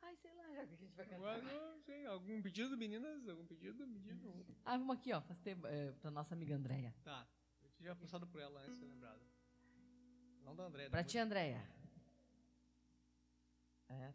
Ai, 0.01 0.15
sei 0.17 0.33
lá, 0.35 0.46
já 0.57 0.65
que 0.67 0.73
a 0.73 0.77
gente 0.77 0.95
vai 0.95 1.05
Agora, 1.13 1.39
cantar. 1.41 1.53
não 1.53 1.79
sei, 1.79 2.05
algum 2.05 2.41
pedido, 2.41 2.77
meninas? 2.77 3.27
Algum 3.27 3.45
pedido? 3.45 3.87
Pedido? 3.87 4.45
Ah, 4.65 4.77
vamos 4.77 4.97
aqui, 4.97 5.13
ó. 5.13 5.21
Faz 5.21 5.39
tempo, 5.39 5.67
é, 5.67 5.91
pra 5.93 6.11
nossa 6.11 6.33
amiga 6.33 6.55
Andréia. 6.55 6.93
Tá. 7.03 7.27
Eu 7.63 7.69
tinha 7.71 7.95
passado 7.95 8.25
por 8.27 8.41
ela 8.41 8.59
antes 8.61 8.73
de 8.73 8.79
ser 8.79 8.85
lembrado. 8.85 9.21
Não 10.43 10.55
da 10.55 10.63
André. 10.63 10.89
Pra 10.89 10.99
depois- 11.01 11.11
ti, 11.11 11.17
Andréia. 11.19 11.61
É, 13.89 14.11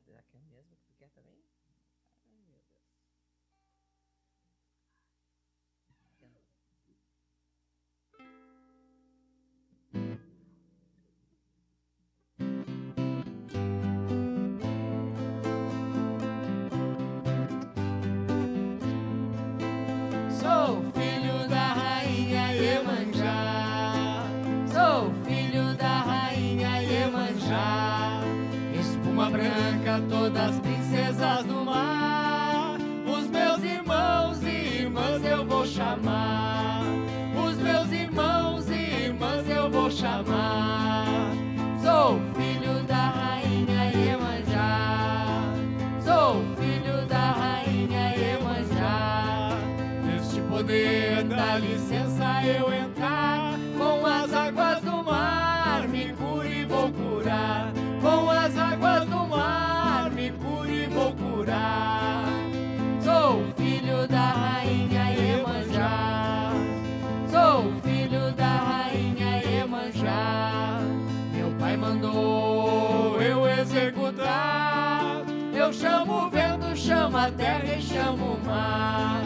a 77.22 77.30
terra 77.30 77.76
e 77.76 77.80
chamo 77.80 78.34
o 78.34 78.44
mar. 78.44 79.22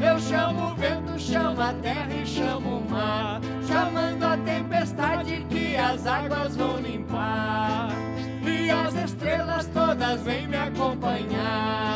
Eu 0.00 0.18
chamo 0.18 0.72
o 0.72 0.74
vento, 0.74 1.16
chamo 1.16 1.60
a 1.60 1.72
terra 1.74 2.12
e 2.12 2.26
chamo 2.26 2.78
o 2.78 2.90
mar. 2.90 3.40
Chamando 3.68 4.24
a 4.24 4.36
tempestade 4.38 5.46
que 5.48 5.76
as 5.76 6.04
águas 6.06 6.56
vão 6.56 6.78
limpar. 6.78 7.90
E 8.42 8.68
as 8.68 8.94
estrelas 8.94 9.66
todas 9.66 10.22
vêm 10.22 10.48
me 10.48 10.56
acompanhar. 10.56 11.95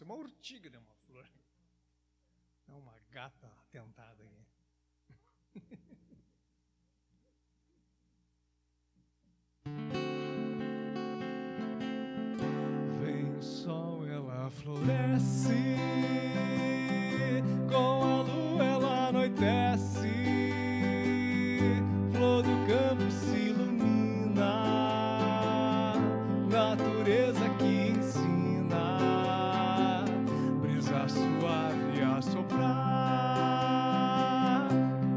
Nossa, 0.00 0.04
é 0.04 0.04
uma 0.04 0.14
urtiga, 0.14 0.70
né? 0.70 0.78
Uma 0.78 0.94
flor. 1.06 1.26
É 2.68 2.72
uma 2.72 2.94
gata 3.10 3.46
atentada 3.68 4.22
aqui. 4.22 5.62
Vem 13.02 13.42
sol, 13.42 14.06
ela 14.06 14.50
floresce. 14.50 15.48
Com 17.68 18.02
a 18.02 18.22
lua, 18.22 18.64
ela 18.64 19.08
anoitece. 19.08 20.08
Flor 22.12 22.42
do 22.42 22.66
campo 22.66 23.10
se 23.10 23.36
ilumina. 23.36 24.54
Natureza 26.48 27.48
que 27.58 27.90
ensina. 27.90 28.39
Brisa 30.90 31.08
suave 31.08 32.02
a 32.02 32.20
soprar. 32.20 32.66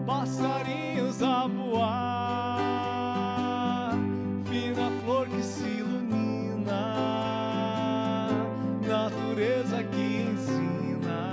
Passarinhos 0.05 1.23
a 1.23 1.47
voar. 1.47 2.59
Fina 4.45 4.91
flor 5.03 5.27
que 5.27 5.41
se 5.41 5.67
ilumina. 5.67 6.93
Natureza 8.87 9.83
que 9.83 10.27
ensina. 10.29 11.31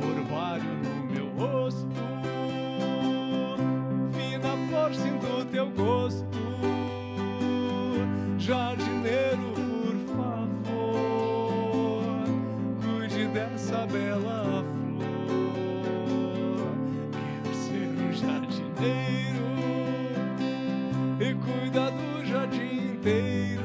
O 0.00 0.06
orvalho 0.16 0.74
no 0.82 0.94
meu 1.12 1.28
rosto. 1.36 1.86
Fina 4.14 4.56
flor, 4.70 4.94
sinto 4.94 5.44
teu 5.52 5.68
gosto. 5.72 6.24
Jardineiro, 8.38 9.53
dessa 13.74 13.86
bela 13.86 14.64
flor. 14.64 15.48
Quero 17.12 17.54
ser 17.54 17.88
um 17.98 18.12
jardineiro 18.12 19.44
e 21.20 21.34
cuidar 21.34 21.90
do 21.90 22.24
jardim 22.24 22.92
inteiro. 22.92 23.64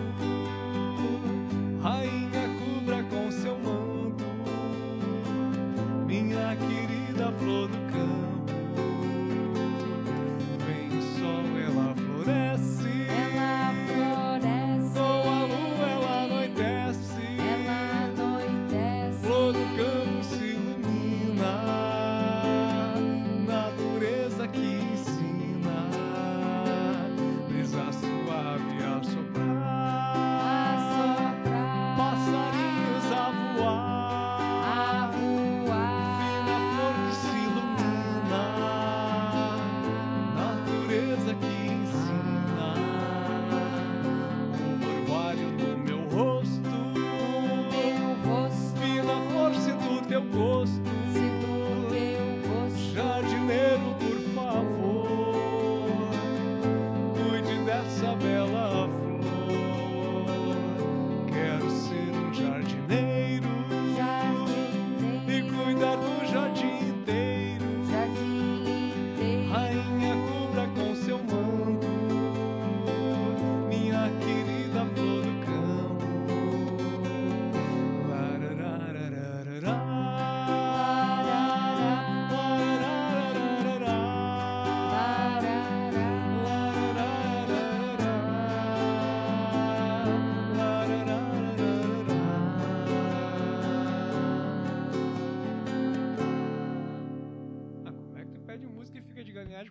Rainha, 1.81 2.49
cubra 2.60 3.03
com 3.03 3.31
seu 3.31 3.57
manto 3.60 4.26
minha 6.07 6.56
querida 6.56 7.31
flor 7.34 7.68
do 7.68 7.78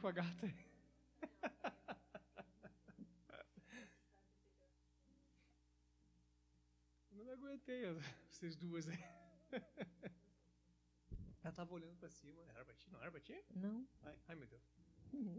com 0.09 0.11
a 0.11 0.13
gata 0.13 0.47
aí? 0.47 0.55
Eu 7.13 7.25
não 7.25 7.33
aguentei 7.35 7.83
vocês 8.31 8.57
duas 8.57 8.89
aí. 8.89 8.99
Ela 11.43 11.53
tava 11.53 11.75
olhando 11.75 11.97
pra 11.99 12.09
cima. 12.09 12.43
Era 12.55 12.65
pra 12.65 12.75
ti? 12.75 12.91
Não 12.91 13.01
era 13.03 13.11
pra 13.11 13.21
ti? 13.21 13.45
Não. 13.55 13.87
Ai, 14.03 14.19
ai 14.29 14.37
meu 14.37 14.47
Deus. 14.47 14.63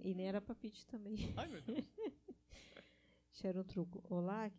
E 0.03 0.13
nem 0.13 0.27
era 0.27 0.39
papite 0.39 0.85
também. 0.85 1.33
Ai, 1.35 1.47
meu 1.47 1.61
Deus. 1.61 1.79
Sharon 3.33 3.63
Truco. 3.63 4.03
Olá, 4.07 4.51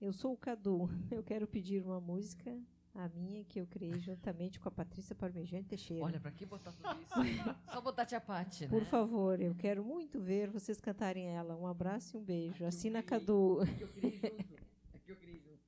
eu 0.00 0.12
sou 0.12 0.34
o 0.34 0.38
Cadu. 0.38 0.88
Eu 1.10 1.22
quero 1.22 1.46
pedir 1.46 1.82
uma 1.82 2.00
música 2.00 2.50
A 2.94 3.08
minha 3.10 3.44
que 3.44 3.60
eu 3.60 3.66
criei 3.66 3.96
juntamente 4.00 4.58
com 4.58 4.68
a 4.68 4.72
Patrícia 4.72 5.14
Parmegiani 5.14 5.64
Teixeira. 5.64 6.04
Olha, 6.04 6.18
pra 6.20 6.32
que 6.32 6.44
botar 6.44 6.72
tudo 6.72 7.00
isso? 7.00 7.14
Só 7.72 7.80
botar 7.80 8.04
tia 8.06 8.20
Pati, 8.20 8.64
né? 8.64 8.68
Por 8.70 8.84
favor, 8.84 9.40
eu 9.40 9.54
quero 9.54 9.84
muito 9.84 10.20
ver 10.20 10.50
vocês 10.50 10.80
cantarem 10.80 11.28
ela. 11.28 11.54
Um 11.54 11.66
abraço 11.66 12.16
e 12.16 12.20
um 12.20 12.24
beijo. 12.24 12.64
Assina 12.64 13.02
Cadu. 13.02 13.60
Aqui 13.62 13.82
eu 13.82 13.88
criei 13.88 14.18
junto. 14.18 14.62
Aqui 14.94 15.12
eu 15.12 15.16
criei 15.16 15.38
junto. 15.38 15.62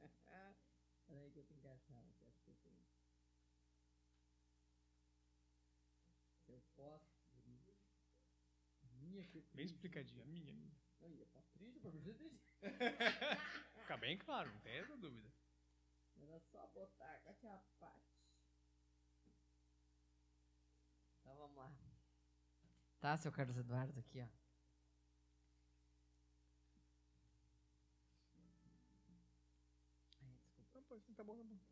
Peraí 1.08 1.30
que 1.32 1.38
eu 1.40 1.44
tenho 1.44 1.60
que 1.60 1.66
achar. 1.66 2.04
eu 2.46 2.54
tenho. 2.62 2.76
Se 6.46 6.52
eu 6.52 6.62
posso. 6.76 7.18
Minha 9.00 9.24
que 9.24 9.36
eu 9.38 9.42
Bem 9.42 9.50
criei. 9.52 9.66
explicadinha, 9.66 10.22
a 10.22 10.26
minha. 10.26 10.52
minha. 10.52 10.70
Aí, 11.00 11.22
a 11.22 11.26
Patrícia, 11.26 11.90
você 11.90 12.12
tem- 12.14 12.38
Fica 13.80 13.96
bem 13.96 14.16
claro, 14.18 14.52
não 14.52 14.60
tem 14.60 14.78
essa 14.78 14.96
dúvida. 14.96 15.28
Era 16.20 16.40
só 16.40 16.66
botar 16.68 17.20
com 17.22 17.30
a 17.30 17.34
tia 17.34 17.60
Pati. 17.78 18.18
Então 21.20 21.36
vamos 21.36 21.56
lá. 21.56 21.72
Tá, 23.00 23.16
seu 23.16 23.30
Carlos 23.30 23.56
Eduardo, 23.56 23.98
aqui, 24.00 24.20
ó. 24.20 24.28
Não, 30.74 30.82
pode, 30.82 31.14
tá 31.14 31.22
bom, 31.24 31.36
tá 31.36 31.44
bom. 31.44 31.67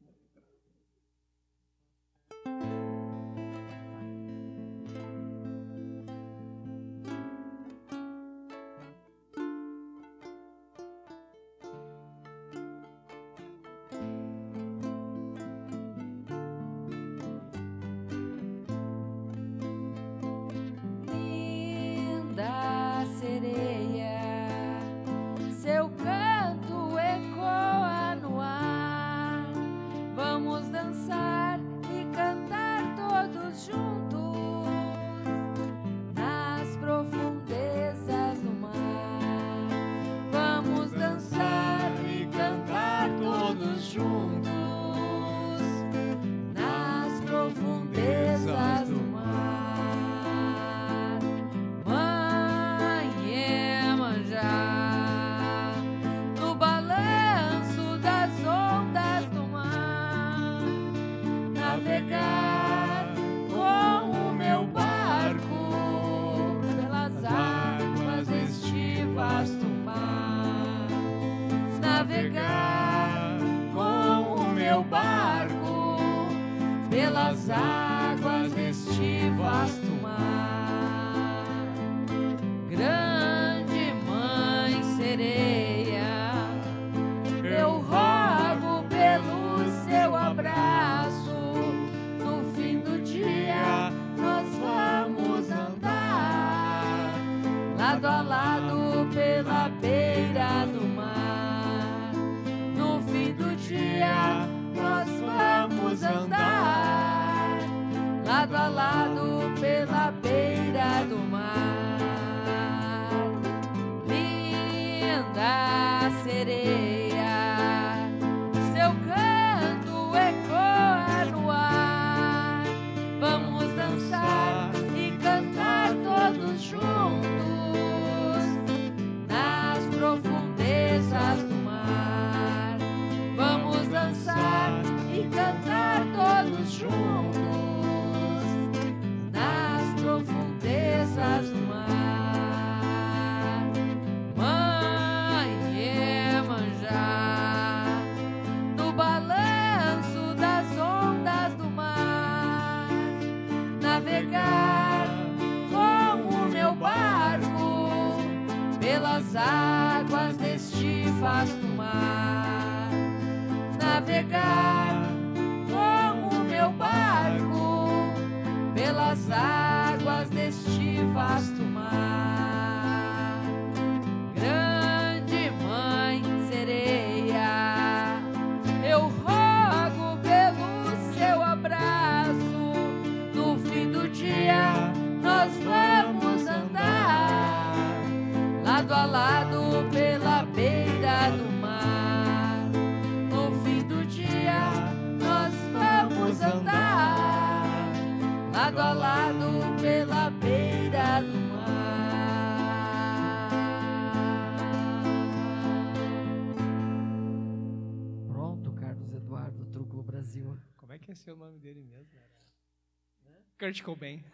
Kurt 213.67 213.83
Cobain. 213.83 214.25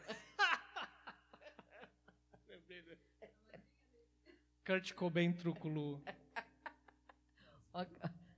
Lembrei 2.51 2.83
dele. 2.83 2.99
Kurt 4.67 4.93
Cobain 4.93 5.33
Trúculo. 5.33 6.03
Ó, 7.73 7.87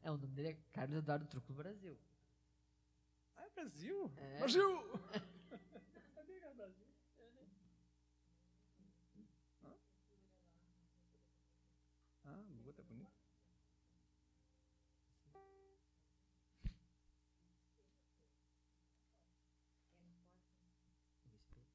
É, 0.05 0.11
o 0.13 0.17
nome 0.17 0.35
dele 0.37 0.49
é 0.51 0.57
Carlos 0.73 0.99
Eduardo 0.99 1.27
Trúculo 1.27 1.59
Brasil. 1.59 1.99
Ah, 3.37 3.45
é 3.45 3.51
Brasil? 3.51 4.13
É. 4.19 4.39
Brasil! 4.39 5.01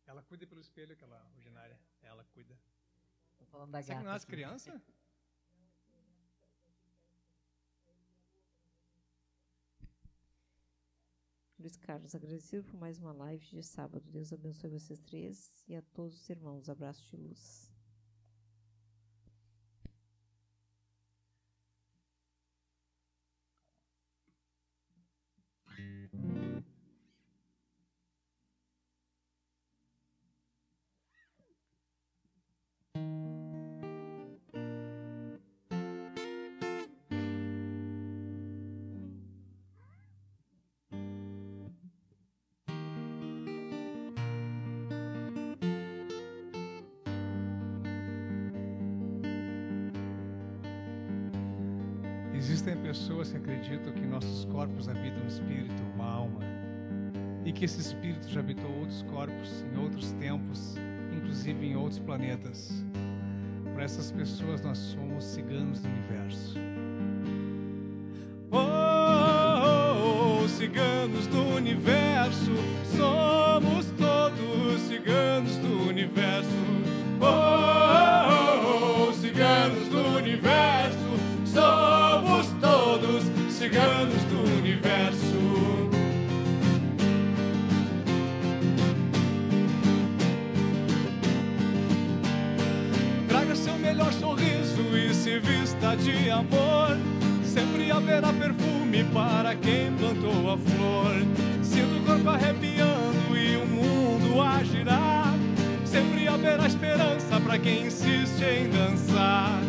Ela 0.09 0.23
cuida 0.23 0.47
pelo 0.47 0.59
espelho, 0.59 0.93
aquela 0.93 1.23
ordinária. 1.35 1.79
Ela 2.01 2.23
cuida. 2.33 2.59
Tô 3.37 3.45
falando 3.45 3.69
da 3.69 3.79
Você 3.79 3.89
que 3.89 3.93
gata. 3.93 4.03
não 4.03 4.11
nasce 4.11 4.25
aqui. 4.25 4.31
criança? 4.31 4.81
Luiz 11.59 11.77
Carlos, 11.77 12.15
agradecido 12.15 12.63
por 12.63 12.79
mais 12.79 12.97
uma 12.97 13.13
live 13.13 13.45
de 13.45 13.61
sábado. 13.61 14.09
Deus 14.09 14.33
abençoe 14.33 14.71
vocês 14.71 14.99
três 14.99 15.63
e 15.67 15.75
a 15.75 15.81
todos 15.83 16.19
os 16.19 16.27
irmãos. 16.27 16.69
Abraço 16.69 17.07
de 17.07 17.15
luz. 17.15 17.68
Outros 61.89 61.99
planetas. 61.99 62.71
Para 63.73 63.83
essas 63.83 64.11
pessoas, 64.11 64.61
nós 64.61 64.77
somos 64.77 65.23
ciganos 65.23 65.79
do 65.79 65.87
universo. 65.87 66.55
Oh, 68.51 68.57
oh, 68.57 70.43
oh 70.43 70.47
ciganos 70.47 71.25
do 71.27 71.38
vista 95.79 95.95
de 95.95 96.29
amor. 96.29 96.97
Sempre 97.43 97.89
haverá 97.89 98.33
perfume 98.33 99.03
para 99.05 99.55
quem 99.55 99.91
plantou 99.93 100.51
a 100.51 100.57
flor. 100.57 101.15
Sinto 101.63 101.97
o 101.97 102.05
corpo 102.05 102.29
arrepiando 102.29 103.37
e 103.37 103.55
o 103.55 103.65
mundo 103.65 104.41
a 104.41 104.63
girar. 104.63 105.33
Sempre 105.85 106.27
haverá 106.27 106.67
esperança 106.67 107.39
para 107.39 107.57
quem 107.57 107.87
insiste 107.87 108.43
em 108.43 108.69
dançar. 108.69 109.59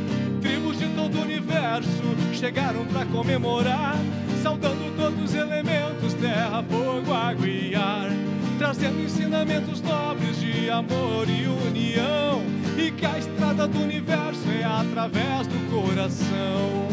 Tribos 0.43 0.79
de 0.79 0.89
todo 0.89 1.17
o 1.17 1.23
universo 1.23 2.17
chegaram 2.33 2.85
para 2.87 3.07
comemorar, 3.07 3.97
saudando 4.43 4.95
todos 4.97 5.31
os 5.31 5.35
elementos: 5.35 6.13
terra, 6.15 6.63
fogo, 6.69 7.15
água 7.15 7.47
e 7.47 7.75
ar. 7.75 8.11
Trazendo 8.59 9.03
ensinamentos 9.03 9.81
nobres 9.81 10.39
de 10.39 10.69
amor 10.69 11.27
e 11.29 11.47
união. 11.47 12.60
E 12.81 12.91
que 12.93 13.05
a 13.05 13.19
estrada 13.19 13.69
do 13.69 13.79
universo 13.79 14.51
é 14.51 14.65
através 14.65 15.47
do 15.47 15.59
coração. 15.71 16.89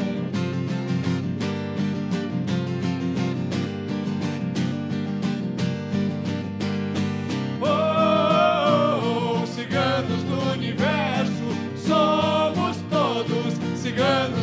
Oh, 7.61 9.45
ciganos 9.45 10.23
do 10.23 10.51
universo, 10.51 11.31
somos 11.77 12.75
todos 12.89 13.53
ciganos 13.79 14.36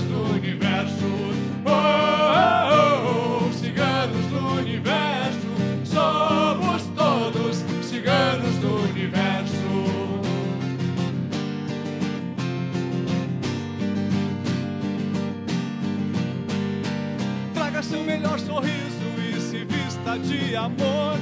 de 20.36 20.56
amor. 20.56 21.18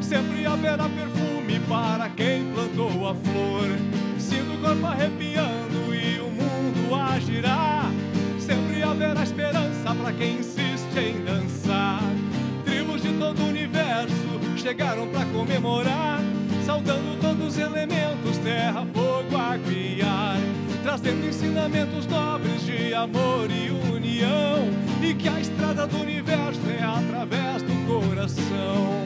Sempre 0.00 0.46
haverá 0.46 0.88
perfume 0.88 1.60
para 1.68 2.08
quem 2.10 2.44
plantou 2.52 3.08
a 3.08 3.14
flor. 3.14 3.68
Sinto 4.18 4.54
o 4.54 4.58
corpo 4.58 4.86
arrepiando 4.86 5.94
e 5.94 6.20
o 6.20 6.30
mundo 6.30 6.94
a 6.94 7.18
girar. 7.18 7.90
Sempre 8.38 8.82
haverá 8.82 9.22
esperança 9.22 9.94
para 9.94 10.12
quem 10.12 10.38
insiste 10.38 10.98
em 10.98 11.24
dançar. 11.24 12.02
Tribos 12.64 13.02
de 13.02 13.12
todo 13.14 13.40
o 13.40 13.48
universo 13.48 14.14
chegaram 14.56 15.06
para 15.08 15.24
comemorar, 15.26 16.20
saudando 16.64 17.20
todos 17.20 17.48
os 17.54 17.58
elementos: 17.58 18.38
terra, 18.38 18.86
fogo, 18.92 19.36
água 19.36 19.72
e 19.72 20.00
ar. 20.02 20.63
Trazendo 20.84 21.26
ensinamentos 21.26 22.06
nobres 22.08 22.60
de 22.66 22.92
amor 22.92 23.50
e 23.50 23.70
união. 23.90 24.68
E 25.02 25.14
que 25.14 25.26
a 25.26 25.40
estrada 25.40 25.86
do 25.86 25.96
universo 25.98 26.60
é 26.78 26.82
através 26.82 27.62
do 27.62 27.72
coração. 27.86 29.02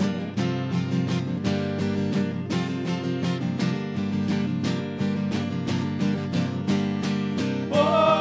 Oh, 7.71 8.18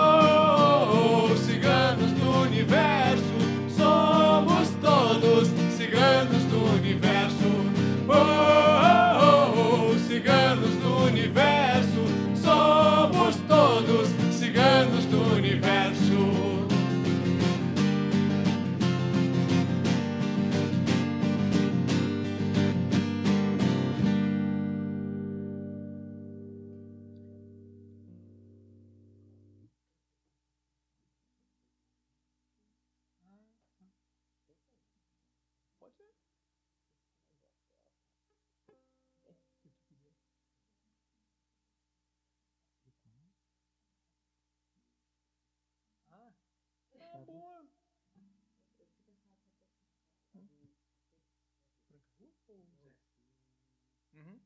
Uhum. 54.13 54.39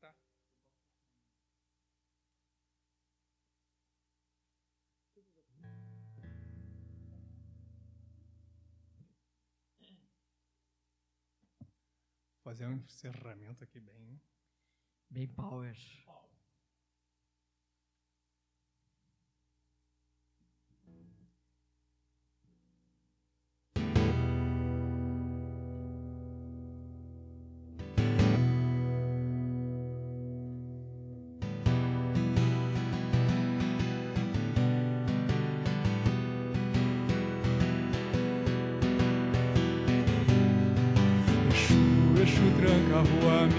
Tá. 0.00 0.14
Fazer 12.42 12.66
um 12.66 12.72
encerramento 12.72 13.64
aqui 13.64 13.80
bem. 13.80 14.20
Bem 15.10 15.28
power. 15.28 15.76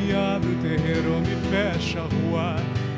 Me 0.05 0.13
abre 0.13 0.55
terreiro, 0.61 1.19
me 1.19 1.35
fecha 1.49 1.99
a 1.99 2.07
rua. 2.07 2.55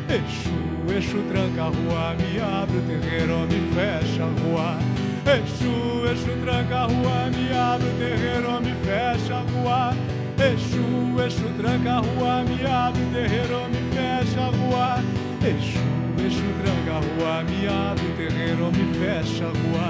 Exu, 0.10 0.52
Exu 0.96 1.22
tranca 1.30 1.64
a 1.64 1.70
rua, 1.70 2.16
me 2.16 2.40
abre 2.40 2.78
o 2.78 2.82
terreiro, 2.82 3.40
me 3.48 3.60
fecha 3.74 4.24
a 4.24 4.30
rua. 4.42 4.78
Exu, 5.26 6.06
Exu 6.12 6.32
tranca 6.44 6.84
a 6.84 6.88
rua, 6.88 7.30
me 7.30 7.52
abre 7.54 7.88
o 7.88 7.94
terreiro, 7.98 8.62
me 8.62 8.74
fecha 8.84 9.36
a 9.36 9.44
rua. 9.52 9.94
Exu, 10.38 10.84
Exu 11.26 11.48
tranca 11.58 11.98
a 11.98 12.02
rua, 12.02 12.44
me 12.44 12.66
abre 12.66 13.02
o 13.02 13.12
terreiro, 13.12 13.68
me 13.70 13.82
fecha 13.94 14.42
a 14.42 14.50
rua. 14.50 15.04
Exu, 15.44 15.80
Exu 16.26 16.48
tranca 16.62 16.92
a 16.92 17.00
rua, 17.00 17.44
me 17.44 17.68
abre 17.68 18.10
terreiro, 18.18 18.72
me 18.72 18.86
fecha 19.00 19.46
a 19.46 19.52
rua. 19.52 19.88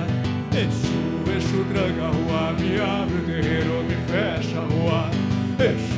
Exu, 0.52 0.98
Exu 1.36 1.64
tranca 1.72 2.04
a 2.04 2.12
rua, 2.12 2.54
me 2.60 2.80
abre 2.80 3.20
terreiro, 3.26 3.84
me 3.84 3.96
fecha 4.08 4.60
a 4.60 4.66
rua. 4.66 5.10
Exu, 5.60 5.97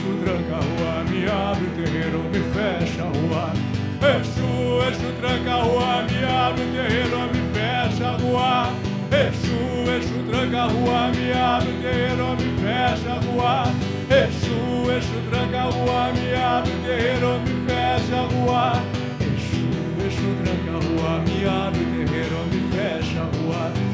Exu 0.00 0.16
tranca 0.24 0.56
a 0.56 0.60
rua, 0.60 1.04
me 1.10 1.28
abre 1.28 1.66
o 1.66 1.70
terreiro, 1.76 2.22
me 2.24 2.40
fecha 2.54 3.02
a 3.02 3.08
rua. 3.18 3.52
Exu, 4.00 4.80
Exu 4.88 5.12
tranca 5.20 5.52
a 5.52 5.62
rua, 5.62 6.02
me 6.08 6.24
abre 6.24 6.62
o 6.62 6.72
terreiro, 6.72 7.20
me 7.28 7.42
fecha 7.52 8.08
a 8.08 8.16
rua. 8.16 8.72
Exu, 9.12 9.58
Exu 9.94 10.22
tranca 10.30 10.62
a 10.62 10.68
rua, 10.68 11.12
me 11.14 11.32
abre 11.32 11.68
o 11.68 11.82
terreiro, 11.82 12.28
me 12.30 12.48
fecha 12.62 13.12
a 13.12 13.20
rua. 13.20 13.64
Exu, 14.08 14.90
Exu 14.90 15.20
tranca 15.28 15.60
a 15.60 15.70
rua, 15.70 16.12
me 16.14 16.34
abre 16.34 16.72
o 16.72 16.78
terreiro, 16.82 17.38
me 17.40 17.54
fecha 17.68 18.16
a 18.16 18.26
rua. 18.32 18.82
Exu, 19.20 19.68
Exu 20.06 20.28
tranca 20.42 20.70
a 20.70 20.80
rua, 20.80 21.12
me 21.28 21.44
abre 21.46 21.82
o 21.82 22.06
terreiro, 22.06 22.40
me 22.50 22.60
fecha 22.72 23.20
a 23.20 23.24
rua. 23.36 23.89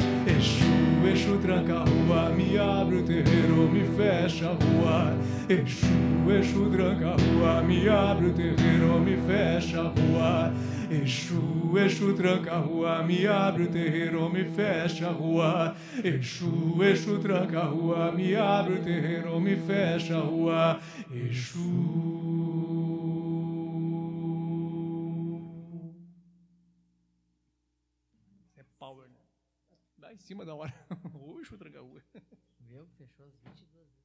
Exu, 1.08 1.38
tranca 1.38 1.80
a 1.80 1.84
rua, 1.84 2.30
me 2.30 2.58
abre 2.58 2.96
o 2.96 3.02
terreiro, 3.02 3.68
me 3.70 3.84
fecha 3.84 4.50
a 4.50 4.54
rua. 4.54 5.16
Exu, 5.48 5.86
Exu 6.28 6.68
tranca 6.68 7.10
a 7.10 7.16
rua, 7.16 7.62
me 7.62 7.88
abre 7.88 8.26
o 8.26 8.32
terreiro, 8.32 8.98
me 8.98 9.16
fecha 9.16 9.80
a 9.80 9.88
rua. 9.88 10.52
Exu, 10.90 11.78
Exu 11.78 12.12
tranca 12.14 12.56
a 12.56 12.58
rua, 12.58 13.02
me 13.04 13.24
abre 13.26 13.62
o 13.62 13.66
terreiro, 13.68 14.28
me 14.28 14.44
fecha 14.44 15.08
a 15.08 15.12
rua. 15.12 15.76
Exu, 16.02 16.82
Exu 16.82 17.18
tranca 17.20 17.60
a 17.60 17.66
rua, 17.66 18.12
me 18.12 18.34
abre 18.34 18.74
o 18.74 18.82
terreiro, 18.82 19.40
me 19.40 19.56
fecha 19.56 20.16
a 20.16 20.20
rua. 20.20 20.80
Exu. 21.14 22.25
Cima 30.26 30.44
da 30.44 30.54
hora. 30.54 30.74
O 31.14 31.40
tranca 31.56 31.78
a 31.78 31.82
rua. 31.82 32.02
Viu? 32.60 32.86
Fechou 32.98 33.26
as 33.26 33.34
22 33.36 33.72
vezes. 33.72 33.96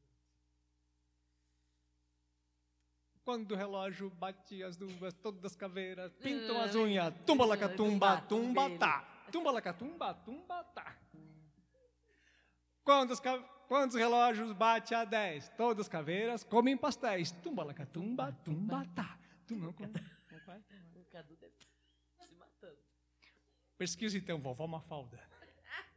Quando 3.23 3.51
o 3.51 3.55
relógio 3.55 4.09
bate 4.09 4.63
as 4.63 4.77
duas, 4.77 5.13
todas 5.15 5.43
as 5.45 5.55
caveiras 5.55 6.13
pintam 6.21 6.59
as 6.61 6.75
unhas. 6.75 7.13
Tumba 7.25 7.45
lacatumba, 7.45 8.21
tumba 8.21 8.69
tá. 8.77 9.25
Tumba 9.31 9.51
lacatumba, 9.51 10.13
tumba 10.13 10.63
tá. 10.65 10.97
Quando 12.83 13.11
os, 13.11 13.19
ca- 13.19 13.39
quando 13.67 13.89
os 13.91 13.95
relógios 13.95 14.51
bate 14.53 14.93
a 14.93 15.05
10, 15.05 15.49
todas 15.49 15.81
as 15.85 15.87
caveiras 15.89 16.43
comem 16.43 16.75
pastéis. 16.77 17.31
Tumba 17.31 17.63
lacatumba, 17.63 18.31
tumba 18.43 18.85
tá. 18.95 19.17
Tu 19.47 19.55
não 19.55 19.73
come. 19.73 19.93
O 20.95 21.05
Cadu 21.11 21.35
deve 21.35 21.53
estar 21.55 22.25
se 22.25 22.35
matando. 22.35 22.79
Pesquisa 23.77 24.17
então, 24.17 24.39
vovó 24.41 24.65
Mafalda. 24.67 25.19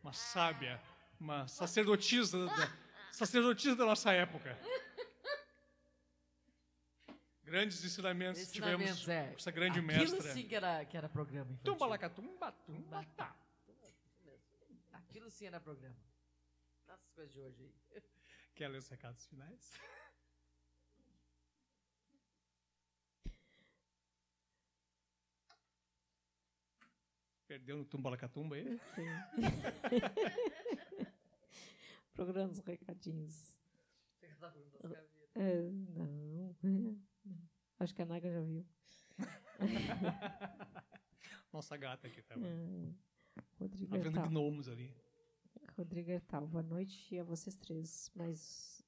Uma 0.02 0.12
sábia, 0.12 0.80
uma 1.18 1.48
sacerdotisa 1.48 2.46
da, 2.46 2.72
sacerdotisa 3.12 3.76
da 3.76 3.86
nossa 3.86 4.12
época. 4.12 4.58
Grandes 7.42 7.84
ensinamentos, 7.84 8.50
tivemos 8.50 8.82
Ensinamentos, 8.90 9.08
é. 9.08 9.28
com 9.28 9.36
essa 9.36 9.50
grande 9.50 9.78
Aquilo 9.78 9.98
mestra. 9.98 10.32
sim 10.32 10.48
que 10.48 10.54
era, 10.54 10.84
que 10.84 10.96
era 10.96 11.08
programa 11.08 11.52
infantil. 11.52 11.72
Tumba 11.72 11.86
lacatumba, 11.86 12.52
tumba 12.52 13.04
tá. 13.16 13.36
Aquilo 14.92 15.30
sim 15.30 15.46
era 15.46 15.60
programa. 15.60 15.94
Essas 16.88 17.10
coisas 17.12 17.32
de 17.32 17.40
hoje 17.40 17.62
aí. 17.62 18.02
Quer 18.54 18.68
ler 18.68 18.78
os 18.78 18.88
recados 18.88 19.26
finais? 19.26 19.72
Perdeu 27.54 27.76
no 27.76 27.84
tumba 27.84 28.10
lacatumba 28.10 28.56
aí? 28.56 28.80
Sim. 28.96 29.06
Programa 32.12 32.48
dos 32.48 32.58
recadinhos. 32.58 33.62
É, 35.36 35.62
não. 35.70 36.56
Acho 37.78 37.94
que 37.94 38.02
a 38.02 38.06
Naga 38.06 38.28
já 38.28 38.40
viu. 38.40 38.66
Nossa 41.52 41.76
gata 41.76 42.08
aqui, 42.08 42.22
tá? 42.22 42.34
É, 42.34 42.92
Rodrigo 43.60 43.92
Tá 43.92 43.98
vendo 43.98 44.20
gnomos 44.22 44.68
ali. 44.68 44.92
Rodrigo 45.78 46.10
Hertal, 46.10 46.48
boa 46.48 46.64
noite 46.64 47.16
a 47.20 47.22
vocês 47.22 47.54
três. 47.54 48.10
Mais 48.16 48.84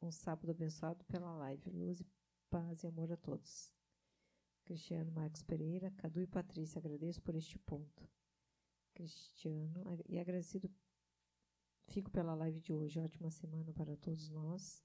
um 0.00 0.12
sábado 0.12 0.52
abençoado 0.52 1.04
pela 1.06 1.34
live. 1.38 1.68
Luz 1.68 1.98
e 1.98 2.06
paz 2.48 2.84
e 2.84 2.86
amor 2.86 3.10
a 3.10 3.16
todos. 3.16 3.72
Cristiano 4.64 5.12
Marcos 5.12 5.42
Pereira, 5.42 5.90
Cadu 5.92 6.20
e 6.20 6.26
Patrícia, 6.26 6.78
agradeço 6.78 7.20
por 7.22 7.34
este 7.34 7.58
ponto. 7.58 8.08
Cristiano, 8.94 10.02
e 10.08 10.18
agradecido 10.18 10.70
fico 11.88 12.10
pela 12.10 12.34
live 12.34 12.60
de 12.60 12.72
hoje. 12.72 12.98
Ótima 12.98 13.30
semana 13.30 13.72
para 13.72 13.96
todos 13.96 14.30
nós. 14.30 14.84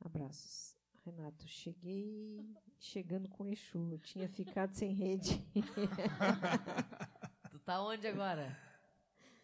Abraços. 0.00 0.76
Renato, 1.04 1.48
cheguei 1.48 2.54
chegando 2.78 3.28
com 3.28 3.48
Exu. 3.48 3.98
Tinha 3.98 4.28
ficado 4.28 4.74
sem 4.74 4.92
rede. 4.92 5.30
Tu 7.50 7.58
tá 7.60 7.82
onde 7.82 8.06
agora? 8.06 8.56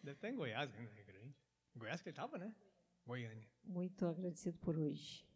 Deve 0.03 0.17
estar 0.17 0.29
em 0.29 0.35
Goiás 0.35 0.73
ainda, 0.73 0.91
Rio 0.91 1.05
Grande. 1.05 1.35
Goiás 1.75 2.01
que 2.01 2.09
ele 2.09 2.15
tava, 2.15 2.37
né? 2.37 2.55
Goiânia. 3.05 3.47
Muito 3.63 4.05
agradecido 4.05 4.57
por 4.59 4.77
hoje. 4.77 5.28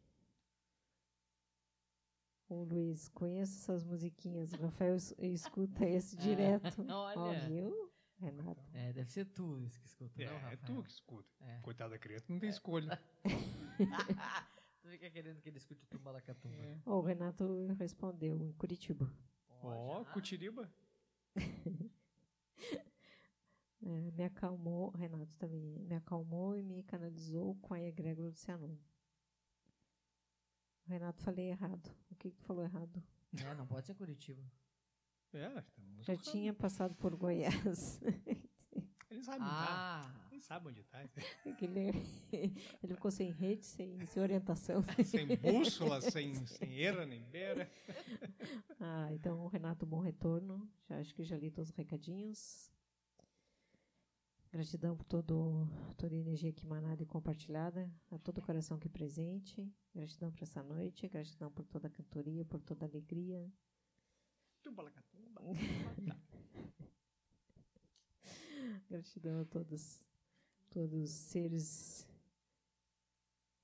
Ô 2.50 2.64
Luiz, 2.64 3.08
conheço 3.10 3.58
essas 3.58 3.84
musiquinhas. 3.84 4.54
O 4.54 4.58
Rafael 4.62 4.96
es- 4.96 5.16
escuta 5.20 5.86
esse 5.88 6.16
direto. 6.18 6.86
Ó, 6.90 7.14
olha. 7.16 7.48
viu? 7.48 7.92
Renato. 8.20 8.62
É, 8.74 8.94
deve 8.94 9.10
ser 9.12 9.26
tu 9.26 9.60
esse 9.60 9.80
que 9.80 9.88
escuta, 9.88 10.22
É, 10.22 10.26
não, 10.28 10.34
é 10.34 10.38
Rafael? 10.40 10.60
tu 10.66 10.84
que 10.84 10.90
escuta. 10.92 11.30
É. 11.42 11.60
Coitada 11.62 11.90
da 11.92 11.98
criança, 12.00 12.26
não 12.30 12.40
tem 12.40 12.50
escolha. 12.50 13.02
tu 14.82 14.88
fica 14.90 15.10
querendo 15.10 15.42
que 15.42 15.50
ele 15.50 15.58
escute 15.58 15.84
o 15.84 15.88
Tumbalacatumba. 15.88 16.56
Ó, 16.86 17.00
o 17.00 17.02
Renato 17.02 17.68
respondeu 17.80 18.42
em 18.42 18.52
Curitiba. 18.54 19.12
Ó, 19.62 20.04
já. 20.04 20.12
Cutiriba. 20.12 20.72
É, 23.86 24.12
me 24.12 24.24
acalmou, 24.24 24.92
Renato 24.92 25.36
também, 25.38 25.62
me 25.80 25.96
acalmou 25.96 26.56
e 26.56 26.64
me 26.64 26.84
canalizou 26.84 27.56
com 27.56 27.74
a 27.74 27.82
egrégora 27.82 28.30
do 28.32 28.38
Cianon. 28.38 28.78
Renato, 30.86 31.22
falei 31.24 31.50
errado. 31.50 31.90
O 32.12 32.16
que 32.16 32.32
que 32.32 32.42
falou 32.44 32.64
errado? 32.64 33.02
É, 33.40 33.54
não 33.56 33.66
pode 33.66 33.86
ser 33.88 33.96
Curitiba. 33.96 34.42
É, 35.34 35.48
estamos 35.60 36.06
Já 36.06 36.14
buscando. 36.14 36.32
tinha 36.32 36.54
passado 36.54 36.96
por 36.96 37.16
Goiás. 37.16 38.00
Ele 39.10 39.22
sabe 39.24 39.42
onde 39.44 39.50
tá. 39.52 39.68
Ah, 39.70 40.28
Ele 40.32 40.42
sabe 40.42 40.68
onde 40.70 40.84
tá. 40.86 41.04
ele, 41.46 41.92
ele 42.82 42.94
ficou 42.96 43.12
sem 43.12 43.30
rede, 43.32 43.64
sem, 43.64 44.04
sem 44.08 44.22
orientação. 44.24 44.82
Sem 45.06 45.28
bússola, 45.38 46.02
sem, 46.02 46.34
sem 46.48 46.82
era 46.84 47.06
nem 47.06 47.22
beira. 47.30 47.70
Ah, 48.80 49.10
então, 49.14 49.46
Renato, 49.48 49.86
bom 49.86 50.00
retorno. 50.00 50.68
Já 50.90 50.98
acho 51.00 51.14
que 51.14 51.24
já 51.24 51.38
li 51.38 51.52
todos 51.52 51.70
os 51.70 51.76
recadinhos. 51.76 52.73
Gratidão 54.54 54.96
por 54.96 55.04
todo, 55.06 55.68
toda 55.98 56.14
a 56.14 56.18
energia 56.18 56.52
aqui 56.52 56.64
emanada 56.64 57.02
e 57.02 57.08
compartilhada, 57.08 57.92
a 58.12 58.20
todo 58.20 58.38
o 58.38 58.42
coração 58.44 58.78
aqui 58.78 58.88
presente. 58.88 59.68
Gratidão 59.96 60.32
por 60.32 60.44
essa 60.44 60.62
noite, 60.62 61.08
gratidão 61.08 61.52
por 61.52 61.66
toda 61.66 61.88
a 61.88 61.90
cantoria, 61.90 62.46
por 62.46 62.62
toda 62.62 62.86
a 62.86 62.88
alegria. 62.88 63.52
Gratidão 68.88 69.42
a 69.42 69.46
todos, 69.46 70.06
todos 70.70 71.02
os 71.02 71.10
seres 71.10 72.08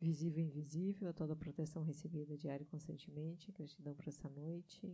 visível 0.02 0.44
e 0.44 0.48
invisível, 0.48 1.10
a 1.10 1.14
toda 1.14 1.34
a 1.34 1.36
proteção 1.36 1.84
recebida 1.84 2.36
diária 2.36 2.64
e 2.64 2.68
constantemente. 2.68 3.52
Gratidão 3.52 3.94
por 3.94 4.08
essa 4.08 4.28
noite. 4.28 4.92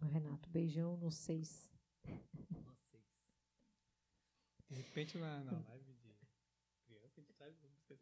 Renato, 0.00 0.48
beijão 0.48 0.96
no 0.96 1.10
seis. 1.10 1.70
De 4.70 4.80
repente, 4.82 5.18
na, 5.18 5.42
na 5.42 5.58
live 5.68 5.92
de 5.94 6.16
criança, 6.86 7.20
a 7.20 7.20
gente 7.20 7.32
traz 7.34 7.56
músicas. 7.60 7.98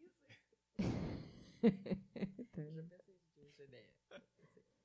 Então, 2.39 2.73
Já 2.73 2.83
pensei 2.85 3.17
se 3.17 3.29
tinha 3.33 3.47
essa 3.49 3.63
ideia. 3.63 3.91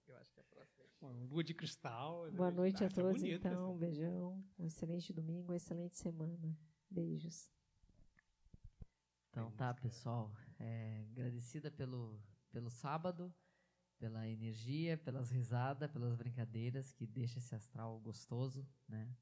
Eu 0.08 0.18
acho 0.18 0.34
que 0.34 0.40
a 0.40 0.44
próxima. 0.44 0.86
Uma 1.02 1.12
lua 1.26 1.44
de 1.44 1.54
cristal. 1.54 2.32
Boa 2.32 2.52
noite 2.52 2.84
Ah, 2.84 2.88
a 2.88 2.90
tá 2.90 2.96
todos, 3.02 3.22
bonito 3.22 3.48
então. 3.48 3.68
Um 3.68 3.72
essa. 3.72 3.80
beijão. 3.80 4.46
Um 4.58 4.66
excelente 4.66 5.14
domingo, 5.14 5.44
uma 5.50 5.56
excelente 5.58 5.98
semana. 5.98 6.58
Beijos. 6.90 7.52
Então 9.30 9.52
tá, 9.52 9.74
pessoal. 9.74 10.32
É, 10.60 11.06
agradecida 11.12 11.70
pelo, 11.72 12.22
pelo 12.52 12.70
sábado, 12.70 13.34
pela 13.98 14.28
energia, 14.28 14.98
pelas 14.98 15.30
risadas, 15.32 15.92
pelas 15.92 16.16
brincadeiras 16.16 16.92
que 16.94 17.06
deixa 17.06 17.40
esse 17.40 17.54
astral 17.56 18.00
gostoso, 18.00 18.66
né? 18.88 19.14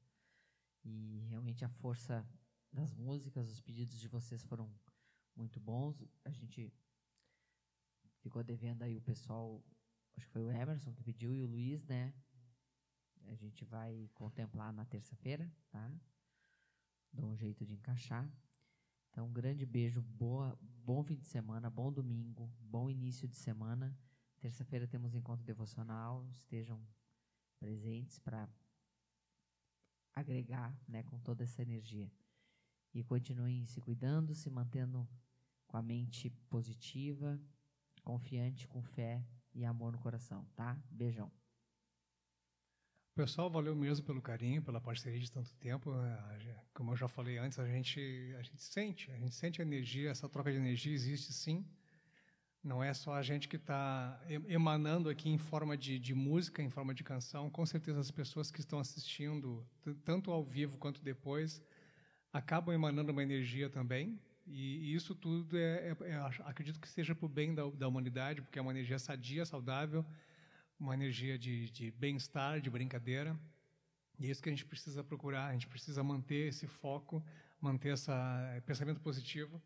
E 0.84 1.26
realmente 1.28 1.64
a 1.64 1.68
força 1.68 2.26
das 2.72 2.94
músicas, 2.94 3.50
os 3.50 3.60
pedidos 3.60 4.00
de 4.00 4.08
vocês 4.08 4.42
foram 4.44 4.72
muito 5.36 5.60
bons. 5.60 6.02
A 6.24 6.30
gente 6.30 6.72
ficou 8.20 8.42
devendo 8.42 8.82
aí 8.82 8.96
o 8.96 9.02
pessoal, 9.02 9.62
acho 10.16 10.26
que 10.26 10.32
foi 10.32 10.42
o 10.42 10.50
Emerson 10.50 10.94
que 10.94 11.02
pediu 11.02 11.34
e 11.34 11.42
o 11.42 11.46
Luiz, 11.46 11.84
né? 11.84 12.14
A 13.26 13.34
gente 13.34 13.64
vai 13.64 14.10
contemplar 14.14 14.72
na 14.72 14.84
terça-feira, 14.84 15.50
tá? 15.70 15.92
Dá 17.12 17.26
um 17.26 17.36
jeito 17.36 17.64
de 17.64 17.74
encaixar. 17.74 18.28
Então, 19.10 19.26
um 19.26 19.32
grande 19.32 19.66
beijo, 19.66 20.00
boa, 20.00 20.58
bom 20.62 21.04
fim 21.04 21.18
de 21.18 21.26
semana, 21.26 21.68
bom 21.68 21.92
domingo, 21.92 22.50
bom 22.58 22.88
início 22.88 23.28
de 23.28 23.36
semana. 23.36 23.96
Terça-feira 24.40 24.88
temos 24.88 25.14
encontro 25.14 25.44
devocional, 25.44 26.26
estejam 26.28 26.82
presentes 27.60 28.18
para 28.18 28.48
agregar 30.14 30.76
né, 30.88 31.02
com 31.02 31.20
toda 31.20 31.44
essa 31.44 31.62
energia. 31.62 32.10
E 32.94 33.02
continuem 33.02 33.64
se 33.66 33.80
cuidando, 33.80 34.34
se 34.34 34.50
mantendo 34.50 35.08
com 35.66 35.76
a 35.76 35.82
mente 35.82 36.30
positiva, 36.50 37.40
confiante, 38.04 38.68
com 38.68 38.82
fé 38.82 39.24
e 39.54 39.64
amor 39.64 39.92
no 39.92 39.98
coração, 39.98 40.44
tá? 40.54 40.78
Beijão. 40.90 41.30
Pessoal, 43.14 43.50
valeu 43.50 43.76
mesmo 43.76 44.06
pelo 44.06 44.22
carinho, 44.22 44.62
pela 44.62 44.80
parceria 44.80 45.20
de 45.20 45.30
tanto 45.30 45.54
tempo. 45.56 45.94
É, 45.94 46.64
como 46.72 46.92
eu 46.92 46.96
já 46.96 47.06
falei 47.06 47.36
antes, 47.36 47.58
a 47.58 47.66
gente, 47.66 48.00
a 48.38 48.42
gente 48.42 48.62
sente, 48.62 49.10
a 49.10 49.18
gente 49.18 49.34
sente 49.34 49.60
a 49.60 49.64
energia, 49.64 50.10
essa 50.10 50.28
troca 50.28 50.50
de 50.50 50.56
energia 50.56 50.94
existe 50.94 51.30
sim. 51.30 51.62
Não 52.64 52.82
é 52.82 52.94
só 52.94 53.12
a 53.14 53.22
gente 53.22 53.48
que 53.48 53.56
está 53.56 54.18
emanando 54.48 55.10
aqui 55.10 55.28
em 55.28 55.36
forma 55.36 55.76
de, 55.76 55.98
de, 55.98 56.14
música, 56.14 56.62
em 56.62 56.70
forma 56.70 56.94
de 56.94 57.04
canção. 57.04 57.50
Com 57.50 57.66
certeza 57.66 58.00
as 58.00 58.10
pessoas 58.10 58.50
que 58.50 58.60
estão 58.60 58.78
assistindo, 58.78 59.66
tanto 60.04 60.30
ao 60.30 60.42
vivo 60.42 60.78
quanto 60.78 61.02
depois, 61.02 61.60
acabam 62.32 62.74
emanando 62.74 63.12
uma 63.12 63.22
energia 63.22 63.68
também. 63.68 64.18
E, 64.46 64.94
isso 64.94 65.14
tudo 65.14 65.56
é, 65.56 65.88
é, 65.88 65.96
é, 66.08 66.16
acredito 66.44 66.80
que 66.80 66.88
seja 66.88 67.14
para 67.14 67.26
o 67.26 67.28
bem 67.28 67.54
da, 67.54 67.68
da, 67.70 67.86
humanidade, 67.86 68.42
porque 68.42 68.58
é 68.58 68.62
uma 68.62 68.72
energia 68.72 68.98
sadia, 68.98 69.44
saudável, 69.44 70.04
uma 70.78 70.94
energia 70.94 71.38
de, 71.38 71.70
de 71.70 71.90
bem-estar, 71.92 72.60
de 72.60 72.70
brincadeira. 72.70 73.38
E 74.18 74.26
é 74.26 74.30
isso 74.30 74.42
que 74.42 74.48
a 74.48 74.52
gente 74.52 74.64
precisa 74.64 75.04
procurar. 75.04 75.46
A 75.46 75.52
gente 75.52 75.68
precisa 75.68 76.02
manter 76.02 76.48
esse 76.48 76.66
foco, 76.66 77.24
manter 77.60 77.94
esse 77.94 78.10
pensamento 78.66 79.00
positivo. 79.00 79.62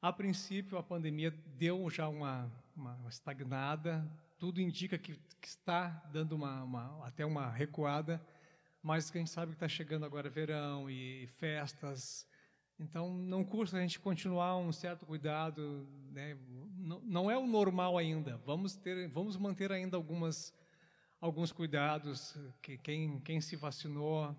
A 0.00 0.12
princípio, 0.12 0.76
a 0.76 0.82
pandemia 0.82 1.30
deu 1.56 1.88
já 1.90 2.08
uma, 2.08 2.50
uma 2.76 3.08
estagnada. 3.08 4.06
Tudo 4.38 4.60
indica 4.60 4.98
que, 4.98 5.16
que 5.40 5.48
está 5.48 5.88
dando 6.12 6.32
uma, 6.32 6.62
uma, 6.62 7.06
até 7.06 7.24
uma 7.24 7.50
recuada 7.50 8.24
mas 8.84 9.10
a 9.10 9.18
gente 9.18 9.30
sabe 9.30 9.52
que 9.52 9.56
está 9.56 9.66
chegando 9.66 10.04
agora 10.04 10.28
verão 10.28 10.90
e 10.90 11.26
festas, 11.38 12.26
então 12.78 13.14
não 13.14 13.42
custa 13.42 13.78
a 13.78 13.80
gente 13.80 13.98
continuar 13.98 14.58
um 14.58 14.70
certo 14.72 15.06
cuidado, 15.06 15.88
né? 16.12 16.36
não, 16.76 17.00
não 17.00 17.30
é 17.30 17.38
o 17.38 17.46
normal 17.46 17.96
ainda. 17.96 18.36
Vamos 18.44 18.76
ter, 18.76 19.08
vamos 19.08 19.38
manter 19.38 19.72
ainda 19.72 19.96
algumas 19.96 20.52
alguns 21.18 21.50
cuidados. 21.50 22.36
Que 22.60 22.76
quem 22.76 23.20
quem 23.20 23.40
se 23.40 23.56
vacinou, 23.56 24.36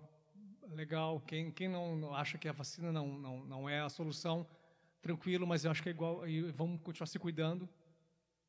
legal. 0.68 1.20
Quem 1.22 1.50
quem 1.50 1.68
não 1.68 2.14
acha 2.14 2.38
que 2.38 2.48
a 2.48 2.52
vacina 2.52 2.92
não 2.92 3.18
não, 3.18 3.44
não 3.44 3.68
é 3.68 3.80
a 3.80 3.88
solução, 3.88 4.46
tranquilo. 5.02 5.44
Mas 5.44 5.64
eu 5.64 5.72
acho 5.72 5.82
que 5.82 5.88
é 5.88 5.92
igual. 5.92 6.22
Vamos 6.54 6.80
continuar 6.82 7.08
se 7.08 7.18
cuidando. 7.18 7.68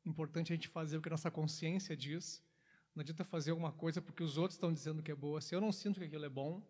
Importante 0.06 0.52
a 0.52 0.54
gente 0.54 0.68
fazer 0.68 0.96
o 0.96 1.02
que 1.02 1.08
a 1.08 1.10
nossa 1.10 1.28
consciência 1.28 1.96
diz 1.96 2.40
não 2.98 3.02
adianta 3.02 3.22
fazer 3.22 3.52
alguma 3.52 3.70
coisa 3.70 4.02
porque 4.02 4.24
os 4.24 4.36
outros 4.36 4.56
estão 4.56 4.72
dizendo 4.72 5.04
que 5.04 5.12
é 5.12 5.14
boa. 5.14 5.40
Se 5.40 5.54
eu 5.54 5.60
não 5.60 5.70
sinto 5.70 6.00
que 6.00 6.06
aquilo 6.06 6.24
é 6.24 6.28
bom, 6.28 6.60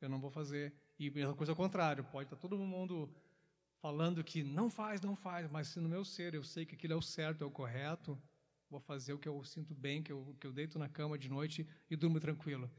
eu 0.00 0.08
não 0.08 0.20
vou 0.20 0.30
fazer. 0.30 0.72
E 0.96 1.08
a 1.24 1.34
coisa 1.34 1.50
ao 1.50 1.56
contrário, 1.56 2.04
pode 2.04 2.26
estar 2.26 2.36
todo 2.36 2.56
mundo 2.56 3.12
falando 3.82 4.22
que 4.22 4.44
não 4.44 4.70
faz, 4.70 5.00
não 5.00 5.16
faz, 5.16 5.50
mas 5.50 5.66
se 5.66 5.80
no 5.80 5.88
meu 5.88 6.04
ser 6.04 6.34
eu 6.34 6.44
sei 6.44 6.64
que 6.64 6.76
aquilo 6.76 6.92
é 6.92 6.96
o 6.96 7.02
certo, 7.02 7.42
é 7.42 7.46
o 7.46 7.50
correto, 7.50 8.16
vou 8.70 8.78
fazer 8.78 9.12
o 9.12 9.18
que 9.18 9.28
eu 9.28 9.42
sinto 9.42 9.74
bem, 9.74 10.04
que 10.04 10.12
eu, 10.12 10.36
que 10.40 10.46
eu 10.46 10.52
deito 10.52 10.78
na 10.78 10.88
cama 10.88 11.18
de 11.18 11.28
noite 11.28 11.66
e 11.90 11.96
durmo 11.96 12.20
tranquilo. 12.20 12.70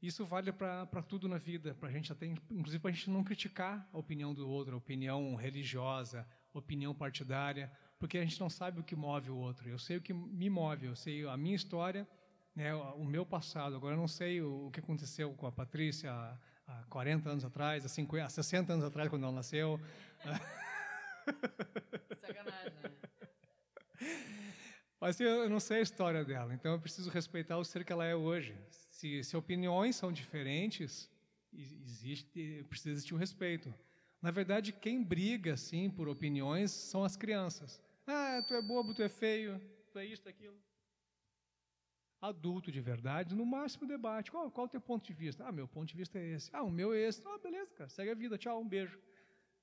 Isso 0.00 0.24
vale 0.24 0.50
para 0.50 1.02
tudo 1.02 1.28
na 1.28 1.36
vida, 1.36 1.74
para 1.74 1.90
a 1.90 1.92
gente 1.92 2.10
até, 2.10 2.24
inclusive 2.24 2.78
para 2.78 2.90
a 2.90 2.94
gente 2.94 3.10
não 3.10 3.22
criticar 3.22 3.86
a 3.92 3.98
opinião 3.98 4.32
do 4.32 4.48
outro, 4.48 4.74
a 4.74 4.78
opinião 4.78 5.34
religiosa, 5.34 6.26
a 6.54 6.58
opinião 6.58 6.94
partidária, 6.94 7.70
porque 7.98 8.16
a 8.16 8.22
gente 8.24 8.40
não 8.40 8.48
sabe 8.48 8.80
o 8.80 8.82
que 8.82 8.96
move 8.96 9.28
o 9.28 9.36
outro. 9.36 9.68
Eu 9.68 9.78
sei 9.78 9.98
o 9.98 10.00
que 10.00 10.14
me 10.14 10.48
move, 10.48 10.86
eu 10.86 10.96
sei 10.96 11.26
a 11.26 11.36
minha 11.36 11.54
história 11.54 12.08
né, 12.54 12.74
o 12.74 13.04
meu 13.04 13.24
passado. 13.24 13.76
Agora, 13.76 13.94
eu 13.94 13.98
não 13.98 14.08
sei 14.08 14.40
o, 14.40 14.66
o 14.66 14.70
que 14.70 14.80
aconteceu 14.80 15.32
com 15.34 15.46
a 15.46 15.52
Patrícia 15.52 16.12
há, 16.12 16.38
há 16.66 16.84
40 16.88 17.30
anos 17.30 17.44
atrás, 17.44 17.84
há, 17.84 17.88
50, 17.88 18.24
há 18.24 18.28
60 18.28 18.72
anos 18.72 18.84
atrás, 18.84 19.08
quando 19.08 19.24
ela 19.24 19.32
nasceu. 19.32 19.80
Sacanagem, 22.20 22.72
né? 22.82 22.90
Mas 25.00 25.18
eu 25.18 25.48
não 25.48 25.60
sei 25.60 25.78
a 25.78 25.82
história 25.82 26.24
dela, 26.24 26.52
então 26.52 26.72
eu 26.72 26.80
preciso 26.80 27.08
respeitar 27.10 27.56
o 27.56 27.64
ser 27.64 27.84
que 27.84 27.92
ela 27.92 28.04
é 28.04 28.14
hoje. 28.14 28.54
Se, 28.68 29.24
se 29.24 29.34
opiniões 29.34 29.96
são 29.96 30.12
diferentes, 30.12 31.10
existe, 31.52 32.64
precisa 32.68 32.90
existir 32.90 33.14
um 33.14 33.18
respeito. 33.18 33.72
Na 34.20 34.30
verdade, 34.30 34.72
quem 34.72 35.02
briga 35.02 35.54
assim 35.54 35.88
por 35.88 36.06
opiniões 36.06 36.70
são 36.70 37.02
as 37.02 37.16
crianças. 37.16 37.80
Ah, 38.06 38.44
tu 38.46 38.52
é 38.52 38.60
bobo, 38.60 38.92
tu 38.92 39.02
é 39.02 39.08
feio, 39.08 39.58
tu 39.90 39.98
é 39.98 40.04
isso, 40.04 40.28
aquilo 40.28 40.60
adulto 42.20 42.70
de 42.70 42.80
verdade, 42.80 43.34
no 43.34 43.46
máximo 43.46 43.86
debate. 43.86 44.30
Qual, 44.30 44.50
qual 44.50 44.66
é 44.66 44.68
o 44.68 44.70
teu 44.70 44.80
ponto 44.80 45.06
de 45.06 45.12
vista? 45.12 45.46
Ah, 45.46 45.52
meu 45.52 45.66
ponto 45.66 45.88
de 45.88 45.96
vista 45.96 46.18
é 46.18 46.34
esse. 46.34 46.50
Ah, 46.52 46.62
o 46.62 46.70
meu 46.70 46.92
é 46.92 46.98
esse. 47.00 47.22
Ah, 47.26 47.38
beleza, 47.38 47.72
cara, 47.74 47.88
segue 47.88 48.10
a 48.10 48.14
vida, 48.14 48.36
tchau, 48.36 48.60
um 48.60 48.68
beijo. 48.68 48.98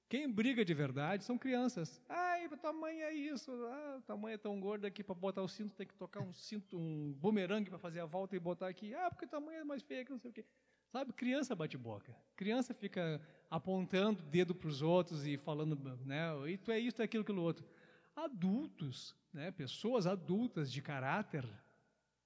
Quem 0.09 0.31
briga 0.31 0.63
de 0.63 0.73
verdade 0.73 1.23
são 1.23 1.37
crianças. 1.37 2.01
Ai, 2.07 2.47
tua 2.57 2.71
mãe 2.71 3.01
é 3.01 3.13
isso. 3.13 3.51
Ah, 3.51 4.01
tua 4.05 4.15
mãe 4.15 4.33
é 4.33 4.37
tão 4.37 4.59
gorda 4.59 4.89
que 4.89 5.03
para 5.03 5.13
botar 5.13 5.41
o 5.41 5.47
cinto 5.47 5.75
tem 5.75 5.85
que 5.85 5.93
tocar 5.93 6.21
um 6.21 6.33
cinto, 6.33 6.77
um 6.77 7.13
bumerangue 7.13 7.69
para 7.69 7.77
fazer 7.77 7.99
a 7.99 8.05
volta 8.05 8.35
e 8.35 8.39
botar 8.39 8.67
aqui. 8.67 8.93
Ah, 8.93 9.09
porque 9.09 9.27
tua 9.27 9.39
mãe 9.39 9.57
é 9.57 9.63
mais 9.63 9.83
feia 9.83 10.05
que 10.05 10.11
não 10.11 10.19
sei 10.19 10.31
o 10.31 10.33
quê. 10.33 10.45
Sabe, 10.91 11.11
criança 11.11 11.53
bate 11.53 11.77
boca. 11.77 12.15
Criança 12.35 12.73
fica 12.73 13.21
apontando 13.51 14.23
dedo 14.23 14.55
para 14.55 14.69
os 14.69 14.81
outros 14.81 15.27
e 15.27 15.37
falando, 15.37 15.75
né, 16.05 16.29
e 16.49 16.57
tu 16.57 16.71
é 16.71 16.79
isso, 16.79 16.95
tu 16.95 17.01
é 17.01 17.05
aquilo, 17.05 17.23
aquilo 17.23 17.41
outro. 17.41 17.67
Adultos, 18.15 19.13
né, 19.33 19.51
pessoas 19.51 20.07
adultas 20.07 20.71
de 20.71 20.81
caráter, 20.81 21.45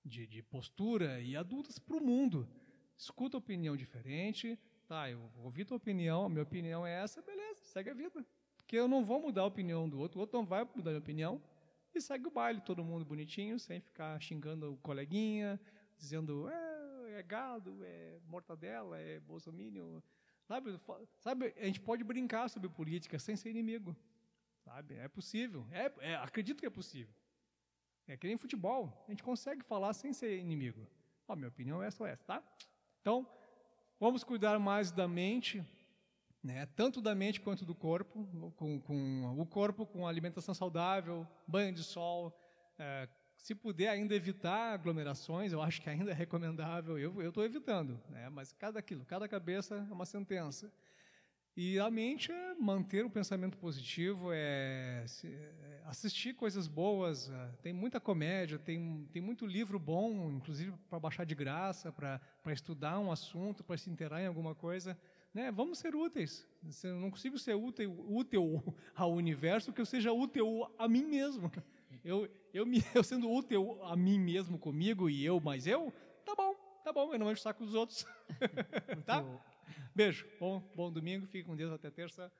de, 0.05 0.27
de 0.27 0.41
postura 0.41 1.19
e 1.21 1.35
adultas 1.35 1.79
para 1.79 1.97
o 1.97 2.03
mundo. 2.03 2.47
Escuta 2.97 3.37
opinião 3.37 3.75
diferente, 3.75 4.59
tá, 4.87 5.09
eu 5.09 5.31
ouvi 5.37 5.65
tua 5.65 5.77
opinião, 5.77 6.25
a 6.25 6.29
minha 6.29 6.43
opinião 6.43 6.85
é 6.85 7.01
essa, 7.01 7.21
beleza, 7.21 7.63
segue 7.63 7.89
a 7.89 7.93
vida. 7.93 8.25
Porque 8.57 8.75
eu 8.75 8.87
não 8.87 9.03
vou 9.03 9.19
mudar 9.19 9.41
a 9.41 9.45
opinião 9.45 9.89
do 9.89 9.99
outro, 9.99 10.19
o 10.19 10.21
outro 10.21 10.37
não 10.37 10.45
vai 10.45 10.63
mudar 10.75 10.91
a 10.91 10.93
minha 10.93 10.99
opinião, 10.99 11.41
e 11.93 11.99
segue 11.99 12.27
o 12.27 12.31
baile, 12.31 12.61
todo 12.61 12.83
mundo 12.83 13.03
bonitinho, 13.03 13.59
sem 13.59 13.81
ficar 13.81 14.19
xingando 14.21 14.73
o 14.73 14.77
coleguinha, 14.77 15.59
dizendo, 15.97 16.47
é, 16.47 17.19
é 17.19 17.23
gado, 17.23 17.83
é 17.83 18.19
mortadela, 18.27 18.97
é 18.99 19.19
bolsominion. 19.19 19.99
Sabe, 20.43 20.79
sabe, 21.19 21.53
a 21.57 21.65
gente 21.65 21.81
pode 21.81 22.03
brincar 22.03 22.49
sobre 22.49 22.69
política 22.69 23.19
sem 23.19 23.35
ser 23.35 23.49
inimigo. 23.49 23.95
Sabe, 24.63 24.95
é 24.95 25.07
possível, 25.07 25.67
é, 25.71 25.91
é 25.99 26.15
acredito 26.15 26.59
que 26.59 26.65
é 26.65 26.69
possível. 26.69 27.13
É 28.07 28.17
que 28.17 28.27
nem 28.27 28.37
futebol, 28.37 29.05
a 29.07 29.11
gente 29.11 29.23
consegue 29.23 29.63
falar 29.63 29.93
sem 29.93 30.13
ser 30.13 30.37
inimigo. 30.37 30.87
A 31.27 31.35
minha 31.35 31.47
opinião 31.47 31.81
é 31.81 31.87
essa 31.87 32.03
ou 32.03 32.09
essa, 32.09 32.23
tá? 32.25 32.43
Então, 32.99 33.25
vamos 33.99 34.23
cuidar 34.23 34.59
mais 34.59 34.91
da 34.91 35.07
mente, 35.07 35.63
né? 36.43 36.65
tanto 36.75 37.01
da 37.01 37.15
mente 37.15 37.39
quanto 37.39 37.65
do 37.65 37.73
corpo, 37.73 38.27
com, 38.57 38.81
com 38.81 39.39
o 39.39 39.45
corpo 39.45 39.85
com 39.85 40.05
alimentação 40.05 40.53
saudável, 40.53 41.25
banho 41.47 41.73
de 41.73 41.83
sol, 41.83 42.37
é, 42.77 43.07
se 43.37 43.55
puder 43.55 43.89
ainda 43.89 44.13
evitar 44.13 44.73
aglomerações, 44.73 45.51
eu 45.51 45.61
acho 45.61 45.81
que 45.81 45.89
ainda 45.89 46.11
é 46.11 46.13
recomendável, 46.13 46.99
eu 46.99 47.29
estou 47.29 47.43
evitando, 47.43 47.99
né? 48.09 48.29
mas 48.29 48.51
cada 48.53 48.77
aquilo, 48.79 49.05
cada 49.05 49.27
cabeça 49.27 49.75
é 49.75 49.93
uma 49.93 50.05
sentença. 50.05 50.71
E 51.55 51.77
a 51.79 51.91
mente 51.91 52.31
é 52.31 52.53
manter 52.55 53.03
o 53.03 53.09
pensamento 53.09 53.57
positivo, 53.57 54.31
é, 54.31 55.03
é 55.25 55.81
assistir 55.85 56.33
coisas 56.33 56.65
boas. 56.65 57.29
É, 57.29 57.49
tem 57.61 57.73
muita 57.73 57.99
comédia, 57.99 58.57
tem, 58.57 59.07
tem 59.11 59.21
muito 59.21 59.45
livro 59.45 59.77
bom, 59.77 60.31
inclusive 60.31 60.73
para 60.89 60.99
baixar 60.99 61.25
de 61.25 61.35
graça, 61.35 61.91
para 61.91 62.21
estudar 62.47 62.99
um 62.99 63.11
assunto, 63.11 63.63
para 63.63 63.77
se 63.77 63.89
inteirar 63.89 64.21
em 64.21 64.27
alguma 64.27 64.55
coisa. 64.55 64.97
Né? 65.33 65.51
Vamos 65.51 65.79
ser 65.79 65.93
úteis. 65.93 66.47
Eu 66.83 66.95
não 66.95 67.11
consigo 67.11 67.37
ser 67.37 67.55
útil, 67.55 68.05
útil 68.09 68.63
ao 68.95 69.11
universo 69.13 69.73
que 69.73 69.81
eu 69.81 69.85
seja 69.85 70.11
útil 70.13 70.71
a 70.77 70.87
mim 70.87 71.03
mesmo. 71.05 71.51
Eu, 72.03 72.29
eu, 72.53 72.65
me, 72.65 72.81
eu 72.95 73.03
sendo 73.03 73.29
útil 73.29 73.77
a 73.83 73.95
mim 73.95 74.17
mesmo 74.17 74.57
comigo 74.57 75.09
e 75.09 75.25
eu 75.25 75.39
mais 75.41 75.67
eu, 75.67 75.93
tá 76.25 76.33
bom, 76.33 76.55
tá 76.83 76.93
bom, 76.93 77.13
eu 77.13 77.19
não 77.19 77.29
encho 77.29 77.41
o 77.41 77.43
saco 77.43 77.65
dos 77.65 77.75
outros. 77.75 78.05
tá? 79.05 79.23
Beijo, 79.95 80.27
bom, 80.39 80.59
bom 80.75 80.91
domingo, 80.91 81.25
fique 81.25 81.45
com 81.45 81.55
Deus 81.55 81.71
até 81.71 81.89
terça. 81.89 82.31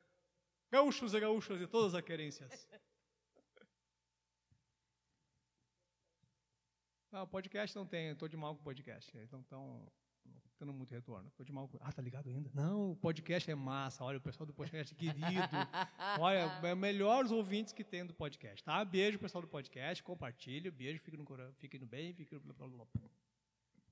Gaúchos 0.71 1.13
e 1.13 1.19
gaúchas 1.19 1.61
e 1.61 1.67
todas 1.67 1.93
as 1.93 2.01
querências. 2.01 2.67
Não, 7.11 7.27
podcast 7.27 7.75
não 7.75 7.85
tem, 7.85 8.11
estou 8.11 8.29
de 8.29 8.37
mal 8.37 8.55
com 8.55 8.63
podcast. 8.63 9.11
Então, 9.17 9.41
então 9.41 9.91
tendo 10.61 10.71
muito 10.71 10.91
retorno. 10.91 11.29
Tô 11.31 11.43
de 11.43 11.51
mal. 11.51 11.69
Ah, 11.79 11.91
tá 11.91 12.01
ligado 12.01 12.29
ainda? 12.29 12.51
Não, 12.53 12.91
o 12.91 12.95
podcast 12.95 13.49
é 13.49 13.55
massa. 13.55 14.03
Olha, 14.03 14.19
o 14.19 14.21
pessoal 14.21 14.45
do 14.45 14.53
podcast 14.53 14.93
é 14.93 14.97
querido. 14.97 15.57
Olha, 16.19 16.51
é 16.63 16.75
melhores 16.75 17.31
ouvintes 17.31 17.73
que 17.73 17.83
tem 17.83 18.05
do 18.05 18.13
podcast, 18.13 18.63
tá? 18.63 18.85
Beijo, 18.85 19.17
pessoal 19.17 19.41
do 19.41 19.47
podcast. 19.47 20.03
Compartilhe. 20.03 20.69
Beijo, 20.69 21.01
fique 21.01 21.17
no, 21.17 21.25
fique 21.57 21.79
no 21.79 21.87
bem, 21.87 22.13
fique 22.13 22.35
no... 22.35 22.87